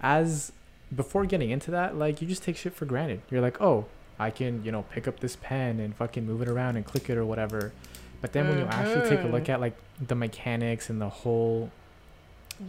as 0.00 0.52
before 0.94 1.26
getting 1.26 1.50
into 1.50 1.70
that, 1.72 1.96
like 1.96 2.20
you 2.22 2.28
just 2.28 2.42
take 2.42 2.56
shit 2.56 2.74
for 2.74 2.84
granted. 2.86 3.20
You're 3.30 3.40
like, 3.42 3.60
oh, 3.60 3.86
I 4.18 4.30
can, 4.30 4.64
you 4.64 4.72
know, 4.72 4.82
pick 4.90 5.06
up 5.06 5.20
this 5.20 5.36
pen 5.36 5.78
and 5.80 5.94
fucking 5.94 6.26
move 6.26 6.42
it 6.42 6.48
around 6.48 6.76
and 6.76 6.84
click 6.84 7.08
it 7.08 7.16
or 7.16 7.24
whatever. 7.24 7.72
But 8.20 8.32
then 8.32 8.48
when 8.48 8.58
you 8.58 8.64
actually 8.66 9.08
take 9.08 9.20
a 9.20 9.28
look 9.28 9.44
Mhm. 9.44 9.48
at 9.50 9.60
like 9.60 9.76
the 10.04 10.14
mechanics 10.14 10.90
and 10.90 11.00
the 11.00 11.08
whole 11.08 11.70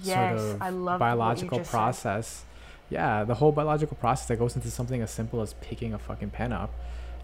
Yes, 0.04 0.40
sort 0.40 0.56
of 0.56 0.62
I 0.62 0.70
love 0.70 1.00
biological 1.00 1.58
just 1.60 1.72
said. 1.72 1.78
process. 1.78 2.44
Yeah, 2.90 3.24
the 3.24 3.36
whole 3.36 3.52
biological 3.52 3.98
process 3.98 4.28
that 4.28 4.38
goes 4.38 4.56
into 4.56 4.70
something 4.72 5.02
as 5.02 5.12
simple 5.12 5.42
as 5.42 5.54
picking 5.62 5.94
a 5.94 6.00
fucking 6.00 6.30
pen 6.32 6.52
up. 6.54 6.72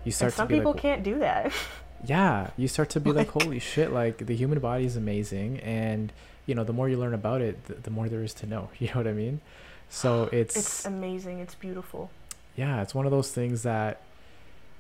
You 0.04 0.10
And 0.10 0.14
start 0.14 0.34
some 0.34 0.48
to 0.48 0.54
be 0.54 0.60
people 0.60 0.72
like, 0.74 0.82
can't 0.82 1.04
do 1.04 1.20
that. 1.20 1.52
yeah, 2.06 2.50
you 2.58 2.68
start 2.68 2.90
to 2.92 3.00
be 3.00 3.12
like, 3.12 3.34
Like- 3.36 3.44
holy 3.44 3.60
shit, 3.60 3.92
like 3.92 4.26
the 4.26 4.36
human 4.36 4.60
body 4.60 4.86
is 4.86 4.96
amazing, 4.98 5.60
and 5.60 6.12
you 6.48 6.54
know, 6.54 6.64
the 6.64 6.74
more 6.74 6.88
you 6.88 6.98
learn 6.98 7.14
about 7.16 7.42
it, 7.42 7.66
the, 7.66 7.74
the 7.76 7.90
more 7.90 8.08
there 8.08 8.22
is 8.24 8.34
to 8.36 8.46
know. 8.46 8.70
You 8.80 8.88
know 8.90 8.96
what 8.96 9.08
I 9.08 9.14
mean? 9.14 9.42
So 9.90 10.24
it's, 10.32 10.56
It's 10.56 10.86
amazing. 10.86 11.40
It's 11.40 11.56
beautiful. 11.56 12.10
yeah, 12.56 12.82
it's 12.82 12.94
one 12.96 13.06
of 13.06 13.12
those 13.12 13.32
things 13.32 13.64
that 13.64 14.02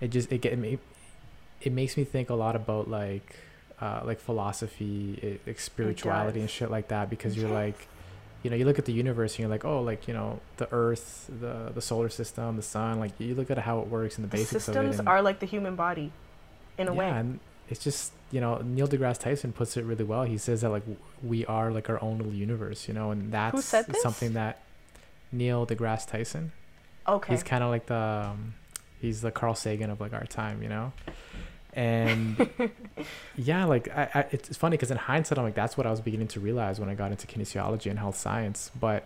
it 0.01 0.09
just 0.09 0.31
it 0.31 0.41
get 0.41 0.53
it, 0.53 0.79
it 1.65 1.73
makes 1.73 1.97
me 1.97 2.03
think 2.03 2.29
a 2.29 2.35
lot 2.35 2.55
about 2.55 2.89
like 2.89 3.35
uh, 3.81 4.01
like 4.05 4.19
philosophy, 4.19 5.19
it, 5.21 5.41
like 5.47 5.59
spirituality 5.59 6.39
and 6.39 6.49
shit 6.49 6.71
like 6.71 6.87
that 6.89 7.09
because 7.09 7.35
you're 7.35 7.49
like 7.49 7.87
you 8.43 8.49
know 8.49 8.55
you 8.55 8.63
look 8.63 8.79
at 8.79 8.85
the 8.85 8.93
universe 8.93 9.33
and 9.33 9.39
you're 9.39 9.49
like 9.49 9.65
oh 9.65 9.81
like 9.81 10.07
you 10.07 10.13
know 10.13 10.39
the 10.57 10.67
earth 10.71 11.29
the 11.41 11.71
the 11.73 11.81
solar 11.81 12.09
system 12.09 12.55
the 12.55 12.61
sun 12.61 12.99
like 12.99 13.11
you 13.19 13.33
look 13.35 13.49
at 13.49 13.57
how 13.57 13.79
it 13.79 13.87
works 13.87 14.17
and 14.17 14.23
the 14.23 14.29
The 14.29 14.37
basics 14.37 14.67
of 14.67 14.75
systems 14.75 14.99
and, 14.99 15.09
are 15.09 15.21
like 15.21 15.39
the 15.39 15.47
human 15.47 15.75
body, 15.75 16.11
in 16.77 16.87
a 16.87 16.91
yeah 16.93 16.97
way. 16.97 17.09
and 17.09 17.39
it's 17.69 17.83
just 17.83 18.13
you 18.31 18.39
know 18.39 18.57
neil 18.63 18.87
degrasse 18.87 19.19
tyson 19.19 19.51
puts 19.51 19.75
it 19.77 19.83
really 19.83 20.03
well. 20.03 20.23
He 20.23 20.37
says 20.37 20.61
that 20.61 20.69
like 20.69 20.83
we 21.23 21.45
are 21.47 21.71
like 21.71 21.89
our 21.89 22.01
own 22.03 22.17
little 22.19 22.33
universe 22.33 22.87
you 22.87 22.93
know 22.93 23.09
and 23.11 23.31
that's 23.31 23.73
something 24.01 24.33
that 24.33 24.59
neil 25.31 25.65
degrasse 25.65 26.05
tyson 26.07 26.51
Okay. 27.07 27.33
he's 27.33 27.43
kind 27.43 27.63
of 27.63 27.69
like 27.71 27.87
the 27.87 27.95
um, 28.29 28.53
he's 29.01 29.21
the 29.21 29.31
carl 29.31 29.53
sagan 29.55 29.89
of 29.89 29.99
like 29.99 30.13
our 30.13 30.25
time 30.25 30.61
you 30.63 30.69
know 30.69 30.93
and 31.75 32.49
yeah 33.35 33.65
like 33.65 33.89
I, 33.89 34.09
I 34.13 34.19
it's 34.31 34.55
funny 34.57 34.77
because 34.77 34.91
in 34.91 34.97
hindsight 34.97 35.37
i'm 35.37 35.43
like 35.43 35.55
that's 35.55 35.77
what 35.77 35.85
i 35.85 35.91
was 35.91 36.01
beginning 36.01 36.27
to 36.29 36.39
realize 36.39 36.79
when 36.79 36.89
i 36.89 36.95
got 36.95 37.11
into 37.11 37.27
kinesiology 37.27 37.89
and 37.89 37.99
health 37.99 38.17
science 38.17 38.71
but 38.79 39.05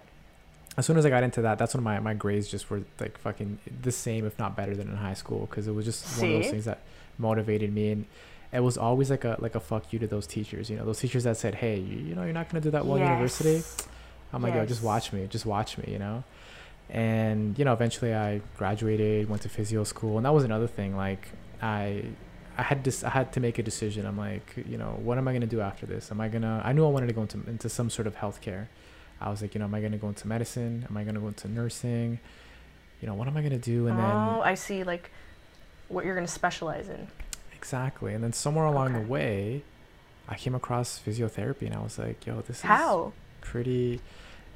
as 0.77 0.85
soon 0.85 0.97
as 0.97 1.05
i 1.05 1.09
got 1.09 1.23
into 1.23 1.41
that 1.41 1.57
that's 1.57 1.73
when 1.73 1.83
my, 1.83 1.99
my 1.99 2.13
grades 2.13 2.47
just 2.47 2.69
were 2.69 2.83
like 2.99 3.17
fucking 3.17 3.57
the 3.81 3.91
same 3.91 4.25
if 4.25 4.37
not 4.37 4.55
better 4.55 4.75
than 4.75 4.87
in 4.87 4.97
high 4.97 5.15
school 5.15 5.47
because 5.49 5.67
it 5.67 5.71
was 5.71 5.85
just 5.85 6.19
one 6.19 6.31
of 6.31 6.43
those 6.43 6.51
things 6.51 6.65
that 6.65 6.79
motivated 7.17 7.73
me 7.73 7.91
and 7.91 8.05
it 8.51 8.61
was 8.61 8.77
always 8.77 9.09
like 9.09 9.25
a 9.25 9.35
like 9.39 9.55
a 9.55 9.59
fuck 9.59 9.91
you 9.91 9.99
to 9.99 10.07
those 10.07 10.27
teachers 10.27 10.69
you 10.69 10.77
know 10.77 10.85
those 10.85 10.99
teachers 10.99 11.23
that 11.23 11.37
said 11.37 11.55
hey 11.55 11.79
you, 11.79 11.97
you 11.99 12.15
know 12.15 12.23
you're 12.23 12.33
not 12.33 12.49
going 12.49 12.61
to 12.61 12.67
do 12.67 12.71
that 12.71 12.85
well 12.85 12.97
in 12.97 13.03
university 13.03 13.55
Yes. 13.55 13.87
I'm 14.31 14.41
like, 14.41 14.53
yo, 14.53 14.65
just 14.65 14.83
watch 14.83 15.11
me, 15.11 15.27
just 15.27 15.45
watch 15.45 15.77
me, 15.77 15.85
you 15.91 15.99
know. 15.99 16.23
And 16.89 17.57
you 17.57 17.65
know, 17.65 17.73
eventually 17.73 18.13
I 18.13 18.41
graduated, 18.57 19.29
went 19.29 19.41
to 19.43 19.49
physio 19.49 19.83
school, 19.83 20.17
and 20.17 20.25
that 20.25 20.33
was 20.33 20.43
another 20.43 20.67
thing. 20.67 20.95
Like, 20.95 21.29
I, 21.61 22.03
I 22.59 22.63
had 22.63 22.83
this, 22.83 23.03
I 23.03 23.09
had 23.09 23.31
to 23.33 23.39
make 23.39 23.57
a 23.57 23.63
decision. 23.63 24.05
I'm 24.05 24.17
like, 24.17 24.47
you 24.71 24.77
know, 24.77 24.91
what 25.07 25.17
am 25.17 25.27
I 25.27 25.33
gonna 25.33 25.47
do 25.57 25.61
after 25.61 25.85
this? 25.85 26.11
Am 26.11 26.19
I 26.19 26.27
gonna? 26.27 26.61
I 26.63 26.73
knew 26.73 26.85
I 26.85 26.89
wanted 26.89 27.07
to 27.07 27.13
go 27.13 27.21
into 27.21 27.37
into 27.47 27.69
some 27.69 27.89
sort 27.89 28.07
of 28.07 28.15
healthcare. 28.17 28.67
I 29.21 29.29
was 29.29 29.41
like, 29.41 29.53
you 29.55 29.59
know, 29.59 29.65
am 29.65 29.73
I 29.75 29.81
gonna 29.81 29.97
go 29.97 30.09
into 30.09 30.27
medicine? 30.27 30.85
Am 30.89 30.95
I 30.97 31.03
gonna 31.03 31.19
go 31.19 31.27
into 31.27 31.47
nursing? 31.47 32.19
You 33.01 33.07
know, 33.07 33.13
what 33.15 33.27
am 33.29 33.37
I 33.37 33.41
gonna 33.41 33.57
do? 33.57 33.87
And 33.87 33.97
oh, 33.99 34.01
then 34.03 34.41
I 34.43 34.55
see. 34.55 34.83
Like, 34.83 35.09
what 35.87 36.03
you're 36.05 36.15
gonna 36.15 36.27
specialize 36.27 36.89
in. 36.89 37.07
exactly, 37.55 38.13
and 38.13 38.23
then 38.23 38.33
somewhere 38.33 38.65
along 38.65 38.89
Okay. 38.95 39.03
the 39.03 39.07
way, 39.09 39.63
I 40.27 40.35
came 40.35 40.53
across 40.55 40.99
physiotherapy, 41.05 41.63
and 41.63 41.73
I 41.75 41.81
was 41.81 41.97
like, 41.97 42.25
yo, 42.25 42.41
this 42.41 42.57
is 42.57 42.61
How? 42.63 43.13
pretty 43.41 44.01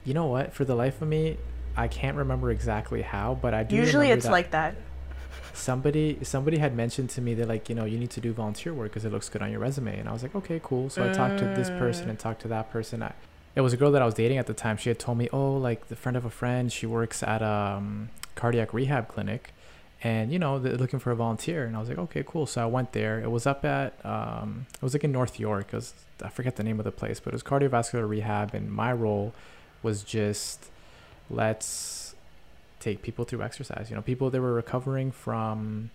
you 0.04 0.14
know 0.14 0.26
what 0.28 0.54
for 0.54 0.66
the 0.66 0.76
life 0.76 1.02
of 1.02 1.08
me 1.08 1.38
i 1.78 1.88
can't 1.88 2.18
remember 2.18 2.52
exactly 2.52 3.02
how 3.02 3.34
but 3.42 3.54
i 3.54 3.64
do 3.64 3.78
Usually, 3.78 4.10
it's 4.10 4.26
that 4.26 4.32
like 4.32 4.52
that. 4.52 4.76
Somebody 5.54 6.18
somebody 6.24 6.58
had 6.58 6.76
mentioned 6.76 7.10
to 7.12 7.22
me 7.22 7.34
that 7.36 7.48
like 7.48 7.70
you 7.70 7.76
know 7.76 7.86
you 7.86 7.98
need 7.98 8.10
to 8.12 8.22
do 8.22 8.34
volunteer 8.34 8.74
work 8.74 8.92
because 8.92 9.06
it 9.06 9.12
looks 9.12 9.30
good 9.30 9.42
on 9.42 9.52
your 9.52 9.60
resume. 9.60 9.98
And 9.98 10.10
i 10.10 10.14
was 10.14 10.24
like 10.24 10.36
okay 10.36 10.60
cool. 10.64 10.90
So 10.90 11.08
i 11.08 11.14
talked 11.14 11.40
to 11.40 11.46
this 11.46 11.70
person 11.70 12.10
and 12.10 12.20
talked 12.20 12.42
to 12.42 12.48
that 12.50 12.72
person. 12.72 13.04
I, 13.04 13.14
it 13.56 13.62
was 13.62 13.74
a 13.74 13.78
girl 13.78 13.92
that 13.92 14.02
i 14.02 14.06
was 14.06 14.16
dating 14.16 14.38
at 14.38 14.48
the 14.48 14.54
time. 14.54 14.78
She 14.78 14.90
had 14.90 15.00
told 15.00 15.18
me 15.18 15.30
oh 15.32 15.54
like 15.54 15.88
the 15.88 15.96
friend 15.96 16.18
of 16.18 16.26
a 16.26 16.30
friend 16.30 16.72
she 16.72 16.86
works 16.86 17.24
at 17.24 17.42
a 17.42 17.78
um, 17.78 18.10
cardiac 18.36 18.74
rehab 18.74 19.08
clinic 19.08 19.54
and 20.04 20.34
you 20.34 20.40
know 20.40 20.60
they're 20.60 20.76
looking 20.76 21.00
for 21.00 21.12
a 21.12 21.16
volunteer. 21.16 21.66
And 21.66 21.76
i 21.76 21.80
was 21.80 21.90
like 21.90 22.00
okay 22.00 22.24
cool. 22.26 22.46
So 22.46 22.62
i 22.62 22.66
went 22.66 22.94
there. 22.94 23.20
It 23.20 23.32
was 23.32 23.46
up 23.46 23.64
at 23.64 24.04
um, 24.06 24.66
it 24.74 24.82
was 24.82 24.94
like 24.94 25.04
in 25.04 25.12
north 25.12 25.40
york 25.40 25.68
it 25.72 25.76
was, 25.76 25.94
i 26.22 26.30
forget 26.30 26.56
the 26.56 26.64
name 26.64 26.80
of 26.80 26.86
the 26.86 26.92
place 26.92 27.20
but 27.20 27.34
it 27.34 27.36
was 27.36 27.44
cardiovascular 27.44 28.08
rehab. 28.08 28.54
And 28.54 28.72
my 28.72 28.92
role 28.92 29.34
was 29.82 30.04
just 30.04 30.70
let's 31.30 32.03
take 32.84 33.02
people 33.02 33.24
through 33.26 33.42
exercise 33.42 33.90
you 33.90 33.96
know 33.96 34.02
people 34.02 34.30
that 34.30 34.42
were 34.42 34.54
recovering 34.54 35.12
from 35.12 35.90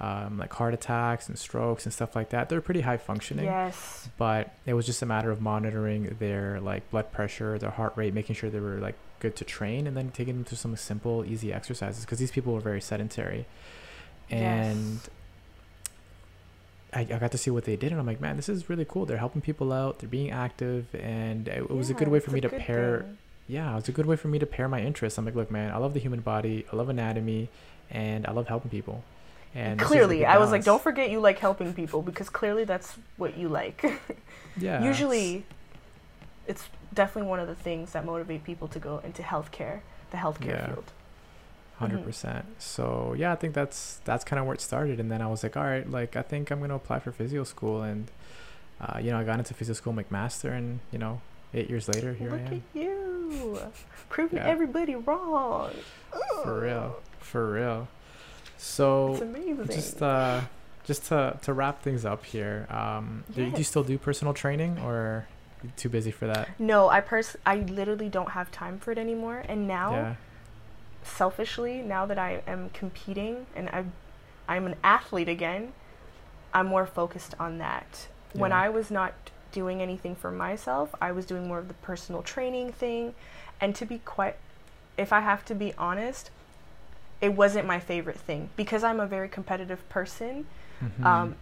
um, 0.00 0.38
like 0.38 0.52
heart 0.52 0.74
attacks 0.74 1.28
and 1.28 1.38
strokes 1.38 1.84
and 1.84 1.92
stuff 1.92 2.16
like 2.16 2.30
that 2.30 2.48
they're 2.48 2.60
pretty 2.60 2.80
high 2.80 2.96
functioning 2.96 3.44
Yes. 3.44 4.08
but 4.18 4.52
it 4.66 4.74
was 4.74 4.86
just 4.86 5.02
a 5.02 5.06
matter 5.06 5.30
of 5.30 5.40
monitoring 5.40 6.16
their 6.18 6.60
like 6.60 6.90
blood 6.90 7.12
pressure 7.12 7.58
their 7.58 7.70
heart 7.70 7.92
rate 7.96 8.12
making 8.14 8.34
sure 8.34 8.50
they 8.50 8.58
were 8.60 8.78
like 8.78 8.96
good 9.20 9.36
to 9.36 9.44
train 9.44 9.86
and 9.86 9.96
then 9.96 10.10
taking 10.10 10.34
them 10.34 10.44
through 10.44 10.56
some 10.58 10.74
simple 10.76 11.24
easy 11.24 11.52
exercises 11.52 12.04
because 12.04 12.18
these 12.18 12.32
people 12.32 12.52
were 12.52 12.60
very 12.60 12.80
sedentary 12.80 13.46
and 14.30 15.00
Yes. 15.02 15.10
I, 16.92 17.00
I 17.00 17.18
got 17.18 17.32
to 17.32 17.38
see 17.38 17.50
what 17.50 17.64
they 17.64 17.76
did 17.76 17.90
and 17.92 18.00
i'm 18.00 18.06
like 18.06 18.20
man 18.20 18.36
this 18.36 18.48
is 18.48 18.68
really 18.68 18.84
cool 18.84 19.04
they're 19.06 19.18
helping 19.18 19.42
people 19.42 19.72
out 19.72 19.98
they're 20.00 20.08
being 20.08 20.30
active 20.30 20.86
and 20.94 21.48
it, 21.48 21.58
it 21.62 21.70
was 21.70 21.90
a 21.90 21.94
good 21.94 22.08
way 22.08 22.20
for 22.20 22.30
me 22.30 22.40
to 22.40 22.48
pair 22.48 23.00
thing. 23.00 23.18
Yeah 23.46 23.72
it 23.72 23.74
was 23.76 23.88
a 23.88 23.92
good 23.92 24.06
way 24.06 24.16
for 24.16 24.28
me 24.28 24.38
to 24.38 24.46
pair 24.46 24.68
my 24.68 24.80
interests 24.80 25.18
i'm 25.18 25.24
like 25.24 25.34
look 25.34 25.50
man 25.50 25.70
i 25.72 25.76
love 25.76 25.92
the 25.94 26.00
human 26.00 26.20
body 26.20 26.64
i 26.72 26.76
love 26.76 26.88
anatomy 26.88 27.48
and 27.90 28.26
i 28.26 28.30
love 28.32 28.48
helping 28.48 28.70
people 28.70 29.02
and 29.54 29.78
this 29.78 29.86
is 29.86 29.92
a 29.92 29.94
clearly, 29.98 30.26
I 30.26 30.38
was 30.38 30.50
like, 30.50 30.64
don't 30.64 30.82
forget 30.82 31.10
you 31.12 31.20
like 31.20 31.38
helping 31.38 31.72
people 31.74 32.02
because 32.02 32.28
clearly 32.28 32.64
that's 32.64 32.96
what 33.16 33.38
you 33.38 33.48
like. 33.48 33.84
yeah 34.56 34.82
Usually, 34.84 35.44
it's 36.48 36.64
definitely 36.92 37.28
one 37.30 37.38
of 37.38 37.46
the 37.46 37.54
things 37.54 37.92
that 37.92 38.04
motivate 38.04 38.42
people 38.42 38.66
to 38.66 38.80
go 38.80 38.98
into 39.04 39.22
healthcare, 39.22 39.80
the 40.10 40.16
healthcare 40.16 40.46
Yeah. 40.58 40.66
field. 40.66 40.92
Hundred 41.78 42.00
Mhm. 42.00 42.04
percent. 42.04 42.44
So 42.58 43.14
yeah, 43.16 43.30
I 43.32 43.36
think 43.36 43.54
that's 43.54 44.00
that's 44.04 44.24
kind 44.24 44.40
of 44.40 44.46
where 44.46 44.54
it 44.54 44.60
started, 44.60 44.98
and 44.98 45.08
then 45.10 45.22
I 45.22 45.28
was 45.28 45.44
like, 45.44 45.56
all 45.56 45.62
right, 45.64 45.88
like 45.88 46.16
I 46.16 46.22
think 46.22 46.50
I'm 46.50 46.60
gonna 46.60 46.74
apply 46.74 46.98
for 46.98 47.12
physio 47.12 47.44
school, 47.44 47.82
and 47.82 48.10
uh, 48.80 48.98
you 48.98 49.12
know, 49.12 49.18
I 49.18 49.24
got 49.24 49.38
into 49.38 49.54
physio 49.54 49.74
school 49.74 49.92
McMaster, 49.92 50.50
and 50.50 50.80
you 50.90 50.98
know, 50.98 51.20
eight 51.54 51.70
years 51.70 51.88
later, 51.88 52.12
here 52.14 52.30
Look 52.30 52.40
I 52.40 52.56
at 52.56 52.60
you, 52.74 53.58
proving 54.08 54.38
Yeah. 54.38 54.46
everybody 54.48 54.94
wrong. 54.96 55.70
For 56.42 56.60
real, 56.60 57.00
for 57.18 57.52
real. 57.52 57.88
So 58.58 59.16
just 59.70 60.02
uh, 60.02 60.42
just 60.84 61.06
to 61.06 61.38
to 61.42 61.52
wrap 61.52 61.82
things 61.82 62.04
up 62.04 62.24
here, 62.24 62.66
um, 62.70 63.24
do, 63.34 63.50
do 63.50 63.58
you 63.58 63.64
still 63.64 63.82
do 63.84 63.98
personal 63.98 64.34
training 64.34 64.78
or 64.78 65.26
you 65.62 65.70
too 65.76 65.88
busy 65.88 66.10
for 66.10 66.26
that? 66.26 66.48
No, 66.58 66.88
I 66.88 67.00
pers 67.00 67.36
I 67.46 67.56
literally 67.56 68.08
don't 68.08 68.30
have 68.30 68.50
time 68.52 68.78
for 68.78 68.90
it 68.92 68.98
anymore. 68.98 69.44
And 69.48 69.66
now, 69.68 69.92
Yeah. 69.92 70.14
selfishly, 71.02 71.82
now 71.82 72.06
that 72.06 72.18
I 72.18 72.42
am 72.46 72.70
competing 72.70 73.46
and 73.54 73.68
I 73.70 73.84
I'm 74.48 74.66
an 74.66 74.76
athlete 74.84 75.28
again, 75.28 75.72
I'm 76.52 76.66
more 76.66 76.86
focused 76.86 77.34
on 77.40 77.58
that. 77.58 78.08
When 78.34 78.52
I 78.52 78.68
was 78.68 78.90
not 78.90 79.14
doing 79.54 79.80
anything 79.80 80.14
for 80.16 80.30
myself, 80.32 80.94
I 81.00 81.12
was 81.12 81.24
doing 81.24 81.46
more 81.48 81.58
of 81.60 81.68
the 81.68 81.74
personal 81.74 82.22
training 82.22 82.72
thing. 82.72 83.14
And 83.60 83.74
to 83.76 83.86
be 83.86 83.98
quite 84.04 84.36
if 84.98 85.12
I 85.12 85.20
have 85.20 85.44
to 85.46 85.54
be 85.54 85.72
honest, 85.78 86.30
it 87.20 87.30
wasn't 87.34 87.66
my 87.66 87.80
favorite 87.80 88.18
thing 88.18 88.50
because 88.56 88.84
I'm 88.84 89.00
a 89.00 89.06
very 89.06 89.28
competitive 89.28 89.88
person. 89.88 90.46
Mhm. 90.82 91.04
um, 91.06 91.36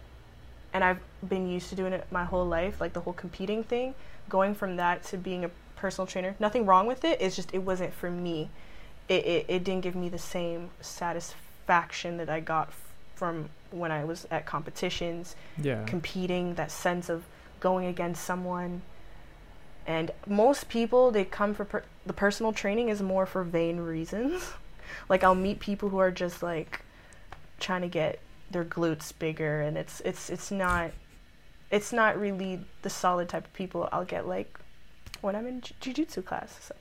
and 0.73 0.83
I've 0.83 0.99
been 1.27 1.47
used 1.47 1.69
to 1.69 1.75
doing 1.75 1.93
it 1.93 2.05
my 2.11 2.23
whole 2.23 2.45
life, 2.45 2.79
like 2.81 2.93
the 2.93 3.01
whole 3.01 3.13
competing 3.13 3.63
thing. 3.63 3.93
Going 4.29 4.55
from 4.55 4.77
that 4.77 5.03
to 5.09 5.17
being 5.17 5.43
a 5.45 5.49
personal 5.75 6.07
trainer, 6.07 6.35
nothing 6.39 6.65
wrong 6.65 6.87
with 6.87 7.03
it. 7.03 7.19
It's 7.21 7.35
just 7.35 7.53
it 7.53 7.59
wasn't 7.59 7.93
for 7.93 8.09
me. 8.09 8.49
It 9.09 9.25
it, 9.25 9.45
it 9.47 9.63
didn't 9.63 9.81
give 9.81 9.95
me 9.95 10.09
the 10.09 10.17
same 10.19 10.69
satisfaction 10.81 12.17
that 12.17 12.29
I 12.29 12.39
got 12.39 12.69
f- 12.69 12.87
from 13.15 13.49
when 13.71 13.91
I 13.91 14.03
was 14.03 14.25
at 14.31 14.45
competitions, 14.45 15.35
yeah. 15.57 15.83
competing. 15.85 16.55
That 16.55 16.71
sense 16.71 17.09
of 17.09 17.23
going 17.63 17.87
against 17.87 18.23
someone. 18.23 18.81
And 19.87 20.11
most 20.27 20.69
people 20.69 21.09
they 21.11 21.23
come 21.23 21.53
for 21.55 21.65
per- 21.65 21.85
the 22.05 22.13
personal 22.13 22.51
training 22.51 22.89
is 22.89 23.01
more 23.01 23.25
for 23.25 23.43
vain 23.43 23.77
reasons. 23.79 24.51
like 25.09 25.23
I'll 25.23 25.33
meet 25.33 25.59
people 25.59 25.89
who 25.89 25.97
are 25.97 26.11
just 26.11 26.43
like 26.43 26.81
trying 27.59 27.81
to 27.81 27.87
get 27.87 28.19
their 28.51 28.65
glutes 28.65 29.17
bigger 29.17 29.61
and 29.61 29.77
it's 29.77 30.01
it's 30.01 30.29
it's 30.29 30.51
not 30.51 30.91
it's 31.71 31.91
not 31.91 32.19
really 32.19 32.59
the 32.83 32.89
solid 32.89 33.29
type 33.29 33.45
of 33.45 33.53
people 33.53 33.89
I'll 33.91 34.05
get 34.05 34.27
like 34.27 34.59
when 35.21 35.35
I'm 35.35 35.47
in 35.47 35.61
ju- 35.61 35.73
jiu-jitsu 35.79 36.21
class. 36.21 36.59
So 36.61 36.75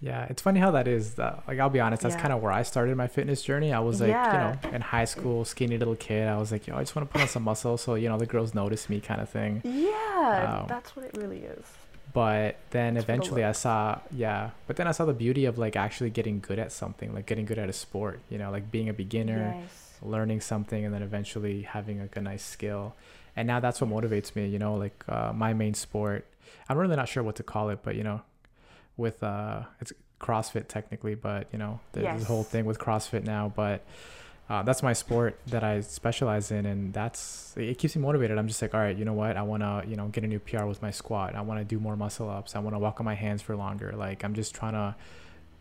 Yeah, 0.00 0.26
it's 0.30 0.40
funny 0.42 0.60
how 0.60 0.70
that 0.72 0.86
is. 0.86 1.14
That, 1.14 1.42
like, 1.48 1.58
I'll 1.58 1.70
be 1.70 1.80
honest, 1.80 2.02
that's 2.02 2.14
Yeah. 2.14 2.20
kind 2.20 2.32
of 2.32 2.40
where 2.40 2.52
I 2.52 2.62
started 2.62 2.96
my 2.96 3.08
fitness 3.08 3.42
journey. 3.42 3.72
I 3.72 3.80
was 3.80 4.00
like, 4.00 4.10
Yeah. 4.10 4.54
you 4.62 4.70
know, 4.70 4.76
in 4.76 4.80
high 4.80 5.04
school, 5.06 5.44
skinny 5.44 5.76
little 5.76 5.96
kid. 5.96 6.28
I 6.28 6.36
was 6.36 6.52
like, 6.52 6.66
yo, 6.68 6.76
I 6.76 6.80
just 6.80 6.94
want 6.94 7.08
to 7.08 7.12
put 7.12 7.20
on 7.22 7.28
some 7.28 7.42
muscle, 7.42 7.76
so 7.76 7.94
you 7.96 8.08
know, 8.08 8.16
the 8.16 8.26
girls 8.26 8.54
notice 8.54 8.88
me, 8.88 9.00
kind 9.00 9.20
of 9.20 9.28
thing. 9.28 9.60
yeah, 9.64 9.90
Wow. 9.90 10.66
that's 10.68 10.94
what 10.94 11.04
it 11.04 11.16
really 11.16 11.40
is. 11.40 11.64
But 12.12 12.56
then 12.70 12.96
It's 12.96 13.04
eventually, 13.04 13.44
I 13.44 13.52
saw, 13.52 13.98
yeah. 14.12 14.50
But 14.66 14.76
then 14.76 14.86
I 14.86 14.92
saw 14.92 15.04
the 15.04 15.12
beauty 15.12 15.44
of 15.44 15.58
like 15.58 15.76
actually 15.76 16.10
getting 16.10 16.40
good 16.40 16.58
at 16.58 16.70
something, 16.72 17.12
like 17.12 17.26
getting 17.26 17.44
good 17.44 17.58
at 17.58 17.68
a 17.68 17.72
sport. 17.72 18.20
You 18.30 18.38
know, 18.38 18.50
like 18.50 18.70
being 18.70 18.88
a 18.88 18.94
beginner, 18.94 19.54
Yes. 19.60 19.98
learning 20.00 20.40
something, 20.40 20.84
and 20.84 20.94
then 20.94 21.02
eventually 21.02 21.62
having 21.62 22.00
like 22.00 22.16
a 22.16 22.20
nice 22.22 22.42
skill. 22.44 22.94
And 23.36 23.46
now 23.46 23.60
that's 23.60 23.80
what 23.80 23.90
motivates 23.90 24.34
me. 24.34 24.46
You 24.48 24.58
know, 24.58 24.74
like 24.74 25.04
uh, 25.08 25.32
my 25.34 25.52
main 25.52 25.74
sport. 25.74 26.24
I'm 26.68 26.78
really 26.78 26.96
not 26.96 27.08
sure 27.08 27.22
what 27.22 27.36
to 27.36 27.42
call 27.42 27.68
it, 27.70 27.80
but 27.82 27.94
you 27.94 28.04
know, 28.04 28.22
with 28.98 29.22
uh, 29.22 29.62
it's 29.80 29.92
CrossFit 30.20 30.68
technically, 30.68 31.14
but 31.14 31.46
you 31.52 31.58
know, 31.58 31.80
there's 31.92 32.18
this 32.18 32.28
whole 32.28 32.42
thing 32.42 32.66
with 32.66 32.78
CrossFit 32.78 33.24
now. 33.24 33.50
But 33.56 33.86
uh, 34.50 34.62
that's 34.62 34.82
my 34.82 34.92
sport 34.92 35.38
that 35.46 35.62
I 35.64 35.80
specialize 35.80 36.50
in, 36.50 36.66
and 36.66 36.92
that's 36.92 37.54
it 37.56 37.78
keeps 37.78 37.94
me 37.96 38.02
motivated. 38.02 38.36
I'm 38.38 38.48
just 38.48 38.60
like, 38.60 38.74
all 38.74 38.80
right, 38.80 38.96
you 38.96 39.04
know 39.04 39.12
what? 39.12 39.36
I 39.36 39.42
want 39.42 39.62
to, 39.62 39.84
you 39.88 39.94
know, 39.96 40.08
get 40.08 40.24
a 40.24 40.26
new 40.26 40.38
PR 40.40 40.64
with 40.64 40.82
my 40.82 40.90
squat. 40.90 41.34
I 41.34 41.40
want 41.42 41.60
to 41.60 41.64
do 41.64 41.78
more 41.78 41.96
muscle 41.96 42.28
ups. 42.28 42.54
I 42.56 42.58
want 42.58 42.74
to 42.74 42.78
walk 42.78 43.00
on 43.00 43.06
my 43.06 43.14
hands 43.14 43.40
for 43.42 43.54
longer. 43.56 43.92
Like 43.96 44.24
I'm 44.24 44.34
just 44.34 44.54
trying 44.54 44.72
to 44.74 44.94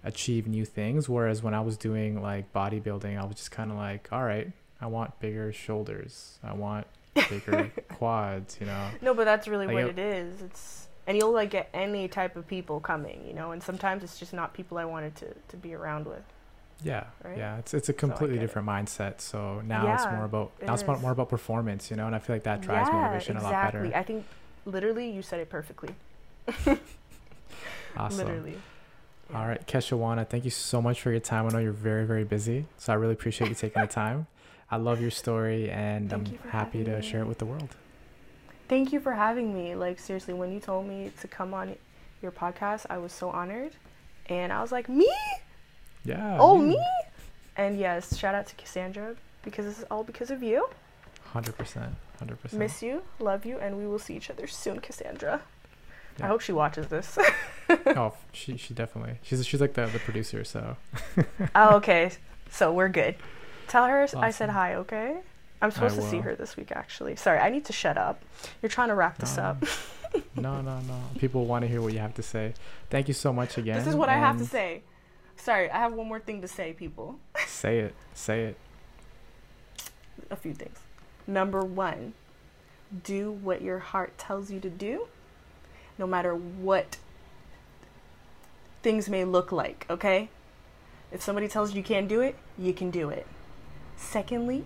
achieve 0.03 0.47
new 0.47 0.65
things. 0.65 1.07
Whereas 1.09 1.43
when 1.43 1.53
I 1.53 1.61
was 1.61 1.77
doing 1.77 2.21
like 2.21 2.51
bodybuilding, 2.53 3.19
I 3.21 3.25
was 3.25 3.35
just 3.35 3.51
kind 3.51 3.71
of 3.71 3.77
like, 3.77 4.07
all 4.11 4.23
right, 4.23 4.51
I 4.81 4.87
want 4.87 5.19
bigger 5.19 5.51
shoulders. 5.51 6.39
I 6.43 6.53
want 6.53 6.87
bigger 7.29 7.71
quads. 7.89 8.57
You 8.59 8.67
know. 8.67 8.87
No, 9.01 9.13
but 9.13 9.25
that's 9.25 9.47
really 9.47 9.67
Like, 9.67 9.73
what 9.75 9.83
it- 9.85 9.99
it 9.99 10.15
is. 10.15 10.41
It's 10.41 10.86
and 11.07 11.17
you'll 11.17 11.31
like 11.31 11.49
get 11.49 11.69
any 11.73 12.07
type 12.07 12.35
of 12.35 12.47
people 12.47 12.79
coming, 12.79 13.25
you 13.25 13.33
know, 13.33 13.51
and 13.51 13.63
sometimes 13.63 14.03
it's 14.03 14.19
just 14.19 14.33
not 14.33 14.53
people 14.53 14.77
I 14.77 14.85
wanted 14.85 15.15
to, 15.15 15.33
to 15.47 15.57
be 15.57 15.73
around 15.73 16.05
with. 16.05 16.21
Yeah, 16.83 17.05
Right? 17.23 17.37
yeah, 17.37 17.57
it's 17.57 17.73
it's 17.73 17.89
a 17.89 17.93
completely 17.93 18.37
it. 18.37 18.41
different 18.41 18.67
mindset. 18.67 19.19
So 19.19 19.61
now 19.65 19.91
it's 19.95 20.05
more 20.05 20.25
about 20.25 20.51
it 20.59 20.67
now 20.67 20.75
it's 20.75 20.85
more 20.85 20.99
more 20.99 21.11
about 21.11 21.27
performance, 21.29 21.89
you 21.89 21.97
know, 21.97 22.05
and 22.05 22.15
I 22.15 22.19
feel 22.19 22.35
like 22.35 22.43
that 22.43 22.61
drives 22.61 22.89
yeah, 22.89 23.01
motivation 23.01 23.35
exactly. 23.37 23.79
a 23.79 23.83
lot 23.83 23.91
better. 23.91 23.97
I 23.97 24.03
think 24.03 24.25
literally 24.65 25.09
you 25.09 25.23
said 25.23 25.39
it 25.39 25.49
perfectly. 25.49 25.95
Awesome. 27.97 28.17
Literally. 28.27 28.57
Yeah. 29.31 29.39
All 29.39 29.47
right, 29.47 29.65
Kei-shawonna, 29.65 30.29
thank 30.29 30.45
you 30.45 30.51
so 30.51 30.81
much 30.81 31.01
for 31.01 31.09
your 31.11 31.19
time. 31.19 31.47
I 31.47 31.49
know 31.49 31.57
you're 31.59 31.71
very 31.71 32.05
very 32.05 32.23
busy, 32.23 32.65
so 32.77 32.93
I 32.93 32.95
really 32.95 33.13
appreciate 33.13 33.49
you 33.49 33.55
taking 33.55 33.81
the 33.81 33.87
time. 34.03 34.27
I 34.69 34.77
love 34.77 35.01
your 35.01 35.11
story, 35.11 35.69
and 35.71 36.09
Thank 36.09 36.27
I'm 36.29 36.49
happy 36.49 36.83
to 36.83 36.97
me. 36.97 37.01
share 37.01 37.21
it 37.21 37.27
with 37.27 37.39
the 37.39 37.45
world. 37.45 37.75
Thank 38.67 38.91
you 38.91 38.99
for 38.99 39.13
having 39.13 39.53
me. 39.53 39.75
Like 39.75 39.99
seriously, 39.99 40.33
when 40.33 40.51
you 40.51 40.59
told 40.59 40.87
me 40.87 41.11
to 41.21 41.27
come 41.27 41.53
on 41.53 41.75
your 42.21 42.31
podcast, 42.31 42.85
I 42.89 42.97
was 42.97 43.11
so 43.11 43.29
honored. 43.29 43.73
And 44.27 44.51
I 44.51 44.61
was 44.61 44.71
like, 44.71 44.89
"Me? 44.89 45.09
Yeah. 46.03 46.37
oh, 46.39 46.59
you. 46.59 46.67
me?" 46.69 46.85
And 47.55 47.79
yes, 47.79 48.17
shout 48.17 48.35
out 48.35 48.47
to 48.47 48.55
Cassandra 48.55 49.15
because 49.43 49.65
this 49.65 49.79
is 49.79 49.85
all 49.89 50.03
because 50.03 50.31
of 50.31 50.43
you. 50.43 50.67
Hundred 51.31 51.57
percent. 51.57 51.95
Hundred 52.19 52.41
percent. 52.41 52.59
Miss 52.59 52.81
you, 52.81 53.03
love 53.19 53.45
you, 53.45 53.57
and 53.57 53.77
we 53.77 53.87
will 53.87 53.99
see 53.99 54.15
each 54.15 54.29
other 54.29 54.47
soon, 54.47 54.79
Cassandra. 54.79 55.41
Yeah. 56.19 56.25
I 56.25 56.27
hope 56.27 56.41
she 56.41 56.51
watches 56.51 56.87
this. 56.87 57.17
Oh, 57.69 58.13
she 58.31 58.55
she 58.55 58.73
definitely. 58.73 59.17
She's 59.23 59.45
she's 59.45 59.59
like 59.59 59.73
the 59.73 59.87
the 59.87 59.99
producer, 59.99 60.45
so. 60.45 60.77
oh, 61.55 61.75
okay. 61.75 62.11
So 62.49 62.71
we're 62.71 62.87
good. 62.87 63.15
Tell 63.67 63.85
her 63.85 64.07
I 64.15 64.31
said 64.31 64.49
hi, 64.49 64.75
okay? 64.75 65.17
I'm 65.61 65.71
supposed 65.71 65.95
to 65.95 66.01
see 66.03 66.19
her 66.19 66.35
this 66.35 66.55
week, 66.55 66.71
actually. 66.71 67.15
Sorry, 67.15 67.39
I 67.39 67.49
need 67.49 67.65
to 67.65 67.73
shut 67.73 67.97
up. 67.97 68.21
You're 68.61 68.69
trying 68.69 68.89
to 68.89 68.95
wrap 68.95 69.17
this 69.17 69.37
No. 69.37 69.43
up. 69.43 69.63
no, 70.35 70.61
no, 70.61 70.79
no. 70.81 71.01
People 71.17 71.45
want 71.45 71.63
to 71.63 71.67
hear 71.67 71.81
what 71.81 71.93
you 71.93 71.99
have 71.99 72.13
to 72.15 72.23
say. 72.23 72.53
Thank 72.89 73.07
you 73.07 73.13
so 73.13 73.33
much 73.33 73.57
again. 73.57 73.77
This 73.77 73.87
is 73.87 73.95
what 73.95 74.09
I 74.09 74.17
have 74.17 74.37
to 74.37 74.45
say. 74.45 74.83
Sorry, 75.35 75.69
I 75.69 75.77
have 75.77 75.93
one 75.93 76.07
more 76.07 76.19
thing 76.19 76.41
to 76.41 76.47
say, 76.47 76.73
people. 76.73 77.19
Say 77.47 77.79
it. 77.79 77.95
Say 78.13 78.43
it. 78.43 78.57
A 80.29 80.35
few 80.35 80.53
things. 80.53 80.77
Number 81.25 81.63
one, 81.63 82.13
do 83.03 83.31
what 83.31 83.61
your 83.61 83.79
heart 83.79 84.17
tells 84.17 84.49
you 84.51 84.59
to 84.59 84.69
do, 84.69 85.07
no 85.97 86.07
matter 86.07 86.35
what 86.35 86.97
things 88.83 89.09
may 89.09 89.23
look 89.25 89.51
like, 89.51 89.85
okay? 89.89 90.29
If 91.11 91.21
somebody 91.21 91.47
tells 91.47 91.71
you 91.71 91.77
you 91.77 91.83
can't 91.83 92.07
do 92.07 92.21
it, 92.21 92.35
you 92.57 92.73
can 92.73 92.91
do 92.91 93.09
it. 93.09 93.27
Secondly, 93.95 94.65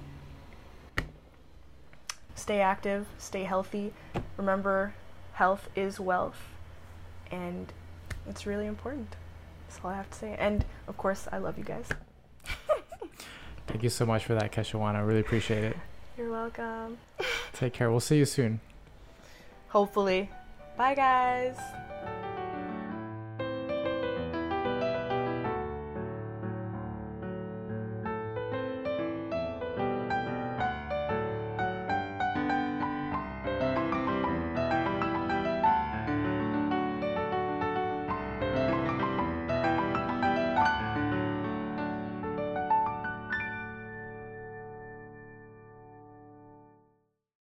stay 2.41 2.59
active, 2.59 3.05
stay 3.17 3.43
healthy. 3.43 3.93
Remember, 4.37 4.93
health 5.33 5.69
is 5.75 5.99
wealth, 5.99 6.41
and 7.29 7.71
it's 8.27 8.45
really 8.45 8.65
important. 8.65 9.15
That's 9.67 9.79
all 9.83 9.91
I 9.91 9.95
have 9.95 10.09
to 10.09 10.17
say. 10.17 10.35
And 10.37 10.65
of 10.87 10.97
course, 10.97 11.27
I 11.31 11.37
love 11.37 11.57
you 11.57 11.63
guys. 11.63 11.87
Thank 13.67 13.83
you 13.83 13.89
so 13.89 14.05
much 14.05 14.25
for 14.25 14.33
that, 14.33 14.51
Kei-shawonna. 14.51 14.95
I 14.95 15.01
really 15.01 15.21
appreciate 15.21 15.63
it. 15.63 15.77
You're 16.17 16.31
welcome. 16.31 16.97
Take 17.53 17.73
care. 17.73 17.89
We'll 17.89 17.99
see 17.99 18.17
you 18.17 18.25
soon. 18.25 18.59
Hopefully. 19.69 20.29
Bye, 20.75 20.95
guys. 20.95 21.57